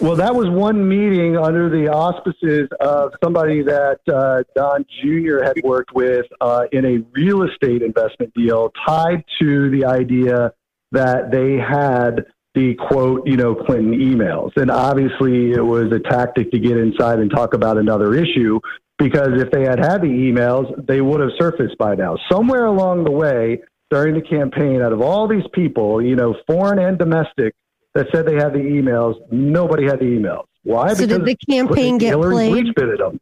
Well, 0.00 0.16
that 0.16 0.34
was 0.34 0.48
one 0.48 0.86
meeting 0.88 1.36
under 1.36 1.70
the 1.70 1.88
auspices 1.88 2.68
of 2.80 3.12
somebody 3.22 3.62
that 3.62 4.00
uh, 4.12 4.42
Don 4.54 4.84
Jr. 5.00 5.42
had 5.42 5.62
worked 5.62 5.94
with 5.94 6.26
uh, 6.40 6.64
in 6.72 6.84
a 6.84 6.98
real 7.12 7.42
estate 7.42 7.82
investment 7.82 8.34
deal 8.34 8.72
tied 8.86 9.24
to 9.40 9.70
the 9.70 9.84
idea 9.84 10.52
that 10.92 11.30
they 11.30 11.56
had 11.56 12.26
the 12.54 12.74
quote, 12.74 13.26
you 13.26 13.36
know, 13.36 13.54
Clinton 13.54 13.92
emails. 13.92 14.50
And 14.56 14.70
obviously 14.70 15.52
it 15.52 15.64
was 15.64 15.92
a 15.92 16.00
tactic 16.00 16.50
to 16.52 16.58
get 16.58 16.76
inside 16.76 17.18
and 17.18 17.30
talk 17.30 17.54
about 17.54 17.76
another 17.76 18.14
issue 18.14 18.58
because 18.98 19.40
if 19.40 19.50
they 19.50 19.62
had 19.62 19.78
had 19.78 20.00
the 20.00 20.08
emails, 20.08 20.86
they 20.86 21.00
would 21.00 21.20
have 21.20 21.30
surfaced 21.38 21.76
by 21.78 21.94
now. 21.94 22.16
Somewhere 22.30 22.64
along 22.64 23.04
the 23.04 23.10
way 23.10 23.60
during 23.90 24.14
the 24.14 24.22
campaign, 24.22 24.80
out 24.80 24.92
of 24.92 25.00
all 25.00 25.28
these 25.28 25.46
people, 25.52 26.02
you 26.02 26.16
know, 26.16 26.34
foreign 26.46 26.78
and 26.78 26.98
domestic, 26.98 27.54
that 27.96 28.08
said 28.12 28.26
they 28.26 28.34
had 28.34 28.52
the 28.52 28.58
emails. 28.58 29.14
Nobody 29.32 29.84
had 29.84 29.98
the 29.98 30.04
emails. 30.04 30.44
Why? 30.62 30.92
So 30.92 31.06
did 31.06 31.24
the 31.24 31.36
campaign 31.48 31.96
get 31.96 32.10
Hillary 32.10 32.32
played? 32.32 32.50
bleach 32.52 32.74
bitted 32.74 32.98
them. 32.98 33.20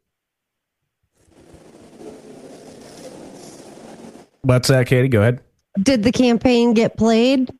What's 4.41 4.67
that, 4.67 4.87
Katie? 4.87 5.07
Go 5.07 5.21
ahead. 5.21 5.41
Did 5.81 6.03
the 6.03 6.11
campaign 6.11 6.73
get 6.73 6.97
played? 6.97 7.51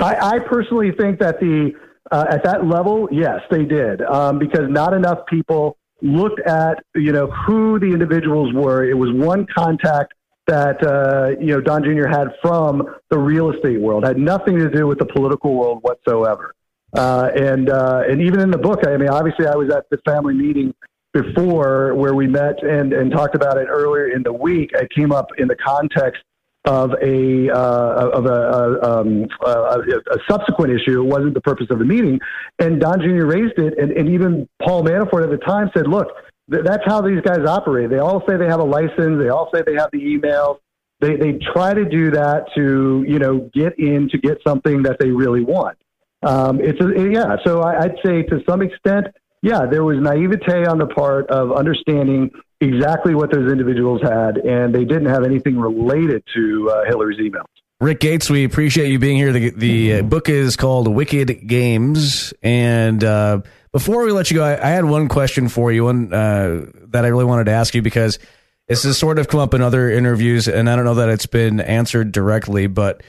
I, 0.00 0.16
I 0.34 0.38
personally 0.40 0.92
think 0.92 1.20
that 1.20 1.38
the 1.40 1.72
uh, 2.10 2.26
at 2.30 2.42
that 2.44 2.66
level, 2.66 3.08
yes, 3.10 3.40
they 3.50 3.64
did, 3.64 4.02
um, 4.02 4.38
because 4.38 4.68
not 4.68 4.92
enough 4.92 5.20
people 5.26 5.76
looked 6.02 6.40
at 6.40 6.82
you 6.94 7.12
know 7.12 7.26
who 7.46 7.78
the 7.78 7.86
individuals 7.86 8.52
were. 8.54 8.88
It 8.88 8.94
was 8.94 9.10
one 9.12 9.46
contact 9.56 10.14
that 10.46 10.82
uh, 10.82 11.40
you 11.40 11.52
know 11.52 11.60
Don 11.60 11.82
Jr. 11.82 12.06
had 12.06 12.28
from 12.42 12.82
the 13.10 13.18
real 13.18 13.50
estate 13.50 13.80
world, 13.80 14.04
had 14.04 14.18
nothing 14.18 14.58
to 14.58 14.70
do 14.70 14.86
with 14.86 14.98
the 14.98 15.06
political 15.06 15.54
world 15.54 15.78
whatsoever. 15.82 16.54
Uh, 16.94 17.30
and 17.34 17.70
uh, 17.70 18.02
and 18.08 18.20
even 18.20 18.40
in 18.40 18.50
the 18.50 18.58
book, 18.58 18.86
I 18.86 18.96
mean, 18.96 19.08
obviously, 19.08 19.46
I 19.46 19.56
was 19.56 19.70
at 19.70 19.84
the 19.90 19.98
family 20.04 20.34
meeting 20.34 20.74
before 21.12 21.94
where 21.94 22.14
we 22.14 22.26
met 22.26 22.62
and 22.62 22.92
and 22.92 23.10
talked 23.10 23.34
about 23.34 23.56
it 23.56 23.66
earlier 23.68 24.08
in 24.08 24.22
the 24.22 24.32
week. 24.32 24.70
It 24.74 24.90
came 24.90 25.12
up 25.12 25.28
in 25.38 25.48
the 25.48 25.56
context 25.56 26.22
of 26.64 26.92
a 27.02 27.50
uh, 27.50 28.10
of 28.10 28.26
a, 28.26 28.28
a, 28.30 29.00
um, 29.00 29.26
a, 29.44 29.80
a 30.10 30.18
subsequent 30.28 30.72
issue. 30.72 31.02
It 31.02 31.06
wasn't 31.06 31.34
the 31.34 31.40
purpose 31.40 31.66
of 31.70 31.78
the 31.78 31.84
meeting, 31.84 32.20
and 32.58 32.80
Don 32.80 33.00
Jr. 33.00 33.26
raised 33.26 33.58
it, 33.58 33.78
and, 33.78 33.92
and 33.92 34.08
even 34.08 34.48
Paul 34.62 34.84
Manafort 34.84 35.24
at 35.24 35.30
the 35.30 35.44
time 35.44 35.70
said, 35.76 35.86
"Look, 35.86 36.08
that's 36.48 36.84
how 36.86 37.00
these 37.00 37.20
guys 37.22 37.46
operate. 37.46 37.90
They 37.90 37.98
all 37.98 38.22
say 38.28 38.36
they 38.36 38.46
have 38.46 38.60
a 38.60 38.64
license. 38.64 39.20
They 39.22 39.28
all 39.28 39.50
say 39.54 39.62
they 39.66 39.74
have 39.74 39.90
the 39.92 40.00
emails. 40.00 40.58
They 41.00 41.16
they 41.16 41.38
try 41.52 41.74
to 41.74 41.84
do 41.84 42.10
that 42.12 42.46
to 42.54 43.04
you 43.06 43.18
know 43.18 43.50
get 43.52 43.78
in 43.78 44.08
to 44.10 44.18
get 44.18 44.38
something 44.46 44.82
that 44.82 44.98
they 44.98 45.10
really 45.10 45.44
want. 45.44 45.78
Um, 46.22 46.60
it's 46.60 46.80
a, 46.80 47.10
yeah. 47.10 47.36
So 47.44 47.60
I, 47.62 47.84
I'd 47.84 47.96
say 48.04 48.22
to 48.22 48.40
some 48.48 48.62
extent." 48.62 49.06
Yeah, 49.42 49.66
there 49.70 49.84
was 49.84 49.98
naivete 50.00 50.64
on 50.64 50.78
the 50.78 50.86
part 50.86 51.28
of 51.28 51.52
understanding 51.52 52.30
exactly 52.62 53.14
what 53.14 53.30
those 53.30 53.52
individuals 53.52 54.00
had, 54.02 54.38
and 54.38 54.74
they 54.74 54.86
didn't 54.86 55.04
have 55.04 55.22
anything 55.22 55.58
related 55.58 56.22
to 56.34 56.70
uh, 56.70 56.84
Hillary's 56.86 57.20
emails. 57.20 57.44
Rick 57.80 58.00
Gates, 58.00 58.30
we 58.30 58.44
appreciate 58.44 58.90
you 58.90 58.98
being 58.98 59.18
here. 59.18 59.32
The, 59.32 59.50
the 59.50 59.94
uh, 59.94 60.02
book 60.02 60.30
is 60.30 60.56
called 60.56 60.88
Wicked 60.88 61.46
Games. 61.46 62.32
And 62.42 63.04
uh, 63.04 63.42
before 63.74 64.04
we 64.04 64.12
let 64.12 64.30
you 64.30 64.36
go, 64.36 64.44
I, 64.44 64.68
I 64.68 64.70
had 64.70 64.84
one 64.84 65.08
question 65.08 65.48
for 65.48 65.72
you, 65.72 65.84
one 65.84 66.14
uh, 66.14 66.66
that 66.90 67.04
I 67.04 67.08
really 67.08 67.24
wanted 67.24 67.46
to 67.46 67.50
ask 67.50 67.74
you 67.74 67.82
because 67.82 68.20
this 68.68 68.84
has 68.84 68.96
sort 68.96 69.18
of 69.18 69.26
come 69.26 69.40
up 69.40 69.52
in 69.52 69.62
other 69.62 69.90
interviews, 69.90 70.46
and 70.46 70.70
I 70.70 70.76
don't 70.76 70.84
know 70.84 70.94
that 70.94 71.08
it's 71.08 71.26
been 71.26 71.58
answered 71.58 72.12
directly, 72.12 72.68
but 72.68 73.02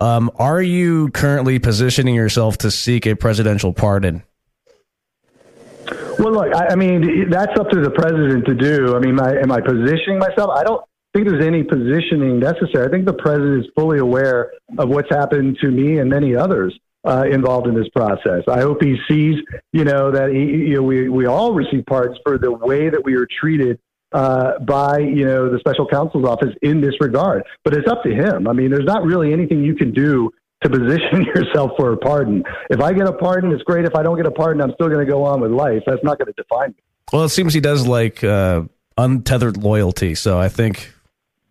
um, 0.00 0.30
are 0.36 0.62
you 0.62 1.10
currently 1.10 1.58
positioning 1.58 2.14
yourself 2.14 2.56
to 2.58 2.70
seek 2.70 3.06
a 3.06 3.14
presidential 3.14 3.74
pardon? 3.74 4.22
Well, 6.18 6.32
look, 6.32 6.54
I, 6.54 6.68
I 6.68 6.76
mean, 6.76 7.28
that's 7.28 7.52
up 7.60 7.68
to 7.68 7.82
the 7.82 7.90
president 7.90 8.46
to 8.46 8.54
do. 8.54 8.96
I 8.96 9.00
mean, 9.00 9.16
my, 9.16 9.36
am 9.36 9.52
I 9.52 9.60
positioning 9.60 10.18
myself? 10.18 10.48
I 10.48 10.64
don't 10.64 10.82
think 11.12 11.28
there's 11.28 11.44
any 11.44 11.62
positioning 11.62 12.38
necessary. 12.38 12.86
I 12.86 12.90
think 12.90 13.04
the 13.04 13.12
president 13.12 13.66
is 13.66 13.70
fully 13.76 13.98
aware 13.98 14.52
of 14.78 14.88
what's 14.88 15.10
happened 15.10 15.58
to 15.60 15.70
me 15.70 15.98
and 15.98 16.08
many 16.08 16.34
others 16.34 16.74
uh, 17.06 17.24
involved 17.30 17.66
in 17.66 17.74
this 17.74 17.88
process. 17.90 18.42
I 18.48 18.60
hope 18.60 18.82
he 18.82 18.96
sees, 19.08 19.36
you 19.72 19.84
know, 19.84 20.10
that 20.10 20.30
he, 20.30 20.68
you 20.68 20.74
know, 20.76 20.82
we 20.82 21.08
we 21.08 21.26
all 21.26 21.52
receive 21.52 21.84
pardons 21.86 22.18
for 22.24 22.38
the 22.38 22.52
way 22.52 22.90
that 22.90 23.04
we 23.04 23.14
are 23.14 23.26
treated 23.40 23.78
uh, 24.12 24.58
by, 24.60 24.98
you 24.98 25.24
know, 25.24 25.50
the 25.50 25.58
special 25.58 25.86
counsel's 25.86 26.24
office 26.24 26.54
in 26.62 26.80
this 26.80 26.94
regard. 27.00 27.44
But 27.64 27.74
it's 27.74 27.88
up 27.88 28.02
to 28.04 28.14
him. 28.14 28.48
I 28.48 28.52
mean, 28.52 28.70
there's 28.70 28.84
not 28.84 29.04
really 29.04 29.32
anything 29.32 29.62
you 29.62 29.74
can 29.74 29.92
do 29.92 30.30
to 30.62 30.70
position 30.70 31.22
yourself 31.34 31.72
for 31.76 31.92
a 31.92 31.96
pardon. 31.96 32.42
If 32.70 32.80
I 32.80 32.92
get 32.92 33.06
a 33.06 33.12
pardon, 33.12 33.52
it's 33.52 33.62
great. 33.62 33.84
If 33.84 33.94
I 33.94 34.02
don't 34.02 34.16
get 34.16 34.26
a 34.26 34.30
pardon, 34.30 34.62
I'm 34.62 34.72
still 34.74 34.88
going 34.88 35.04
to 35.04 35.10
go 35.10 35.24
on 35.24 35.40
with 35.40 35.52
life. 35.52 35.82
That's 35.86 36.02
not 36.02 36.18
going 36.18 36.32
to 36.32 36.42
define 36.42 36.70
me. 36.70 36.82
Well, 37.12 37.24
it 37.24 37.28
seems 37.28 37.54
he 37.54 37.60
does 37.60 37.86
like 37.86 38.24
uh, 38.24 38.62
untethered 38.98 39.56
loyalty, 39.56 40.16
so 40.16 40.38
I 40.38 40.48
think 40.48 40.92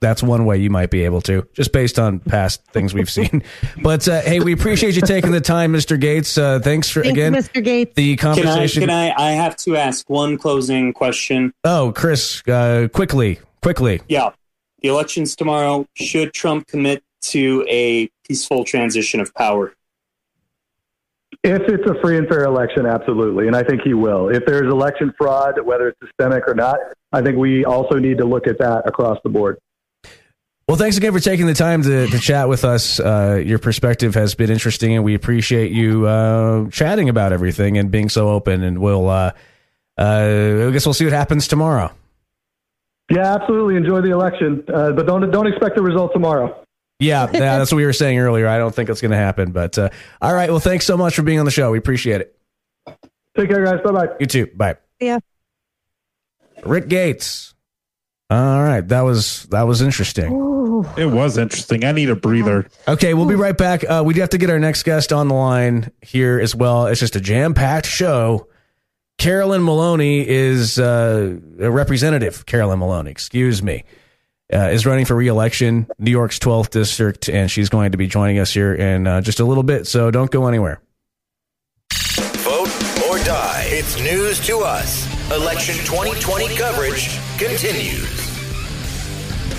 that's 0.06 0.22
one 0.22 0.46
way 0.46 0.58
you 0.58 0.70
might 0.70 0.92
be 0.92 1.04
able 1.04 1.20
to, 1.20 1.48
just 1.54 1.72
based 1.72 1.98
on 1.98 2.20
past 2.20 2.64
things 2.66 2.94
we've 2.94 3.10
seen. 3.10 3.42
But 3.82 4.08
uh, 4.08 4.22
hey, 4.22 4.40
we 4.40 4.54
appreciate 4.54 4.96
you 4.96 5.02
taking 5.02 5.32
the 5.32 5.42
time, 5.42 5.74
Mr. 5.74 6.00
Gates. 6.00 6.38
Uh, 6.38 6.60
thanks 6.60 6.90
for 6.90 7.02
Thank 7.04 7.18
you, 7.18 7.24
again 7.24 7.42
Mr. 7.42 7.64
Gates. 7.64 7.94
the 7.96 8.16
Can 8.16 8.30
I, 8.30 8.36
conversation. 8.36 8.82
can 8.82 8.90
I? 8.90 9.14
I 9.18 9.32
have 9.32 9.56
to 9.58 9.76
ask 9.76 10.10
one 10.10 10.38
closing 10.38 10.94
question. 10.94 11.54
Oh, 11.64 11.92
Chris, 11.96 12.42
uh, 12.48 12.88
quickly, 12.94 13.40
quickly. 13.62 14.02
Yeah, 14.08 14.32
the 14.82 14.90
elections 14.90 15.36
tomorrow. 15.36 15.88
Should 15.96 16.34
Trump 16.34 16.68
commit 16.68 17.04
to 17.24 17.66
a 17.68 18.10
peaceful 18.28 18.64
transition 18.64 19.20
of 19.20 19.34
power? 19.34 19.74
If 21.44 21.62
it's 21.64 21.88
a 21.90 22.00
free 22.02 22.18
and 22.18 22.28
fair 22.28 22.44
election, 22.46 22.86
absolutely. 22.86 23.48
And 23.48 23.56
I 23.56 23.64
think 23.64 23.82
he 23.82 23.94
will. 23.94 24.30
If 24.30 24.46
there's 24.46 24.72
election 24.72 25.14
fraud, 25.18 25.60
whether 25.64 25.90
it's 25.90 26.00
systemic 26.00 26.48
or 26.48 26.56
not, 26.56 26.78
I 27.12 27.22
think 27.22 27.38
we 27.38 27.66
also 27.66 28.00
need 28.00 28.18
to 28.18 28.26
look 28.26 28.48
at 28.48 28.58
that 28.60 28.88
across 28.88 29.20
the 29.24 29.30
board. 29.30 29.60
Well, 30.68 30.78
thanks 30.78 30.98
again 30.98 31.14
for 31.14 31.20
taking 31.20 31.46
the 31.46 31.54
time 31.54 31.84
to, 31.84 32.08
to 32.08 32.20
chat 32.20 32.50
with 32.50 32.66
us. 32.66 33.00
Uh, 33.00 33.42
your 33.46 33.60
perspective 33.60 34.16
has 34.16 34.34
been 34.34 34.50
interesting, 34.50 34.96
and 34.96 35.04
we 35.04 35.14
appreciate 35.14 35.72
you 35.72 36.08
uh, 36.08 36.68
chatting 36.72 37.08
about 37.08 37.34
everything 37.34 37.78
and 37.78 37.92
being 37.92 38.10
so 38.10 38.30
open. 38.30 38.64
And 38.64 38.80
we'll, 38.80 39.08
uh, 39.08 39.34
uh, 40.00 40.66
I 40.68 40.72
guess, 40.72 40.88
we'll 40.88 40.94
see 40.94 41.06
what 41.06 41.14
happens 41.14 41.48
tomorrow. 41.48 41.92
Yeah, 43.12 43.36
absolutely. 43.36 43.76
Enjoy 43.76 44.02
the 44.02 44.10
election, 44.10 44.64
uh, 44.74 44.92
but 44.94 45.06
don't 45.06 45.30
don't 45.30 45.46
expect 45.46 45.76
the 45.76 45.84
result 45.84 46.12
tomorrow. 46.14 46.60
Yeah, 47.00 47.30
yeah, 47.32 47.60
that's 47.60 47.72
what 47.72 47.78
we 47.78 47.86
were 47.86 47.94
saying 47.94 48.18
earlier. 48.18 48.48
I 48.48 48.58
don't 48.58 48.74
think 48.74 48.90
it's 48.90 49.02
going 49.02 49.12
to 49.12 49.18
happen, 49.18 49.52
but 49.52 49.78
uh, 49.78 49.90
all 50.20 50.34
right. 50.34 50.50
Well, 50.50 50.60
thanks 50.60 50.88
so 50.88 50.98
much 50.98 51.16
for 51.16 51.22
being 51.22 51.38
on 51.38 51.46
the 51.46 51.52
show. 51.52 51.70
We 51.70 51.78
appreciate 51.78 52.22
it. 52.22 52.36
Take 53.38 53.50
care, 53.50 53.64
guys. 53.64 53.82
Bye 53.84 53.92
bye. 53.92 54.08
You 54.20 54.26
too. 54.26 54.48
Bye. 54.48 54.78
Yeah. 55.00 55.20
Rick 56.66 56.88
Gates. 56.88 57.54
All 58.32 58.64
right, 58.64 58.82
that 58.88 59.02
was 59.02 59.44
that 59.52 59.64
was 59.64 59.84
interesting. 59.84 60.34
Ooh. 60.34 60.55
It 60.98 61.06
was 61.06 61.38
interesting. 61.38 61.86
I 61.86 61.92
need 61.92 62.10
a 62.10 62.16
breather. 62.16 62.68
Okay, 62.88 63.14
we'll 63.14 63.28
be 63.28 63.36
right 63.36 63.58
back. 63.58 63.84
Uh, 63.84 64.04
we 64.06 64.14
do 64.14 64.22
have 64.22 64.32
to 64.32 64.38
get 64.38 64.50
our 64.50 64.60
next 64.60 64.84
guest 64.84 65.14
on 65.14 65.28
the 65.28 65.34
line 65.34 65.92
here 66.02 66.40
as 66.40 66.56
well. 66.56 66.88
It's 66.88 67.00
just 67.00 67.16
a 67.16 67.22
jam 67.22 67.54
packed 67.54 67.88
show. 67.88 68.48
Carolyn 69.18 69.64
Maloney 69.64 70.28
is 70.28 70.78
uh, 70.78 71.38
a 71.60 71.72
representative. 71.72 72.46
Carolyn 72.46 72.80
Maloney, 72.80 73.12
excuse 73.12 73.64
me, 73.64 73.84
uh, 74.54 74.70
is 74.70 74.86
running 74.86 75.06
for 75.06 75.16
reelection, 75.16 75.88
New 75.98 76.12
York's 76.12 76.38
12th 76.40 76.70
district, 76.70 77.30
and 77.30 77.50
she's 77.50 77.70
going 77.70 77.92
to 77.94 77.98
be 77.98 78.08
joining 78.08 78.40
us 78.40 78.54
here 78.54 78.74
in 78.74 79.08
uh, 79.08 79.22
just 79.22 79.40
a 79.40 79.46
little 79.46 79.64
bit. 79.64 79.88
So 79.88 80.12
don't 80.12 80.32
go 80.32 80.48
anywhere. 80.48 80.82
Vote 81.92 82.70
or 83.10 83.18
die. 83.24 83.64
It's 83.68 84.00
news 84.00 84.46
to 84.48 84.60
us. 84.60 85.06
Election 85.32 85.76
2020 85.86 86.56
coverage 86.56 87.18
continues. 87.40 88.25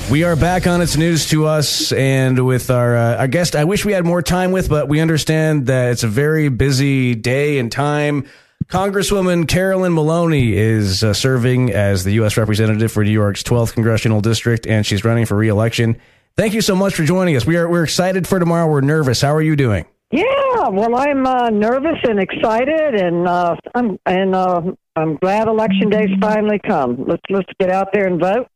We 0.09 0.23
are 0.23 0.37
back 0.37 0.69
on 0.69 0.81
It's 0.83 0.97
News 0.97 1.29
to 1.31 1.47
Us 1.47 1.91
and 1.91 2.47
with 2.47 2.71
our, 2.71 2.97
uh, 2.97 3.17
our 3.17 3.27
guest 3.27 3.57
I 3.57 3.65
wish 3.65 3.85
we 3.85 3.93
had 3.93 4.05
more 4.05 4.23
time 4.23 4.53
with, 4.53 4.69
but 4.69 4.89
we 4.89 5.01
understand 5.01 5.67
that 5.67 5.91
it's 5.91 6.05
a 6.05 6.09
very 6.09 6.49
busy 6.49 7.17
day 7.17 7.59
and 7.59 7.73
time. 7.73 8.25
Congresswoman 8.69 9.49
Carolyn 9.49 9.95
Maloney 9.95 10.57
is 10.57 11.03
uh, 11.03 11.13
serving 11.13 11.73
as 11.73 12.05
the 12.05 12.13
U.S. 12.13 12.37
representative 12.37 12.93
for 12.93 13.03
New 13.03 13.11
York's 13.11 13.43
12th 13.43 13.73
congressional 13.73 14.21
district, 14.21 14.65
and 14.65 14.87
she's 14.87 15.05
running 15.05 15.27
for 15.27 15.37
reelection. 15.37 16.01
Thank 16.37 16.55
you 16.55 16.61
so 16.61 16.77
much 16.77 16.95
for 16.95 17.03
joining 17.03 17.35
us. 17.35 17.45
We 17.45 17.57
are 17.57 17.69
we're 17.69 17.85
excited 17.85 18.29
for 18.29 18.39
tomorrow. 18.39 18.71
We're 18.71 18.83
nervous. 18.83 19.21
How 19.21 19.35
are 19.35 19.43
you 19.43 19.57
doing? 19.57 19.87
Yeah, 20.13 20.69
well, 20.69 20.95
I'm 20.95 21.27
uh, 21.27 21.51
nervous 21.51 21.99
and 22.05 22.21
excited, 22.21 22.95
and 22.95 23.27
uh, 23.27 23.57
I'm 23.75 23.99
and 24.07 24.37
uh, 24.37 24.63
I'm 24.95 25.17
glad 25.17 25.49
election 25.49 25.91
day's 25.91 26.11
finally 26.21 26.61
come. 26.65 27.05
Let's 27.09 27.23
let's 27.29 27.51
get 27.59 27.71
out 27.71 27.89
there 27.93 28.07
and 28.07 28.21
vote. 28.21 28.47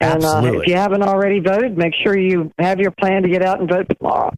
And 0.00 0.22
uh, 0.22 0.36
Absolutely. 0.36 0.60
if 0.60 0.66
you 0.68 0.76
haven't 0.76 1.02
already 1.02 1.40
voted, 1.40 1.76
make 1.78 1.94
sure 2.02 2.16
you 2.18 2.52
have 2.58 2.80
your 2.80 2.90
plan 2.90 3.22
to 3.22 3.28
get 3.28 3.42
out 3.42 3.60
and 3.60 3.68
vote 3.68 3.86
tomorrow. 3.98 4.32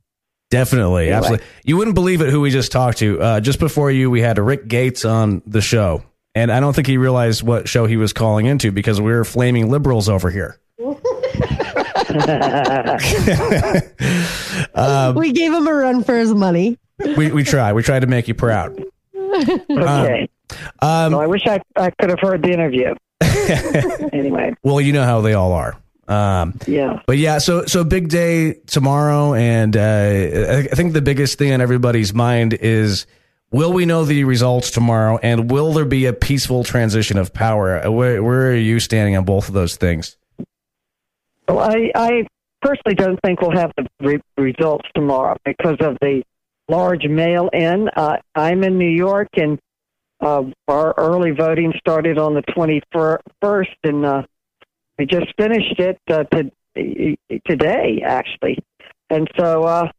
Definitely, 0.50 1.04
Anyway. 1.06 1.16
absolutely. 1.16 1.46
You 1.64 1.76
wouldn't 1.76 1.94
believe 1.94 2.20
it 2.22 2.30
who 2.30 2.40
we 2.40 2.50
just 2.50 2.72
talked 2.72 2.98
to. 2.98 3.20
Uh, 3.20 3.40
just 3.40 3.58
before 3.58 3.90
you, 3.90 4.10
we 4.10 4.20
had 4.22 4.38
Rick 4.38 4.68
Gates 4.68 5.04
on 5.04 5.42
the 5.46 5.60
show, 5.60 6.02
and 6.34 6.50
I 6.52 6.60
don't 6.60 6.74
think 6.74 6.86
he 6.86 6.96
realized 6.96 7.42
what 7.42 7.68
show 7.68 7.86
he 7.86 7.96
was 7.96 8.12
calling 8.12 8.46
into 8.46 8.70
because 8.72 9.00
we 9.00 9.12
were 9.12 9.24
flaming 9.24 9.68
liberals 9.70 10.08
over 10.08 10.30
here. 10.30 10.58
Um, 14.74 15.14
we 15.16 15.32
gave 15.32 15.52
him 15.52 15.66
a 15.66 15.74
run 15.74 16.04
for 16.04 16.16
his 16.16 16.32
money. 16.32 16.78
we 17.16 17.30
we 17.32 17.42
tried. 17.44 17.72
We 17.74 17.82
tried 17.82 18.00
to 18.00 18.06
make 18.06 18.28
you 18.28 18.34
proud. 18.34 18.82
Okay. 19.14 20.28
Um, 20.80 21.12
well, 21.12 21.20
I 21.20 21.26
wish 21.26 21.42
I 21.46 21.60
I 21.76 21.90
could 21.90 22.08
have 22.10 22.18
heard 22.20 22.42
the 22.42 22.50
interview. 22.50 22.94
anyway, 24.12 24.54
well, 24.62 24.80
you 24.80 24.92
know 24.92 25.04
how 25.04 25.20
they 25.20 25.34
all 25.34 25.52
are. 25.52 25.76
Um, 26.08 26.58
yeah. 26.66 27.00
But 27.06 27.18
yeah, 27.18 27.38
so 27.38 27.66
so 27.66 27.84
big 27.84 28.08
day 28.08 28.54
tomorrow, 28.66 29.34
and 29.34 29.76
uh, 29.76 29.80
I 29.80 30.58
I 30.70 30.74
think 30.74 30.94
the 30.94 31.02
biggest 31.02 31.38
thing 31.38 31.52
on 31.52 31.60
everybody's 31.60 32.14
mind 32.14 32.54
is 32.54 33.06
will 33.50 33.72
we 33.72 33.84
know 33.84 34.04
the 34.04 34.24
results 34.24 34.70
tomorrow, 34.70 35.18
and 35.22 35.50
will 35.50 35.72
there 35.72 35.84
be 35.84 36.06
a 36.06 36.12
peaceful 36.12 36.64
transition 36.64 37.18
of 37.18 37.32
power? 37.34 37.84
Uh, 37.84 37.90
Where 37.90 38.22
where 38.22 38.50
are 38.52 38.56
you 38.56 38.80
standing 38.80 39.16
on 39.16 39.24
both 39.24 39.48
of 39.48 39.54
those 39.54 39.76
things? 39.76 40.16
Well, 41.46 41.60
I, 41.60 41.90
I 41.94 42.26
personally 42.62 42.94
don't 42.94 43.18
think 43.24 43.40
we'll 43.40 43.56
have 43.56 43.72
the 43.76 43.86
re- 44.00 44.20
results 44.36 44.86
tomorrow 44.94 45.36
because 45.44 45.76
of 45.80 45.96
the 46.00 46.22
large 46.68 47.04
mail 47.06 47.48
in. 47.52 47.88
Uh, 47.96 48.16
I'm 48.34 48.64
in 48.64 48.78
New 48.78 48.90
York, 48.90 49.28
and 49.36 49.58
uh, 50.20 50.44
our 50.66 50.94
early 50.96 51.30
voting 51.30 51.72
started 51.78 52.18
on 52.18 52.34
the 52.34 52.42
21st, 52.42 53.66
and 53.84 54.04
uh, 54.04 54.22
we 54.98 55.06
just 55.06 55.26
finished 55.36 55.78
it 55.78 55.98
uh, 56.10 56.24
to, 56.24 56.50
today, 57.46 58.02
actually. 58.04 58.58
And 59.10 59.28
so 59.38 59.64
uh, 59.64 59.90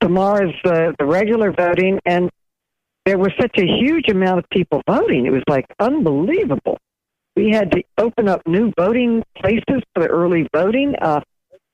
tomorrow's 0.00 0.54
uh, 0.64 0.92
the 0.98 1.06
regular 1.06 1.52
voting, 1.52 2.00
and 2.04 2.30
there 3.06 3.18
was 3.18 3.32
such 3.40 3.58
a 3.58 3.66
huge 3.66 4.08
amount 4.08 4.38
of 4.40 4.44
people 4.50 4.82
voting. 4.88 5.26
It 5.26 5.32
was 5.32 5.42
like 5.48 5.66
unbelievable 5.78 6.78
we 7.36 7.50
had 7.50 7.70
to 7.72 7.82
open 7.98 8.28
up 8.28 8.46
new 8.46 8.72
voting 8.76 9.22
places 9.36 9.82
for 9.94 10.02
the 10.02 10.08
early 10.08 10.48
voting. 10.54 10.94
Uh, 11.00 11.20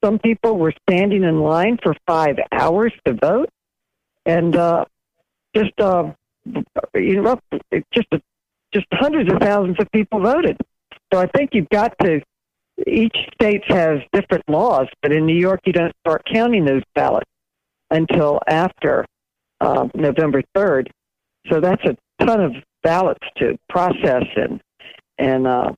some 0.05 0.19
people 0.19 0.57
were 0.57 0.73
standing 0.89 1.25
in 1.25 1.41
line 1.41 1.79
for 1.83 1.95
five 2.07 2.37
hours 2.53 2.93
to 3.05 3.15
vote, 3.15 3.49
and 4.25 4.55
uh, 4.55 4.85
just 5.57 5.73
uh, 5.81 6.13
you 6.95 7.23
know, 7.23 7.39
just 7.93 8.09
a, 8.13 8.21
just 8.73 8.87
hundreds 8.93 9.33
of 9.33 9.41
thousands 9.41 9.77
of 9.79 9.91
people 9.93 10.21
voted. 10.21 10.57
So 11.13 11.21
I 11.21 11.27
think 11.37 11.51
you've 11.53 11.69
got 11.71 11.95
to. 12.03 12.21
Each 12.87 13.17
state 13.35 13.65
has 13.67 13.99
different 14.13 14.45
laws, 14.49 14.87
but 15.03 15.13
in 15.13 15.27
New 15.27 15.37
York, 15.37 15.61
you 15.67 15.73
don't 15.73 15.93
start 16.07 16.23
counting 16.33 16.65
those 16.65 16.83
ballots 16.95 17.29
until 17.91 18.41
after 18.47 19.05
uh, 19.61 19.89
November 19.95 20.43
third. 20.55 20.89
So 21.51 21.61
that's 21.61 21.83
a 21.85 21.97
ton 22.25 22.41
of 22.41 22.53
ballots 22.83 23.27
to 23.39 23.59
process 23.69 24.25
and 24.37 24.61
and 25.19 25.47
uh, 25.47 25.73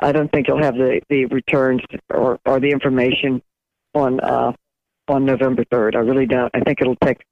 I 0.00 0.12
don't 0.12 0.30
think 0.30 0.48
you'll 0.48 0.62
have 0.62 0.74
the, 0.74 1.00
the 1.08 1.26
returns 1.26 1.80
or, 2.10 2.38
or 2.44 2.60
the 2.60 2.70
information 2.70 3.42
on 3.94 4.20
uh, 4.20 4.52
on 5.08 5.24
November 5.24 5.64
third. 5.70 5.96
I 5.96 6.00
really 6.00 6.26
don't. 6.26 6.50
I 6.54 6.60
think 6.60 6.80
it'll 6.80 6.96
take 6.96 7.22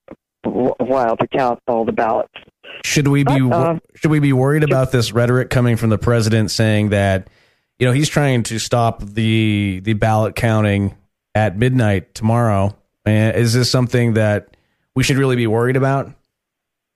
a 0.44 0.84
while 0.84 1.16
to 1.16 1.26
count 1.28 1.60
all 1.66 1.84
the 1.84 1.92
ballots. 1.92 2.34
Should 2.84 3.08
we 3.08 3.24
be 3.24 3.40
But, 3.40 3.52
uh, 3.52 3.78
should 3.94 4.10
we 4.10 4.18
be 4.18 4.32
worried 4.32 4.64
about 4.64 4.92
this 4.92 5.12
rhetoric 5.12 5.50
coming 5.50 5.76
from 5.76 5.90
the 5.90 5.98
president 5.98 6.50
saying 6.50 6.90
that 6.90 7.28
you 7.78 7.86
know 7.86 7.92
he's 7.92 8.08
trying 8.08 8.42
to 8.44 8.58
stop 8.58 9.02
the 9.02 9.80
the 9.84 9.94
ballot 9.94 10.34
counting 10.34 10.96
at 11.34 11.56
midnight 11.56 12.14
tomorrow? 12.14 12.76
Is 13.04 13.52
this 13.52 13.70
something 13.70 14.14
that 14.14 14.56
we 14.94 15.02
should 15.02 15.16
really 15.16 15.36
be 15.36 15.46
worried 15.46 15.76
about? 15.76 16.12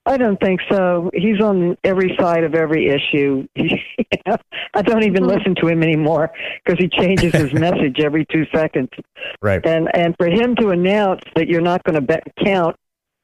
I 0.07 0.17
don't 0.17 0.41
think 0.41 0.61
so. 0.71 1.11
He's 1.15 1.41
on 1.41 1.77
every 1.83 2.17
side 2.19 2.45
of 2.45 2.55
every 2.55 2.89
issue. 2.89 3.49
I 4.75 4.83
don't 4.83 5.03
even 5.03 5.27
listen 5.27 5.57
to 5.57 5.67
him 5.67 5.83
anymore 5.83 6.31
because 6.65 6.79
he 6.79 6.89
changes 6.89 7.33
his 7.33 7.53
message 7.55 7.99
every 7.99 8.25
two 8.25 8.47
seconds. 8.55 8.91
Right. 9.43 9.65
And 9.67 9.89
and 9.95 10.15
for 10.17 10.29
him 10.29 10.55
to 10.57 10.71
announce 10.71 11.23
that 11.35 11.49
you're 11.49 11.61
not 11.61 11.83
going 11.83 12.07
to 12.07 12.21
count, 12.45 12.77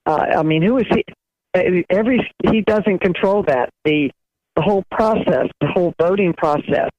uh, 0.06 0.26
I 0.38 0.42
mean, 0.42 0.62
who 0.62 0.78
is 0.78 0.86
he? 0.90 1.04
Every 1.90 2.30
he 2.50 2.62
doesn't 2.62 3.00
control 3.00 3.44
that. 3.44 3.70
The 3.84 4.10
the 4.56 4.62
whole 4.62 4.84
process, 4.90 5.48
the 5.60 5.68
whole 5.68 5.94
voting 6.00 6.34
process, 6.34 6.90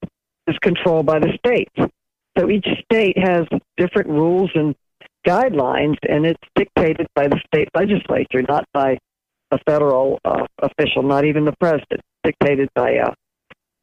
is 0.47 0.57
controlled 0.61 1.05
by 1.05 1.19
the 1.19 1.37
states. 1.37 1.71
So 2.37 2.49
each 2.49 2.67
state 2.83 3.17
has 3.17 3.45
different 3.77 4.09
rules 4.09 4.49
and 4.55 4.75
guidelines, 5.25 5.97
and 6.07 6.25
it's 6.25 6.41
dictated 6.55 7.07
by 7.15 7.27
the 7.27 7.39
state 7.47 7.69
legislature, 7.75 8.43
not 8.47 8.65
by 8.73 8.97
a 9.51 9.59
federal 9.65 10.19
uh, 10.25 10.45
official, 10.59 11.03
not 11.03 11.25
even 11.25 11.45
the 11.45 11.53
president. 11.59 12.01
Dictated 12.23 12.69
by 12.73 12.97
uh, 12.97 13.13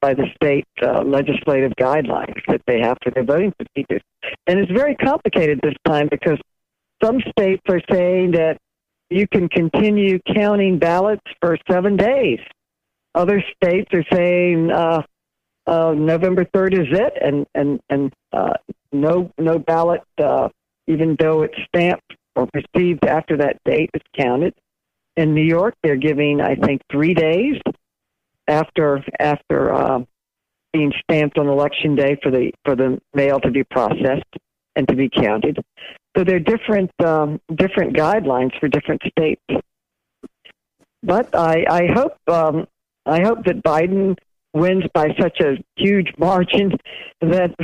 by 0.01 0.15
the 0.15 0.27
state 0.35 0.67
uh, 0.83 1.03
legislative 1.03 1.73
guidelines 1.79 2.41
that 2.49 2.63
they 2.67 2.81
have 2.81 2.97
for 3.03 3.11
their 3.11 3.25
voting 3.25 3.53
procedures. 3.53 4.03
And 4.47 4.59
it's 4.59 4.73
very 4.73 4.95
complicated 4.97 5.61
this 5.63 5.75
time 5.85 6.09
because 6.11 6.39
some 7.03 7.21
states 7.37 7.63
are 7.69 7.81
saying 7.91 8.33
that 8.33 8.57
you 9.11 9.27
can 9.27 9.49
continue 9.49 10.21
counting 10.35 10.79
ballots 10.79 11.25
for 11.41 11.59
seven 11.69 11.97
days. 11.97 12.39
Other 13.15 13.43
states 13.57 13.89
are 13.93 14.05
saying 14.13 14.71
uh, 14.71 15.03
uh, 15.67 15.95
November 15.97 16.45
third 16.55 16.75
is 16.75 16.87
it, 16.91 17.13
and 17.21 17.47
and 17.55 17.81
and 17.91 18.13
uh, 18.33 18.55
no 18.93 19.31
no 19.37 19.59
ballot, 19.59 20.03
uh, 20.19 20.49
even 20.87 21.17
though 21.19 21.43
it's 21.43 21.59
stamped 21.69 22.15
or 22.37 22.49
received 22.55 23.05
after 23.05 23.37
that 23.39 23.59
date, 23.65 23.91
is 23.95 24.03
counted. 24.17 24.55
In 25.17 25.35
New 25.35 25.45
York, 25.45 25.75
they're 25.83 25.97
giving 25.97 26.41
I 26.41 26.55
think 26.55 26.81
three 26.91 27.15
days 27.15 27.57
after 28.47 29.05
after 29.19 29.75
uh, 29.75 30.01
being 30.73 30.93
stamped 31.03 31.37
on 31.37 31.49
election 31.49 31.97
day 31.97 32.17
for 32.23 32.31
the 32.31 32.53
for 32.65 32.77
the 32.77 33.01
mail 33.13 33.41
to 33.41 33.51
be 33.51 33.65
processed 33.65 34.37
and 34.77 34.87
to 34.89 34.95
be 34.95 35.09
counted. 35.09 35.59
So 36.17 36.25
there 36.25 36.37
are 36.37 36.41
different 36.41 36.91
um, 37.05 37.41
different 37.55 37.97
guidelines 37.97 38.59
for 38.59 38.69
different 38.69 39.03
states. 39.11 39.43
But 41.03 41.35
I, 41.35 41.65
I 41.71 41.87
hope 41.95 42.17
um, 42.29 42.67
I 43.07 43.23
hope 43.23 43.45
that 43.45 43.63
Biden 43.63 44.17
wins 44.53 44.85
by 44.93 45.15
such 45.21 45.41
a 45.41 45.55
huge 45.77 46.13
margin 46.19 46.73
that 47.21 47.55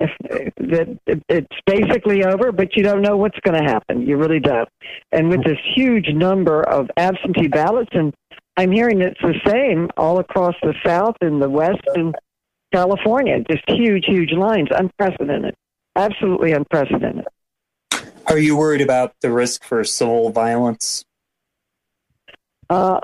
that 0.00 0.98
it's 1.28 1.56
basically 1.66 2.24
over, 2.24 2.50
but 2.50 2.76
you 2.76 2.82
don't 2.82 3.02
know 3.02 3.16
what's 3.16 3.38
going 3.40 3.60
to 3.62 3.68
happen. 3.68 4.06
You 4.06 4.16
really 4.16 4.40
don't. 4.40 4.68
And 5.12 5.28
with 5.28 5.44
this 5.44 5.58
huge 5.74 6.08
number 6.08 6.62
of 6.62 6.90
absentee 6.96 7.48
ballots, 7.48 7.90
and 7.92 8.12
I'm 8.56 8.72
hearing 8.72 9.00
it's 9.00 9.20
the 9.20 9.38
same 9.46 9.90
all 9.96 10.18
across 10.18 10.54
the 10.62 10.74
South 10.84 11.16
and 11.20 11.40
the 11.40 11.50
West 11.50 11.82
and 11.94 12.14
California, 12.72 13.44
just 13.48 13.62
huge, 13.68 14.04
huge 14.06 14.32
lines, 14.32 14.68
unprecedented, 14.70 15.54
absolutely 15.94 16.52
unprecedented. 16.52 17.26
Are 18.26 18.38
you 18.38 18.56
worried 18.56 18.80
about 18.80 19.14
the 19.20 19.30
risk 19.30 19.64
for 19.64 19.82
civil 19.84 20.30
violence? 20.30 21.04
Uh, 22.70 23.00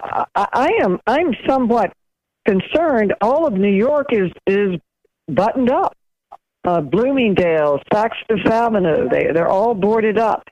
I, 0.00 0.26
I 0.34 0.70
am. 0.82 0.98
I'm 1.06 1.34
somewhat 1.46 1.92
concerned. 2.46 3.14
All 3.20 3.46
of 3.46 3.54
New 3.54 3.72
York 3.72 4.06
is 4.10 4.30
is 4.46 4.78
buttoned 5.28 5.70
up. 5.70 5.94
Uh, 6.64 6.80
Bloomingdale, 6.80 7.80
Saks 7.92 8.14
Fifth 8.28 8.46
Avenue, 8.46 9.08
they 9.08 9.30
they're 9.34 9.48
all 9.48 9.74
boarded 9.74 10.16
up, 10.16 10.48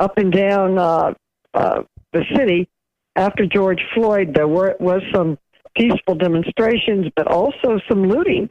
up 0.00 0.18
and 0.18 0.32
down 0.32 0.78
uh, 0.78 1.14
uh, 1.54 1.82
the 2.12 2.24
city. 2.36 2.68
After 3.16 3.46
George 3.46 3.80
Floyd, 3.94 4.34
there 4.34 4.48
were 4.48 4.76
was 4.80 5.02
some 5.14 5.38
peaceful 5.76 6.16
demonstrations, 6.16 7.06
but 7.14 7.28
also 7.28 7.78
some 7.88 8.08
looting. 8.08 8.50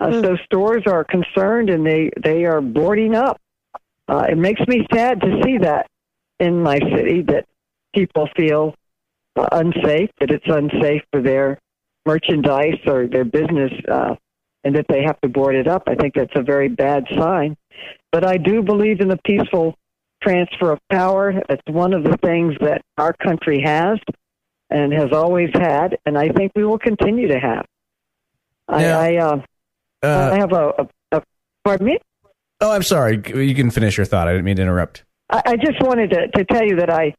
Uh, 0.00 0.22
So 0.22 0.36
stores 0.44 0.84
are 0.86 1.04
concerned, 1.04 1.68
and 1.68 1.86
they 1.86 2.10
they 2.22 2.46
are 2.46 2.62
boarding 2.62 3.14
up. 3.14 3.38
Uh, 4.10 4.24
it 4.32 4.38
makes 4.48 4.62
me 4.72 4.78
sad 4.92 5.14
to 5.20 5.30
see 5.44 5.56
that 5.58 5.82
in 6.46 6.54
my 6.70 6.78
city 6.96 7.18
that 7.22 7.44
people 7.94 8.28
feel 8.36 8.74
uh, 9.36 9.46
unsafe, 9.52 10.10
that 10.20 10.30
it's 10.36 10.48
unsafe 10.60 11.02
for 11.12 11.20
their 11.22 11.46
merchandise 12.04 12.80
or 12.92 13.06
their 13.06 13.24
business, 13.38 13.72
uh, 13.96 14.12
and 14.64 14.74
that 14.76 14.86
they 14.88 15.02
have 15.08 15.18
to 15.20 15.28
board 15.28 15.54
it 15.54 15.68
up. 15.74 15.84
I 15.86 15.94
think 15.94 16.14
that's 16.14 16.34
a 16.34 16.42
very 16.42 16.68
bad 16.68 17.04
sign. 17.16 17.56
But 18.10 18.22
I 18.24 18.36
do 18.36 18.62
believe 18.72 19.00
in 19.00 19.08
the 19.14 19.20
peaceful 19.24 19.76
transfer 20.24 20.72
of 20.72 20.80
power. 20.90 21.26
It's 21.48 21.62
one 21.66 21.92
of 21.98 22.02
the 22.02 22.16
things 22.28 22.54
that 22.60 22.82
our 22.98 23.12
country 23.12 23.62
has 23.62 23.98
and 24.70 24.92
has 24.92 25.10
always 25.12 25.50
had, 25.54 25.88
and 26.04 26.18
I 26.18 26.28
think 26.36 26.52
we 26.56 26.64
will 26.64 26.78
continue 26.78 27.28
to 27.28 27.38
have. 27.38 27.64
Now, 28.68 29.00
I, 29.00 29.14
I, 29.14 29.16
uh, 29.18 29.40
Uh, 30.02 30.30
I 30.34 30.36
have 30.38 30.52
a, 30.52 30.64
a, 30.82 30.84
a 31.16 31.22
pardon 31.64 31.86
me. 31.86 31.98
Oh, 32.60 32.72
I'm 32.72 32.82
sorry. 32.82 33.22
You 33.34 33.54
can 33.54 33.70
finish 33.70 33.96
your 33.96 34.06
thought. 34.06 34.28
I 34.28 34.32
didn't 34.32 34.44
mean 34.44 34.56
to 34.56 34.62
interrupt. 34.62 35.04
I, 35.30 35.42
I 35.46 35.56
just 35.56 35.80
wanted 35.80 36.10
to, 36.10 36.28
to 36.28 36.44
tell 36.44 36.64
you 36.64 36.76
that 36.76 36.90
I 36.90 37.14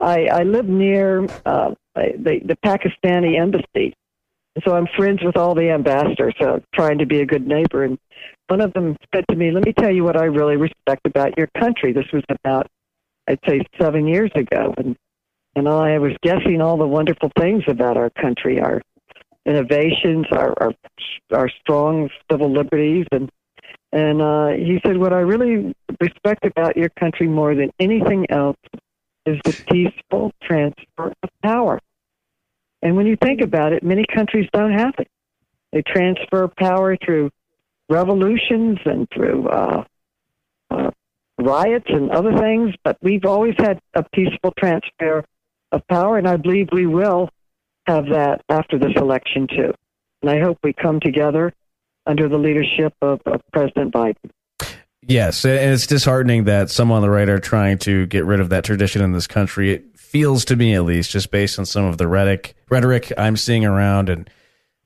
I, 0.00 0.26
I 0.26 0.42
live 0.42 0.66
near 0.66 1.24
uh, 1.46 1.74
the 1.94 2.40
the 2.44 2.56
Pakistani 2.64 3.40
embassy, 3.40 3.94
so 4.64 4.74
I'm 4.74 4.86
friends 4.96 5.20
with 5.22 5.36
all 5.36 5.54
the 5.54 5.70
ambassadors, 5.70 6.34
uh, 6.40 6.58
trying 6.74 6.98
to 6.98 7.06
be 7.06 7.20
a 7.20 7.26
good 7.26 7.46
neighbor. 7.46 7.84
And 7.84 7.98
one 8.48 8.60
of 8.60 8.72
them 8.72 8.96
said 9.14 9.24
to 9.30 9.36
me, 9.36 9.52
"Let 9.52 9.64
me 9.64 9.72
tell 9.72 9.94
you 9.94 10.04
what 10.04 10.16
I 10.16 10.24
really 10.24 10.56
respect 10.56 11.06
about 11.06 11.38
your 11.38 11.48
country." 11.58 11.92
This 11.92 12.10
was 12.12 12.24
about 12.28 12.66
I'd 13.28 13.38
say 13.48 13.62
seven 13.80 14.08
years 14.08 14.30
ago, 14.34 14.74
and 14.76 14.96
and 15.54 15.68
I 15.68 15.98
was 15.98 16.12
guessing 16.22 16.60
all 16.60 16.76
the 16.76 16.86
wonderful 16.86 17.30
things 17.38 17.62
about 17.68 17.96
our 17.96 18.10
country, 18.10 18.60
our 18.60 18.82
innovations, 19.46 20.26
our 20.32 20.54
our, 20.60 20.72
our 21.32 21.48
strong 21.60 22.10
civil 22.30 22.50
liberties, 22.50 23.06
and 23.12 23.30
and 23.92 24.22
uh, 24.22 24.48
he 24.48 24.80
said, 24.84 24.96
"What 24.96 25.12
I 25.12 25.20
really 25.20 25.74
respect 26.00 26.44
about 26.44 26.76
your 26.76 26.88
country 26.90 27.28
more 27.28 27.54
than 27.54 27.70
anything 27.78 28.26
else 28.30 28.56
is 29.26 29.38
the 29.44 29.52
peaceful 29.70 30.32
transfer 30.42 31.12
of 31.22 31.30
power." 31.42 31.78
And 32.82 32.96
when 32.96 33.06
you 33.06 33.16
think 33.16 33.40
about 33.40 33.72
it, 33.72 33.82
many 33.82 34.04
countries 34.12 34.48
don't 34.52 34.72
have 34.72 34.94
it. 34.98 35.08
They 35.72 35.82
transfer 35.82 36.48
power 36.48 36.96
through 36.96 37.30
revolutions 37.88 38.78
and 38.84 39.08
through 39.14 39.48
uh, 39.48 39.84
uh, 40.70 40.90
riots 41.38 41.86
and 41.88 42.10
other 42.10 42.36
things, 42.36 42.74
but 42.82 42.96
we've 43.02 43.24
always 43.24 43.54
had 43.58 43.78
a 43.94 44.02
peaceful 44.02 44.52
transfer 44.58 45.24
of 45.70 45.86
power, 45.88 46.18
and 46.18 46.28
I 46.28 46.36
believe 46.36 46.68
we 46.72 46.86
will 46.86 47.28
have 47.86 48.06
that 48.10 48.42
after 48.48 48.78
this 48.78 48.92
election 48.96 49.46
too. 49.48 49.72
And 50.22 50.30
I 50.30 50.40
hope 50.40 50.58
we 50.62 50.72
come 50.72 51.00
together 51.00 51.52
under 52.06 52.28
the 52.28 52.38
leadership 52.38 52.94
of, 53.02 53.20
of 53.26 53.40
President 53.52 53.92
Biden. 53.92 54.30
Yes, 55.04 55.44
and 55.44 55.72
it's 55.72 55.86
disheartening 55.86 56.44
that 56.44 56.70
some 56.70 56.92
on 56.92 57.02
the 57.02 57.10
right 57.10 57.28
are 57.28 57.40
trying 57.40 57.78
to 57.78 58.06
get 58.06 58.24
rid 58.24 58.38
of 58.38 58.50
that 58.50 58.64
tradition 58.64 59.02
in 59.02 59.12
this 59.12 59.26
country. 59.26 59.72
It 59.72 59.98
feels 59.98 60.44
to 60.44 60.56
me, 60.56 60.74
at 60.74 60.84
least, 60.84 61.10
just 61.10 61.30
based 61.30 61.58
on 61.58 61.66
some 61.66 61.84
of 61.84 61.98
the 61.98 62.06
rhetoric 62.06 62.54
rhetoric 62.70 63.12
I'm 63.18 63.36
seeing 63.36 63.64
around 63.64 64.08
and 64.08 64.30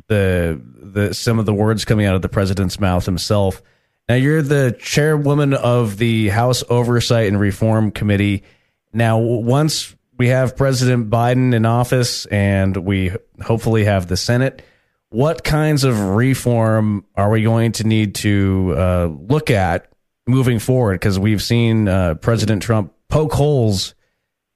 the 0.08 0.60
the 0.78 1.12
some 1.12 1.38
of 1.38 1.44
the 1.44 1.52
words 1.52 1.84
coming 1.84 2.06
out 2.06 2.14
of 2.14 2.22
the 2.22 2.28
president's 2.28 2.80
mouth 2.80 3.04
himself. 3.04 3.60
Now, 4.08 4.14
you're 4.14 4.40
the 4.40 4.74
chairwoman 4.78 5.52
of 5.52 5.98
the 5.98 6.28
House 6.28 6.62
Oversight 6.70 7.26
and 7.26 7.40
Reform 7.40 7.90
Committee. 7.90 8.44
Now, 8.92 9.18
once 9.18 9.96
we 10.16 10.28
have 10.28 10.56
President 10.56 11.10
Biden 11.10 11.52
in 11.52 11.66
office 11.66 12.24
and 12.26 12.76
we 12.76 13.12
hopefully 13.42 13.84
have 13.84 14.06
the 14.06 14.16
Senate, 14.16 14.62
what 15.10 15.44
kinds 15.44 15.84
of 15.84 16.00
reform 16.00 17.04
are 17.14 17.30
we 17.30 17.42
going 17.42 17.72
to 17.72 17.84
need 17.84 18.14
to 18.16 18.74
uh, 18.76 19.06
look 19.06 19.50
at 19.50 19.90
moving 20.26 20.58
forward? 20.58 20.94
Because 20.94 21.18
we've 21.18 21.42
seen 21.42 21.88
uh, 21.88 22.14
President 22.14 22.62
Trump 22.62 22.92
poke 23.08 23.32
holes 23.32 23.94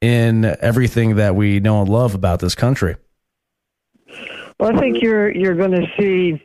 in 0.01 0.45
everything 0.61 1.17
that 1.17 1.37
we 1.37 1.61
know 1.61 1.81
and 1.81 1.89
love 1.89 2.15
about 2.15 2.41
this 2.41 2.55
country. 2.55 2.97
Well, 4.59 4.77
I 4.77 4.81
think 4.81 5.03
you're 5.03 5.31
you're 5.31 5.55
going 5.55 5.71
to 5.71 5.87
see 5.99 6.43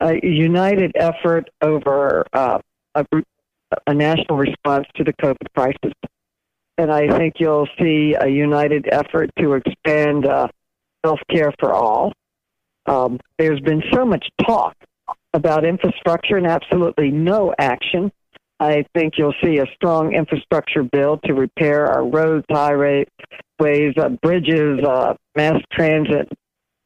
a 0.00 0.14
united 0.26 0.92
effort 0.96 1.48
over 1.62 2.26
uh, 2.32 2.58
a, 2.94 3.06
a 3.86 3.94
national 3.94 4.36
response 4.36 4.86
to 4.96 5.04
the 5.04 5.12
COVID 5.14 5.46
crisis, 5.54 5.92
and 6.76 6.90
I 6.90 7.16
think 7.16 7.34
you'll 7.38 7.68
see 7.78 8.14
a 8.20 8.28
united 8.28 8.88
effort 8.92 9.30
to 9.38 9.54
expand 9.54 10.26
uh, 10.26 10.48
health 11.04 11.20
care 11.30 11.54
for 11.58 11.72
all. 11.72 12.12
Um, 12.86 13.20
there's 13.38 13.60
been 13.60 13.82
so 13.92 14.04
much 14.04 14.26
talk 14.44 14.76
about 15.34 15.64
infrastructure 15.64 16.36
and 16.36 16.46
absolutely 16.46 17.10
no 17.10 17.54
action. 17.58 18.12
I 18.60 18.84
think 18.94 19.14
you'll 19.16 19.34
see 19.42 19.58
a 19.58 19.66
strong 19.74 20.14
infrastructure 20.14 20.82
bill 20.84 21.18
to 21.24 21.34
repair 21.34 21.86
our 21.86 22.06
roads, 22.06 22.46
highways, 22.50 23.06
uh, 23.60 24.08
bridges, 24.22 24.80
uh, 24.84 25.14
mass 25.36 25.60
transit, 25.72 26.28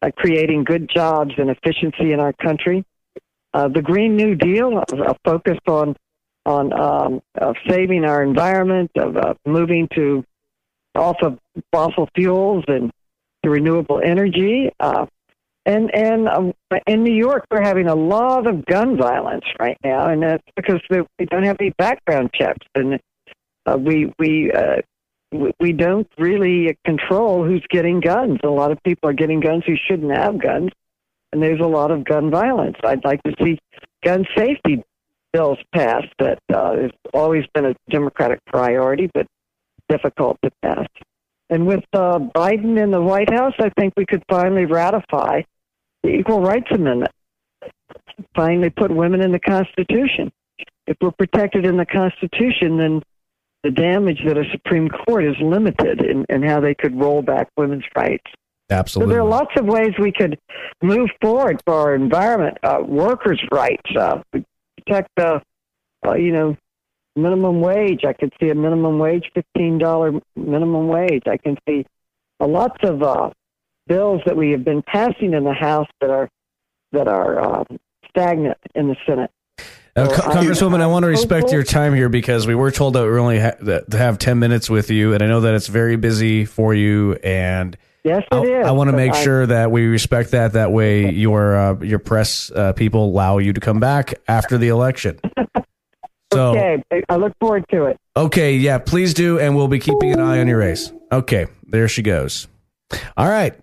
uh, 0.00 0.10
creating 0.16 0.64
good 0.64 0.88
jobs 0.94 1.32
and 1.36 1.50
efficiency 1.50 2.12
in 2.12 2.20
our 2.20 2.32
country. 2.32 2.84
Uh, 3.52 3.68
the 3.68 3.82
Green 3.82 4.16
New 4.16 4.34
Deal, 4.34 4.78
a 4.78 5.14
focus 5.24 5.58
on 5.66 5.96
on 6.44 6.72
um, 6.72 7.20
saving 7.68 8.04
our 8.04 8.22
environment, 8.22 8.90
of 8.96 9.16
uh, 9.16 9.34
moving 9.44 9.88
to 9.94 10.24
off 10.94 11.16
of 11.22 11.38
fossil 11.72 12.08
fuels 12.14 12.64
and 12.68 12.92
to 13.42 13.50
renewable 13.50 14.00
energy. 14.02 14.70
Uh, 14.78 15.06
and 15.66 15.92
and 15.92 16.28
um, 16.28 16.52
in 16.86 17.02
New 17.02 17.12
York, 17.14 17.44
we're 17.50 17.60
having 17.60 17.88
a 17.88 17.94
lot 17.94 18.46
of 18.46 18.64
gun 18.66 18.96
violence 18.96 19.44
right 19.58 19.76
now, 19.82 20.08
and 20.08 20.22
that's 20.22 20.44
because 20.54 20.80
we 20.88 21.26
don't 21.26 21.42
have 21.42 21.56
any 21.60 21.70
background 21.70 22.30
checks, 22.32 22.64
and 22.76 23.00
uh, 23.66 23.76
we 23.76 24.12
we 24.18 24.52
uh, 24.52 24.76
we- 25.58 25.72
don't 25.72 26.08
really 26.18 26.78
control 26.84 27.44
who's 27.44 27.64
getting 27.68 27.98
guns. 28.00 28.38
A 28.44 28.48
lot 28.48 28.70
of 28.70 28.78
people 28.84 29.10
are 29.10 29.12
getting 29.12 29.40
guns 29.40 29.64
who 29.66 29.74
shouldn't 29.76 30.12
have 30.16 30.40
guns, 30.40 30.70
and 31.32 31.42
there's 31.42 31.60
a 31.60 31.66
lot 31.66 31.90
of 31.90 32.04
gun 32.04 32.30
violence. 32.30 32.76
I'd 32.84 33.04
like 33.04 33.22
to 33.24 33.34
see 33.42 33.58
gun 34.04 34.24
safety 34.36 34.84
bills 35.32 35.58
passed. 35.74 36.14
That 36.20 36.38
uh, 36.54 36.76
has 36.76 36.90
always 37.12 37.44
been 37.52 37.66
a 37.66 37.74
Democratic 37.90 38.38
priority, 38.46 39.10
but 39.12 39.26
difficult 39.88 40.38
to 40.44 40.50
pass. 40.62 40.86
And 41.50 41.66
with 41.66 41.84
uh, 41.92 42.18
Biden 42.18 42.80
in 42.80 42.92
the 42.92 43.02
White 43.02 43.32
House, 43.32 43.54
I 43.58 43.70
think 43.78 43.94
we 43.96 44.06
could 44.06 44.22
finally 44.28 44.64
ratify 44.64 45.42
the 46.06 46.14
Equal 46.14 46.40
Rights 46.40 46.68
Amendment. 46.70 47.10
Finally, 48.34 48.70
put 48.70 48.90
women 48.90 49.20
in 49.20 49.32
the 49.32 49.40
Constitution. 49.40 50.32
If 50.86 50.96
we're 51.00 51.10
protected 51.10 51.66
in 51.66 51.76
the 51.76 51.86
Constitution, 51.86 52.78
then 52.78 53.02
the 53.64 53.70
damage 53.70 54.20
that 54.24 54.38
a 54.38 54.44
Supreme 54.52 54.88
Court 54.88 55.24
is 55.24 55.34
limited 55.42 56.00
in, 56.00 56.24
in 56.28 56.42
how 56.42 56.60
they 56.60 56.74
could 56.74 56.98
roll 56.98 57.22
back 57.22 57.48
women's 57.56 57.84
rights. 57.96 58.24
So 58.70 58.76
Absolutely. 58.76 59.14
there 59.14 59.22
are 59.22 59.28
lots 59.28 59.52
of 59.58 59.66
ways 59.66 59.92
we 59.98 60.12
could 60.12 60.38
move 60.82 61.10
forward 61.20 61.60
for 61.64 61.74
our 61.74 61.94
environment, 61.94 62.58
uh, 62.62 62.78
workers' 62.84 63.42
rights, 63.50 63.90
uh, 63.96 64.22
protect 64.76 65.10
the, 65.16 65.42
uh, 66.06 66.14
you 66.14 66.32
know, 66.32 66.56
minimum 67.16 67.60
wage. 67.60 68.04
I 68.04 68.12
could 68.12 68.32
see 68.40 68.50
a 68.50 68.54
minimum 68.54 68.98
wage, 68.98 69.30
fifteen 69.34 69.78
dollar 69.78 70.12
minimum 70.36 70.88
wage. 70.88 71.24
I 71.26 71.36
can 71.36 71.56
see 71.68 71.86
uh, 72.40 72.46
lots 72.46 72.78
of 72.82 73.02
uh, 73.02 73.30
bills 73.86 74.22
that 74.26 74.36
we 74.36 74.50
have 74.52 74.64
been 74.64 74.82
passing 74.82 75.32
in 75.34 75.44
the 75.44 75.52
House 75.54 75.88
that 76.00 76.10
are 76.10 76.28
that 76.92 77.08
are 77.08 77.40
uh, 77.60 77.64
stagnant 78.08 78.58
in 78.74 78.88
the 78.88 78.96
Senate. 79.06 79.30
Uh, 79.96 80.08
So 80.08 80.14
Co- 80.22 80.30
I- 80.30 80.34
Congresswoman, 80.36 80.80
I 80.80 80.86
want 80.86 81.02
to 81.04 81.08
respect 81.08 81.50
your 81.52 81.62
time 81.62 81.94
here 81.94 82.08
because 82.08 82.46
we 82.46 82.54
were 82.54 82.70
told 82.70 82.94
that 82.94 83.04
we 83.04 83.18
only 83.18 83.40
ha- 83.40 83.56
that- 83.62 83.90
to 83.90 83.98
have 83.98 84.18
10 84.18 84.38
minutes 84.38 84.68
with 84.70 84.90
you, 84.90 85.14
and 85.14 85.22
I 85.22 85.26
know 85.26 85.40
that 85.40 85.54
it's 85.54 85.66
very 85.68 85.96
busy 85.96 86.44
for 86.44 86.74
you. 86.74 87.14
And 87.24 87.76
Yes, 88.04 88.22
it 88.30 88.34
I, 88.34 88.42
is. 88.60 88.66
I 88.66 88.70
want 88.70 88.88
to 88.90 88.96
make 88.96 89.12
I- 89.14 89.22
sure 89.24 89.46
that 89.46 89.70
we 89.72 89.86
respect 89.86 90.30
that. 90.30 90.52
That 90.52 90.70
way, 90.70 91.10
your 91.10 91.56
uh, 91.56 91.74
your 91.80 91.98
press 91.98 92.50
uh, 92.54 92.72
people 92.72 93.06
allow 93.06 93.38
you 93.38 93.52
to 93.52 93.60
come 93.60 93.80
back 93.80 94.14
after 94.28 94.58
the 94.58 94.68
election. 94.68 95.18
So, 96.32 96.50
Okay, 96.58 96.82
I 97.08 97.16
look 97.16 97.32
forward 97.40 97.64
to 97.70 97.84
it. 97.84 97.98
okay, 98.16 98.56
yeah, 98.56 98.78
please 98.78 99.14
do, 99.14 99.38
and 99.38 99.54
we'll 99.56 99.68
be 99.68 99.78
keeping 99.78 100.12
an 100.12 100.20
eye 100.20 100.40
on 100.40 100.48
your 100.48 100.58
race. 100.58 100.92
Okay, 101.10 101.46
there 101.68 101.86
she 101.88 102.02
goes. 102.02 102.48
All 103.16 103.28
right. 103.28 103.54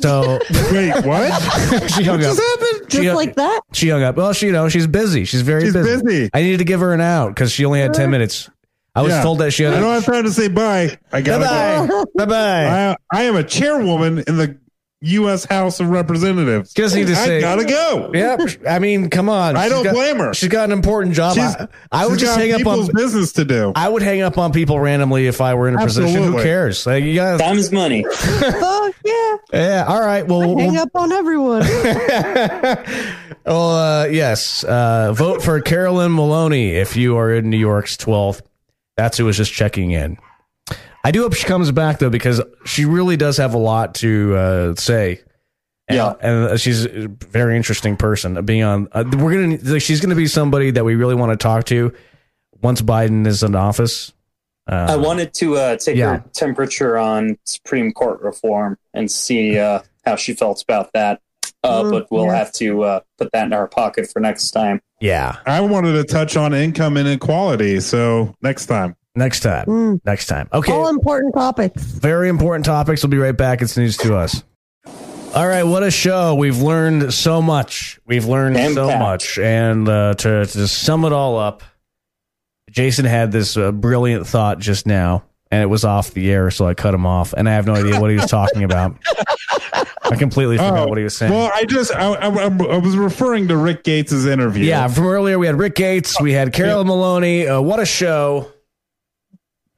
So 0.00 0.38
Wait, 0.72 0.92
what? 1.06 1.42
she 1.90 2.04
hung 2.04 2.16
up. 2.16 2.20
just 2.22 2.40
happened? 2.40 2.92
She 2.92 2.98
Just 2.98 3.06
hung- 3.08 3.16
like 3.16 3.34
that? 3.36 3.60
She 3.72 3.88
hung 3.88 4.02
up. 4.02 4.16
Well, 4.16 4.32
she 4.32 4.46
you 4.46 4.52
know 4.52 4.68
she's 4.68 4.86
busy. 4.86 5.24
She's 5.24 5.42
very 5.42 5.62
She's 5.64 5.72
busy. 5.72 6.02
busy. 6.02 6.30
I 6.34 6.42
needed 6.42 6.58
to 6.58 6.64
give 6.64 6.80
her 6.80 6.92
an 6.92 7.00
out 7.00 7.28
because 7.34 7.50
she 7.52 7.64
only 7.64 7.80
had 7.80 7.94
ten 7.94 8.10
minutes. 8.10 8.50
I 8.94 9.02
was 9.02 9.12
Yeah. 9.12 9.22
told 9.22 9.38
that 9.38 9.52
she 9.52 9.62
had. 9.62 9.74
I 9.74 9.80
know 9.80 9.90
I'm 9.90 10.02
trying 10.02 10.24
to 10.24 10.32
say 10.32 10.48
bye. 10.48 10.98
I 11.12 11.20
Bye 11.20 11.20
gotta 11.22 11.44
bye. 11.86 12.04
Bye 12.16 12.24
bye. 12.26 12.66
I, 12.90 12.96
I 13.12 13.22
am 13.24 13.36
a 13.36 13.44
chairwoman 13.44 14.18
in 14.26 14.36
the 14.36 14.58
U.S. 15.02 15.44
House 15.46 15.80
of 15.80 15.88
Representatives. 15.88 16.74
Just 16.74 16.94
need 16.94 17.06
to 17.06 17.12
I 17.14 17.24
say- 17.26 17.40
gotta 17.40 17.64
go. 17.64 18.10
Yep. 18.12 18.40
I 18.68 18.78
mean, 18.78 19.08
come 19.08 19.30
on. 19.30 19.56
I 19.56 19.62
She's 19.64 19.72
don't 19.72 19.84
got- 19.84 19.94
blame 19.94 20.16
her. 20.18 20.34
She's 20.34 20.48
got 20.50 20.64
an 20.66 20.72
important 20.72 21.14
job. 21.14 21.34
She's, 21.36 21.42
I, 21.56 21.68
I 21.90 22.06
would 22.06 22.18
just 22.18 22.36
got 22.36 22.40
hang 22.40 22.52
up 22.60 22.66
on. 22.66 22.86
business 22.92 23.32
to 23.34 23.46
do. 23.46 23.72
I 23.74 23.88
would 23.88 24.02
hang 24.02 24.20
up 24.20 24.36
on 24.36 24.52
people 24.52 24.78
randomly 24.78 25.26
if 25.26 25.40
I 25.40 25.54
were 25.54 25.68
in 25.68 25.74
a 25.76 25.78
position. 25.82 26.22
Who 26.22 26.42
cares? 26.42 26.86
Like 26.86 27.02
you 27.04 27.14
guys. 27.14 27.40
Time 27.40 27.56
is 27.56 27.72
money. 27.72 28.04
Oh 28.62 28.92
yeah. 29.04 29.36
Yeah. 29.60 29.84
All 29.88 30.00
right. 30.00 30.26
Well. 30.26 30.40
we'll- 30.40 30.58
Hang 30.58 30.76
up 30.76 30.90
on 30.94 31.12
everyone. 31.12 31.60
well, 33.46 33.70
uh, 33.70 34.04
yes. 34.06 34.64
Uh, 34.64 35.12
vote 35.14 35.42
for 35.42 35.60
Carolyn 35.60 36.14
Maloney 36.14 36.70
if 36.72 36.96
you 36.96 37.16
are 37.16 37.32
in 37.32 37.48
New 37.50 37.56
York's 37.58 37.96
12th. 37.96 38.42
That's 38.96 39.16
who 39.18 39.24
was 39.26 39.36
just 39.36 39.52
checking 39.52 39.92
in. 39.92 40.18
I 41.04 41.10
do 41.10 41.22
hope 41.22 41.34
she 41.34 41.46
comes 41.46 41.70
back 41.72 41.98
though 41.98 42.10
because 42.10 42.40
she 42.64 42.84
really 42.84 43.16
does 43.16 43.36
have 43.38 43.54
a 43.54 43.58
lot 43.58 43.94
to 43.96 44.34
uh, 44.36 44.74
say. 44.74 45.20
And, 45.88 45.96
Yeah. 45.96 46.14
and 46.20 46.50
uh, 46.50 46.56
she's 46.56 46.84
a 46.84 47.08
very 47.08 47.56
interesting 47.56 47.96
person. 47.96 48.44
Being 48.44 48.62
on, 48.62 48.88
uh, 48.92 49.04
we're 49.16 49.58
gonna. 49.58 49.80
She's 49.80 50.00
gonna 50.00 50.14
be 50.14 50.26
somebody 50.26 50.70
that 50.72 50.84
we 50.84 50.94
really 50.94 51.14
want 51.14 51.32
to 51.32 51.42
talk 51.42 51.64
to 51.66 51.92
once 52.62 52.82
Biden 52.82 53.26
is 53.26 53.42
in 53.42 53.54
office. 53.54 54.12
Uh, 54.70 54.86
I 54.90 54.96
wanted 54.96 55.34
to 55.34 55.56
uh, 55.56 55.76
take 55.78 55.96
yeah. 55.96 56.18
her 56.18 56.24
temperature 56.32 56.96
on 56.96 57.38
Supreme 57.44 57.92
Court 57.92 58.20
reform 58.20 58.78
and 58.94 59.10
see 59.10 59.58
uh, 59.58 59.80
how 60.04 60.14
she 60.16 60.34
felt 60.34 60.62
about 60.62 60.92
that. 60.92 61.20
Uh, 61.64 61.82
Mm, 61.82 61.90
but 61.90 62.10
we'll 62.10 62.24
yeah. 62.26 62.36
have 62.36 62.52
to 62.52 62.82
uh, 62.84 63.00
put 63.18 63.32
that 63.32 63.46
in 63.46 63.52
our 63.52 63.66
pocket 63.68 64.08
for 64.10 64.20
next 64.20 64.52
time. 64.52 64.80
yeah. 65.00 65.36
I 65.44 65.60
wanted 65.60 65.92
to 65.92 66.04
touch 66.04 66.36
on 66.36 66.54
income 66.54 66.96
inequality. 66.96 67.80
So 67.80 68.34
next 68.42 68.66
time. 68.66 68.94
Next 69.14 69.40
time. 69.40 69.66
Mm. 69.66 70.00
Next 70.04 70.26
time. 70.26 70.48
Okay. 70.52 70.72
All 70.72 70.88
important 70.88 71.34
topics. 71.34 71.82
Very 71.82 72.28
important 72.28 72.64
topics. 72.64 73.02
We'll 73.02 73.10
be 73.10 73.18
right 73.18 73.36
back. 73.36 73.60
It's 73.62 73.76
news 73.76 73.96
to 73.98 74.16
us. 74.16 74.44
All 75.34 75.46
right, 75.46 75.62
what 75.62 75.84
a 75.84 75.90
show. 75.92 76.34
We've 76.34 76.60
learned 76.60 77.14
so 77.14 77.40
much. 77.40 78.00
We've 78.04 78.24
learned 78.26 78.56
so 78.56 78.74
Jam-packed. 78.88 78.98
much. 79.00 79.38
And 79.38 79.88
uh, 79.88 80.14
to, 80.14 80.44
to 80.44 80.66
sum 80.68 81.04
it 81.04 81.12
all 81.12 81.38
up, 81.38 81.62
Jason 82.68 83.04
had 83.04 83.30
this 83.30 83.56
uh, 83.56 83.70
brilliant 83.70 84.26
thought 84.26 84.58
just 84.58 84.86
now, 84.86 85.22
and 85.52 85.62
it 85.62 85.66
was 85.66 85.84
off 85.84 86.10
the 86.12 86.30
air, 86.32 86.50
so 86.50 86.66
I 86.66 86.74
cut 86.74 86.94
him 86.94 87.06
off, 87.06 87.32
and 87.32 87.48
I 87.48 87.52
have 87.52 87.66
no 87.66 87.74
idea 87.74 88.00
what 88.00 88.10
he 88.10 88.16
was 88.16 88.28
talking 88.28 88.64
about. 88.64 88.96
I 90.02 90.16
completely 90.16 90.56
forgot 90.56 90.88
what 90.88 90.98
he 90.98 91.04
was 91.04 91.16
saying. 91.16 91.32
Oh, 91.32 91.36
Well, 91.36 91.50
I 91.54 91.64
just 91.64 91.94
I, 91.94 92.12
I, 92.14 92.28
I 92.28 92.78
was 92.78 92.96
referring 92.96 93.46
to 93.48 93.56
Rick 93.56 93.84
Gates's 93.84 94.26
interview. 94.26 94.64
yeah, 94.64 94.88
from 94.88 95.06
earlier, 95.06 95.38
we 95.38 95.46
had 95.46 95.56
Rick 95.56 95.76
Gates, 95.76 96.20
we 96.20 96.32
had 96.32 96.52
Carolyn 96.52 96.88
Maloney. 96.88 97.46
Uh, 97.46 97.60
what 97.60 97.78
a 97.78 97.86
show. 97.86 98.50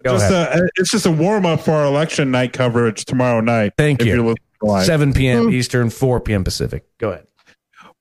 Go 0.02 0.18
just 0.18 0.30
ahead. 0.30 0.60
a, 0.60 0.68
it's 0.76 0.90
just 0.90 1.06
a 1.06 1.10
warm 1.10 1.46
up 1.46 1.60
for 1.60 1.72
our 1.72 1.86
election 1.86 2.30
night 2.30 2.52
coverage 2.52 3.04
tomorrow 3.04 3.40
night. 3.40 3.72
Thank 3.76 4.00
if 4.00 4.06
you. 4.06 4.14
you're 4.14 4.24
listening 4.24 4.46
live. 4.62 4.86
7 4.86 5.12
p.m. 5.12 5.50
Eastern, 5.50 5.90
4 5.90 6.20
p.m. 6.20 6.44
Pacific. 6.44 6.84
Go 6.98 7.10
ahead. 7.10 7.26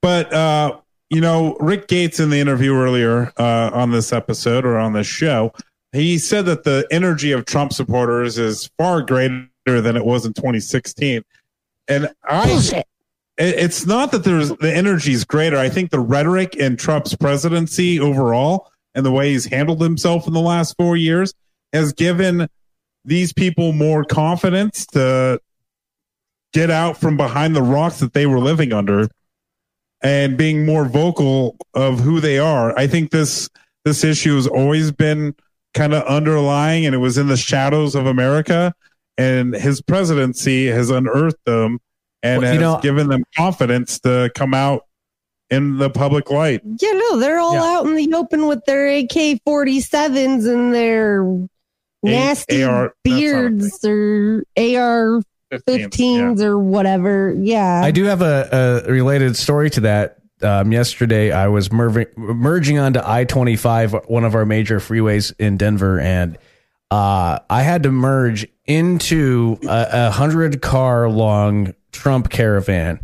But 0.02 0.34
uh, 0.34 0.80
you 1.10 1.22
know, 1.22 1.56
Rick 1.60 1.88
Gates 1.88 2.20
in 2.20 2.30
the 2.30 2.40
interview 2.40 2.74
earlier 2.74 3.32
uh, 3.38 3.72
on 3.74 3.92
this 3.92 4.14
episode 4.14 4.66
or 4.66 4.78
on 4.78 4.94
this 4.94 5.08
show, 5.08 5.54
he 5.92 6.18
said 6.18 6.46
that 6.46 6.64
the 6.64 6.88
energy 6.92 7.32
of 7.32 7.46
Trump 7.46 7.74
supporters 7.74 8.38
is 8.38 8.70
far 8.78 9.02
greater 9.02 9.48
than 9.66 9.96
it 9.96 10.06
was 10.06 10.26
in 10.26 10.34
2016. 10.34 11.24
And 11.88 12.10
I, 12.24 12.84
it's 13.38 13.86
not 13.86 14.12
that 14.12 14.24
there's 14.24 14.50
the 14.50 14.74
energy 14.74 15.14
is 15.14 15.24
greater. 15.26 15.58
I 15.58 15.70
think 15.70 15.92
the 15.92 16.00
rhetoric 16.00 16.56
in 16.56 16.78
Trump's 16.78 17.16
presidency 17.16 18.00
overall 18.00 18.72
and 18.96 19.06
the 19.06 19.12
way 19.12 19.32
he's 19.32 19.46
handled 19.46 19.82
himself 19.82 20.28
in 20.28 20.34
the 20.34 20.42
last 20.42 20.76
four 20.78 20.96
years 20.96 21.34
has 21.74 21.94
given 21.94 22.48
these 23.06 23.34
people 23.34 23.72
more 23.74 24.04
confidence 24.04 24.86
to 24.88 25.40
get 26.54 26.70
out 26.70 26.98
from 26.98 27.18
behind 27.18 27.56
the 27.56 27.62
rocks 27.62 28.00
that 28.00 28.14
they 28.14 28.26
were 28.26 28.40
living 28.40 28.74
under 28.74 29.08
and 30.02 30.38
being 30.38 30.66
more 30.66 30.86
vocal 30.86 31.56
of 31.74 32.00
who 32.00 32.20
they 32.20 32.38
are. 32.40 32.78
I 32.78 32.88
think 32.88 33.12
this 33.12 33.50
this 33.86 34.04
issue 34.04 34.36
has 34.36 34.46
always 34.48 34.92
been 34.92 35.34
kind 35.74 35.94
of 35.94 36.04
underlying 36.04 36.86
and 36.86 36.94
it 36.94 37.00
was 37.00 37.18
in 37.18 37.28
the 37.28 37.38
shadows 37.38 37.96
of 37.96 38.06
America 38.06 38.74
and 39.18 39.54
his 39.56 39.82
presidency 39.82 40.68
has 40.68 40.90
unearthed 40.90 41.44
them 41.46 41.80
and 42.22 42.42
Well, 42.42 42.52
has 42.52 42.62
know- 42.62 42.80
given 42.82 43.08
them 43.08 43.24
confidence 43.36 44.00
to 44.02 44.30
come 44.36 44.54
out 44.54 44.86
in 45.50 45.78
the 45.78 45.90
public 45.90 46.30
light. 46.30 46.62
Yeah, 46.80 46.92
no, 46.92 47.18
they're 47.18 47.40
all 47.40 47.54
Yeah. 47.56 47.64
out 47.78 47.86
in 47.88 47.96
the 47.96 48.14
open 48.14 48.46
with 48.48 48.64
their 48.66 48.88
AK 48.88 49.40
47s 49.46 50.46
and 50.46 50.74
their 50.74 51.26
nasty 52.04 52.64
AR 52.64 52.84
that's 52.84 52.96
not 53.06 53.16
a 53.16 53.20
beards 53.20 53.86
or 53.86 54.44
AR 54.58 55.22
15s 55.52 56.42
or 56.42 56.58
whatever. 56.58 57.36
Yeah. 57.38 57.82
I 57.84 57.92
do 57.92 58.06
have 58.06 58.22
a, 58.22 58.84
a 58.86 58.92
related 58.92 59.36
story 59.36 59.70
to 59.72 59.82
that. 59.82 60.18
Um, 60.42 60.72
yesterday, 60.72 61.32
I 61.32 61.50
was 61.50 61.72
merving, 61.72 62.08
merging 62.18 62.80
onto 62.80 63.00
I 63.04 63.26
25, 63.26 64.08
one 64.08 64.24
of 64.24 64.34
our 64.34 64.46
major 64.46 64.80
freeways 64.80 65.34
in 65.38 65.58
Denver, 65.58 66.00
and 66.00 66.36
uh, 66.90 67.40
I 67.48 67.62
had 67.62 67.84
to 67.84 67.92
merge 67.92 68.48
into 68.66 69.60
a, 69.64 69.88
a 69.92 70.12
hundred 70.12 70.62
car 70.62 71.08
long 71.10 71.76
Trump 71.92 72.32
caravan. 72.32 73.00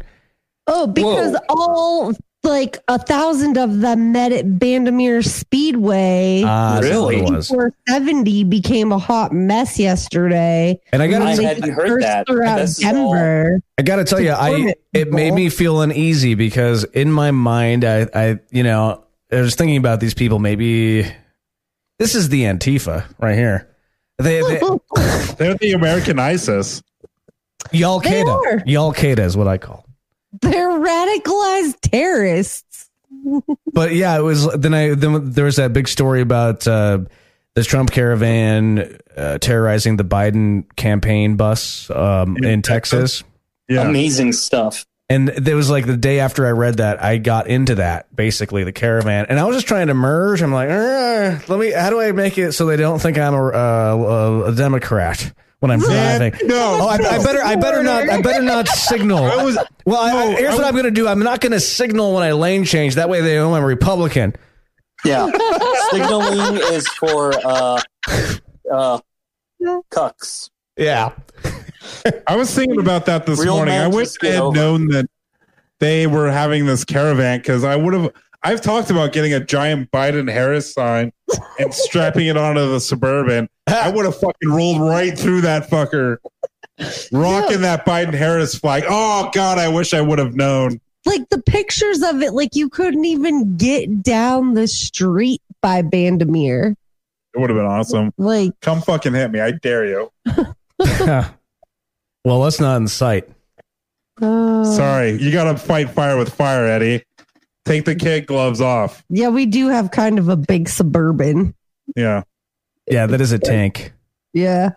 oh, 0.66 0.88
because 0.88 1.34
Whoa. 1.34 1.40
all 1.50 2.14
like 2.48 2.80
a 2.88 2.98
thousand 2.98 3.58
of 3.58 3.80
them 3.82 4.12
met 4.12 4.32
at 4.32 4.46
Bandimere 4.46 5.24
Speedway. 5.24 6.42
Uh, 6.44 6.76
that's 6.76 6.88
Really? 6.88 7.18
470 7.20 8.44
became 8.46 8.92
a 8.92 8.98
hot 8.98 9.32
mess 9.32 9.78
yesterday. 9.78 10.80
And 10.92 11.02
I 11.04 11.08
got 11.08 11.22
I 11.22 11.36
to 11.36 11.44
hadn't 11.44 11.70
heard 11.72 11.88
First 11.88 12.02
that. 12.06 12.28
Throughout 12.28 12.58
This 12.58 12.84
all- 12.84 12.92
Denver. 13.14 13.60
I 13.78 13.82
got 13.84 13.98
to 13.98 14.04
tell 14.06 14.20
you, 14.20 14.32
I 14.32 14.50
it, 14.70 14.82
it 14.94 15.12
made 15.12 15.34
me 15.34 15.50
feel 15.50 15.82
uneasy 15.82 16.34
because 16.36 16.84
in 16.86 17.12
my 17.12 17.32
mind, 17.32 17.86
I, 17.86 18.08
I 18.14 18.40
you 18.50 18.64
know, 18.64 19.04
I 19.32 19.42
was 19.42 19.56
thinking 19.56 19.78
about 19.78 20.00
these 20.00 20.14
people. 20.16 20.40
Maybe 20.40 21.04
this 22.00 22.16
is 22.16 22.30
the 22.30 22.44
Antifa 22.44 23.06
right 23.20 23.36
here. 23.36 23.70
They, 24.18 24.42
they 24.42 24.60
They're 25.38 25.54
the 25.56 25.74
American 25.76 26.18
ISIS. 26.18 26.82
Y'all 27.72 28.00
They 28.00 28.24
Qaeda. 28.24 28.64
Y'all 28.66 28.94
Qaeda 28.94 29.20
is 29.20 29.38
what 29.38 29.48
I 29.48 29.58
call. 29.60 29.87
They're 30.42 30.70
radicalized 30.70 31.80
terrorists. 31.82 32.90
But 33.74 33.94
yeah, 33.94 34.18
it 34.18 34.22
was 34.22 34.48
then 34.54 34.74
I 34.74 34.96
then 34.96 35.32
there 35.32 35.46
was 35.46 35.58
that 35.58 35.72
big 35.72 35.88
story 35.88 36.22
about 36.22 36.68
uh 36.68 37.00
this 37.58 37.66
Trump 37.66 37.92
caravan 37.92 38.98
uh, 39.16 39.40
terrorizing 39.40 39.98
the 39.98 40.04
Biden 40.04 40.64
campaign 40.76 41.38
bus 41.38 41.90
um, 41.90 42.38
in 42.38 42.62
Texas. 42.62 43.24
Yeah. 43.68 43.82
Amazing 43.88 44.34
stuff. 44.34 44.86
And 45.10 45.30
there 45.30 45.56
was 45.56 45.68
like 45.68 45.88
the 45.88 45.98
day 45.98 46.20
after 46.20 46.46
I 46.46 46.52
read 46.52 46.78
that, 46.78 47.04
I 47.04 47.18
got 47.18 47.48
into 47.48 47.76
that 47.76 48.16
basically 48.16 48.64
the 48.64 48.72
caravan, 48.72 49.26
and 49.30 49.40
I 49.40 49.46
was 49.46 49.56
just 49.56 49.68
trying 49.68 49.88
to 49.88 49.94
merge. 49.94 50.42
I'm 50.42 50.52
like, 50.52 50.70
"Uh, 50.70 51.40
let 51.48 51.60
me. 51.60 51.72
How 51.72 51.90
do 51.90 52.00
I 52.00 52.12
make 52.12 52.38
it 52.38 52.52
so 52.52 52.66
they 52.66 52.78
don't 52.78 53.00
think 53.02 53.18
I'm 53.18 53.34
a, 53.34 53.48
uh, 53.48 54.44
a 54.48 54.56
Democrat 54.56 55.34
when 55.60 55.72
I'm 55.72 55.80
driving? 55.80 56.34
no, 56.46 56.80
Oh, 56.82 56.88
I, 56.88 56.96
I 56.96 57.24
better, 57.24 57.44
I 57.44 57.56
better 57.56 57.82
not, 57.84 58.10
I 58.10 58.22
better 58.22 58.44
not 58.44 58.68
signal. 58.68 59.24
I 59.26 59.44
was- 59.44 59.58
well, 59.86 59.98
I, 60.02 60.10
I- 60.10 60.26
no, 60.32 60.38
here's 60.38 60.54
I 60.54 60.56
what 60.56 60.66
I'm 60.66 60.74
going 60.74 60.86
to 60.86 60.92
do. 60.92 61.08
I'm 61.08 61.20
not 61.20 61.42
going 61.42 61.52
to 61.54 61.60
signal 61.60 62.14
when 62.14 62.24
I 62.24 62.32
lane 62.34 62.64
change. 62.64 62.96
That 62.96 63.10
way, 63.10 63.22
they 63.22 63.36
know 63.36 63.54
I'm 63.56 63.64
a 63.64 63.66
Republican. 63.66 64.36
Yeah. 65.06 65.30
Signaling 65.92 66.58
is 66.74 66.88
for 66.90 67.34
uh, 67.46 67.80
uh, 68.72 69.00
cucks. 69.92 70.50
Yeah, 70.76 71.14
I 72.28 72.36
was 72.36 72.54
thinking 72.54 72.80
about 72.80 73.06
that 73.08 73.26
this 73.26 73.40
Real 73.40 73.56
morning. 73.56 73.74
I 73.76 73.88
wish 73.88 74.10
just 74.10 74.24
I 74.24 74.28
had 74.28 74.40
over 74.42 74.56
known 74.56 74.88
that 74.90 75.06
they 75.80 76.06
were 76.08 76.30
having 76.32 76.66
this 76.66 76.84
caravan 76.84 77.40
because 77.40 77.64
I 77.64 77.76
would 77.76 77.94
have. 77.94 78.12
I've 78.44 78.62
talked 78.62 78.90
about 78.92 79.14
getting 79.14 79.34
a 79.34 79.40
giant 79.40 79.90
Biden 79.92 80.32
Harris 80.32 80.74
sign 80.74 81.12
and 81.60 81.74
strapping 81.74 82.28
it 82.28 82.38
onto 82.38 82.70
the 82.72 82.80
suburban. 82.80 83.50
I 83.68 83.90
would 83.94 84.06
have 84.06 84.20
fucking 84.20 84.50
rolled 84.50 84.82
right 84.82 85.18
through 85.18 85.42
that 85.42 85.70
fucker, 85.70 86.18
rocking 87.12 87.62
that 87.62 87.86
Biden 87.86 88.14
Harris 88.14 88.56
flag. 88.56 88.84
Oh 88.88 89.30
God, 89.34 89.58
I 89.58 89.68
wish 89.68 89.94
I 89.94 90.02
would 90.02 90.20
have 90.20 90.36
known. 90.36 90.80
Like 91.06 91.30
the 91.30 91.42
pictures 91.42 92.02
of 92.04 92.22
it, 92.22 92.34
like 92.34 92.56
you 92.56 92.70
couldn't 92.70 93.06
even 93.06 93.56
get 93.58 94.04
down 94.04 94.54
the 94.54 94.68
street 94.68 95.42
by 95.62 95.82
Bandimere. 95.82 96.76
It 97.34 97.40
would 97.40 97.50
have 97.50 97.58
been 97.58 97.66
awesome. 97.66 98.12
Like, 98.18 98.52
Come 98.62 98.82
fucking 98.82 99.14
hit 99.14 99.32
me. 99.32 99.40
I 99.40 99.52
dare 99.52 99.86
you. 99.86 100.12
well, 100.80 102.42
that's 102.42 102.60
not 102.60 102.78
in 102.78 102.88
sight. 102.88 103.30
uh, 104.22 104.64
Sorry, 104.64 105.12
you 105.22 105.32
got 105.32 105.52
to 105.52 105.58
fight 105.58 105.90
fire 105.92 106.18
with 106.18 106.34
fire, 106.34 106.66
Eddie. 106.66 107.04
Take 107.68 107.86
the 107.86 107.96
kid 107.96 108.26
gloves 108.28 108.62
off. 108.62 109.04
yeah, 109.10 109.30
we 109.30 109.46
do 109.46 109.68
have 109.70 109.92
kind 109.92 110.18
of 110.20 110.30
a 110.30 110.36
big 110.36 110.70
suburban. 110.70 111.54
Yeah. 111.96 112.24
Yeah, 112.90 113.06
that 113.08 113.20
is 113.22 113.32
a 113.34 113.40
tank. 113.40 113.94
Yeah. 114.34 114.72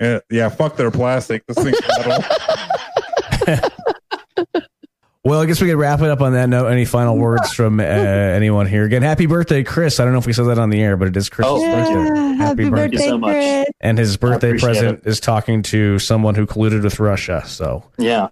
Yeah, 0.00 0.18
yeah, 0.30 0.48
fuck 0.48 0.76
their 0.76 0.90
plastic. 0.90 1.44
This 1.46 1.56
thing's 1.58 1.80
metal. 1.88 2.24
Well, 5.24 5.40
I 5.40 5.46
guess 5.46 5.60
we 5.62 5.68
could 5.68 5.76
wrap 5.76 6.00
it 6.00 6.10
up 6.10 6.20
on 6.20 6.32
that 6.32 6.48
note. 6.48 6.66
Any 6.66 6.84
final 6.84 7.16
words 7.16 7.52
from 7.52 7.78
uh, 7.78 7.84
anyone 7.84 8.66
here? 8.66 8.84
Again, 8.84 9.02
happy 9.02 9.26
birthday, 9.26 9.62
Chris. 9.62 10.00
I 10.00 10.04
don't 10.04 10.12
know 10.12 10.18
if 10.18 10.26
we 10.26 10.32
said 10.32 10.46
that 10.46 10.58
on 10.58 10.68
the 10.70 10.82
air, 10.82 10.96
but 10.96 11.06
it 11.06 11.16
is 11.16 11.28
Chris's 11.28 11.52
Oh, 11.52 11.60
birthday. 11.64 11.92
Yeah, 12.20 12.32
happy, 12.34 12.68
birthday. 12.68 12.70
birthday, 12.70 12.80
Thank 12.80 12.92
you 12.94 12.98
so 13.08 13.18
much. 13.18 13.66
And 13.80 13.98
his 13.98 14.16
birthday 14.16 14.58
present 14.58 15.02
is 15.06 15.20
talking 15.20 15.62
to 15.64 16.00
someone 16.00 16.34
who 16.34 16.44
colluded 16.44 16.82
with 16.82 16.98
Russia. 16.98 17.44
So 17.46 17.84
Yeah. 17.98 18.30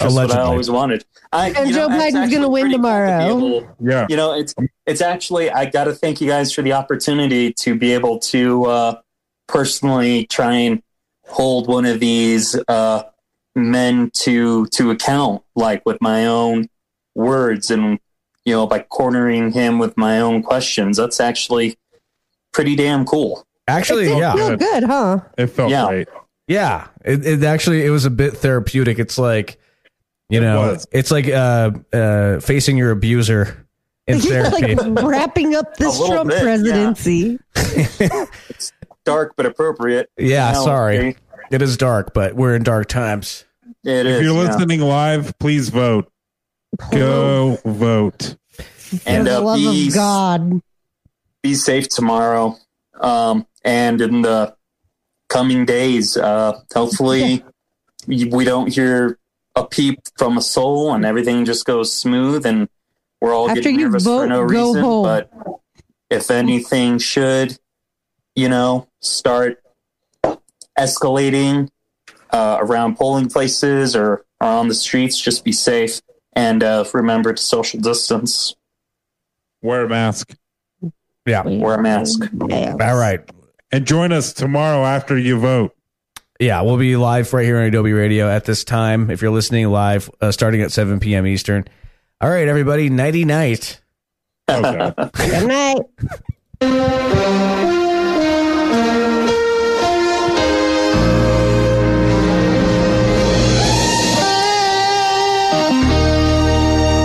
Just 0.00 0.14
what 0.16 0.30
I 0.30 0.40
always 0.40 0.70
wanted. 0.70 1.04
I, 1.32 1.50
And 1.50 1.68
you 1.68 1.76
know, 1.76 1.88
Joe 1.88 1.94
it's 1.94 2.16
Biden's 2.16 2.32
gonna 2.32 2.48
win 2.48 2.62
pretty 2.64 2.76
cool 2.76 2.82
to 2.82 2.88
tomorrow. 2.88 3.36
able- 3.36 3.76
Yeah. 3.80 4.06
you 4.08 4.16
know 4.16 4.32
it's 4.34 4.54
it's 4.86 5.00
actually 5.00 5.50
i 5.50 5.64
got 5.66 5.84
to 5.84 5.92
thank 5.94 6.20
you 6.20 6.26
guys 6.28 6.52
for 6.52 6.62
the 6.62 6.72
opportunity 6.72 7.52
to 7.54 7.74
be 7.76 7.92
able 7.92 8.18
to 8.18 8.64
uh, 8.64 9.00
personally 9.46 10.26
try 10.26 10.54
and 10.54 10.82
hold 11.28 11.68
one 11.68 11.84
of 11.86 12.00
these 12.00 12.56
uh, 12.68 13.02
men 13.54 14.10
to 14.14 14.66
to 14.66 14.90
account 14.90 15.42
like 15.54 15.84
with 15.86 16.00
my 16.00 16.26
own 16.26 16.68
words 17.14 17.70
and 17.70 17.98
you 18.44 18.52
know 18.54 18.66
by 18.66 18.78
cornering 18.80 19.52
him 19.52 19.78
with 19.78 19.96
my 19.96 20.20
own 20.20 20.42
questions 20.42 20.96
that's 20.96 21.20
actually 21.20 21.76
pretty 22.52 22.74
damn 22.74 23.04
cool 23.04 23.44
Actually, 23.68 24.06
it 24.10 24.18
yeah, 24.18 24.34
feel 24.34 24.56
good, 24.56 24.82
huh? 24.82 25.20
It 25.38 25.46
felt 25.46 25.70
Yeah. 25.70 25.86
great. 25.86 26.08
yeah. 26.48 26.88
It, 27.04 27.24
it 27.24 27.44
actually 27.44 27.84
it 27.86 27.90
was 27.90 28.04
a 28.04 28.10
bit 28.10 28.36
therapeutic. 28.36 28.98
It's 28.98 29.16
like 29.16 29.59
you 30.30 30.40
know, 30.40 30.60
was. 30.60 30.86
it's 30.92 31.10
like 31.10 31.28
uh, 31.28 31.70
uh, 31.92 32.40
facing 32.40 32.76
your 32.76 32.90
abuser 32.90 33.66
in 34.06 34.20
therapy. 34.20 34.74
like 34.74 35.04
wrapping 35.04 35.54
up 35.54 35.76
this 35.76 35.98
Trump 35.98 36.30
bit, 36.30 36.36
yeah. 36.38 36.42
presidency. 36.42 37.38
Dark 39.04 39.34
but 39.36 39.46
appropriate. 39.46 40.10
yeah, 40.18 40.52
No, 40.52 40.64
sorry, 40.64 41.16
it 41.50 41.62
is 41.62 41.76
dark, 41.76 42.12
but 42.14 42.34
we're 42.34 42.54
in 42.54 42.62
dark 42.62 42.86
times. 42.88 43.44
It 43.82 44.06
If 44.06 44.18
is, 44.18 44.22
you're 44.22 44.34
yeah. 44.34 44.52
listening 44.54 44.80
live, 44.80 45.36
please 45.38 45.70
vote. 45.70 46.10
Go 46.92 47.58
vote. 47.64 48.36
And 49.06 49.26
For 49.26 49.32
the 49.32 49.38
uh, 49.38 49.40
love 49.40 49.56
be, 49.58 49.88
of 49.88 49.94
God. 49.94 50.60
be 51.42 51.54
safe 51.54 51.88
tomorrow. 51.88 52.56
Um, 53.00 53.46
and 53.64 54.00
in 54.00 54.22
the 54.22 54.54
coming 55.28 55.64
days, 55.64 56.16
uh, 56.16 56.60
hopefully 56.74 57.42
we 58.06 58.44
don't 58.44 58.72
hear 58.72 59.18
a 59.56 59.64
peep 59.66 60.00
from 60.16 60.38
a 60.38 60.42
soul 60.42 60.92
and 60.94 61.04
everything 61.04 61.44
just 61.44 61.64
goes 61.66 61.92
smooth 61.92 62.46
and 62.46 62.68
we're 63.20 63.34
all 63.34 63.48
After 63.50 63.60
getting 63.60 63.78
nervous 63.80 64.04
vote, 64.04 64.22
for 64.22 64.26
no 64.28 64.46
go 64.46 64.68
reason. 64.68 64.82
home. 64.82 65.04
But 65.04 65.30
if 66.08 66.30
anything 66.30 66.98
should, 66.98 67.58
you 68.34 68.48
know, 68.48 68.88
start 69.00 69.62
escalating 70.78 71.68
uh, 72.30 72.58
around 72.60 72.96
polling 72.96 73.28
places 73.28 73.94
or, 73.94 74.24
or 74.40 74.46
on 74.46 74.68
the 74.68 74.74
streets, 74.74 75.18
just 75.18 75.44
be 75.44 75.52
safe 75.52 76.00
and 76.32 76.62
uh, 76.62 76.84
remember 76.94 77.32
to 77.32 77.42
social 77.42 77.80
distance. 77.80 78.54
Wear 79.62 79.84
a 79.84 79.88
mask. 79.88 80.34
Yeah. 81.26 81.42
Wear 81.42 81.74
a 81.74 81.82
mask. 81.82 82.22
Yeah. 82.48 82.76
All 82.80 82.96
right. 82.96 83.20
And 83.72 83.86
join 83.86 84.12
us 84.12 84.32
tomorrow 84.32 84.84
after 84.84 85.18
you 85.18 85.38
vote. 85.38 85.74
Yeah, 86.40 86.62
we'll 86.62 86.78
be 86.78 86.96
live 86.96 87.30
right 87.34 87.44
here 87.44 87.58
on 87.58 87.64
Adobe 87.64 87.92
Radio 87.92 88.26
at 88.26 88.46
this 88.46 88.64
time. 88.64 89.10
If 89.10 89.20
you're 89.20 89.30
listening 89.30 89.68
live, 89.68 90.08
uh, 90.22 90.32
starting 90.32 90.62
at 90.62 90.72
7 90.72 90.98
p.m. 90.98 91.26
Eastern. 91.26 91.66
All 92.18 92.30
right, 92.30 92.48
everybody, 92.48 92.88
nighty 92.88 93.26
night. 93.26 93.78
Okay. 94.48 94.92
Good 95.16 95.46
night. 95.46 95.76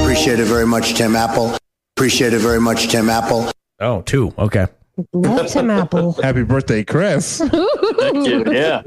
Appreciate 0.01 0.39
it 0.39 0.45
very 0.45 0.65
much, 0.65 0.93
Tim 0.93 1.15
Apple. 1.15 1.57
Appreciate 1.97 2.33
it 2.33 2.39
very 2.39 2.61
much, 2.61 2.87
Tim 2.87 3.09
Apple. 3.09 3.51
Oh, 3.81 4.01
two. 4.01 4.33
Okay. 4.39 4.67
Love 5.13 5.47
Tim 5.47 5.69
Apple. 5.69 6.13
Happy 6.13 6.43
birthday, 6.43 6.85
Chris. 6.85 7.39
Thank 7.39 8.27
you. 8.27 8.45
Yeah. 8.51 8.81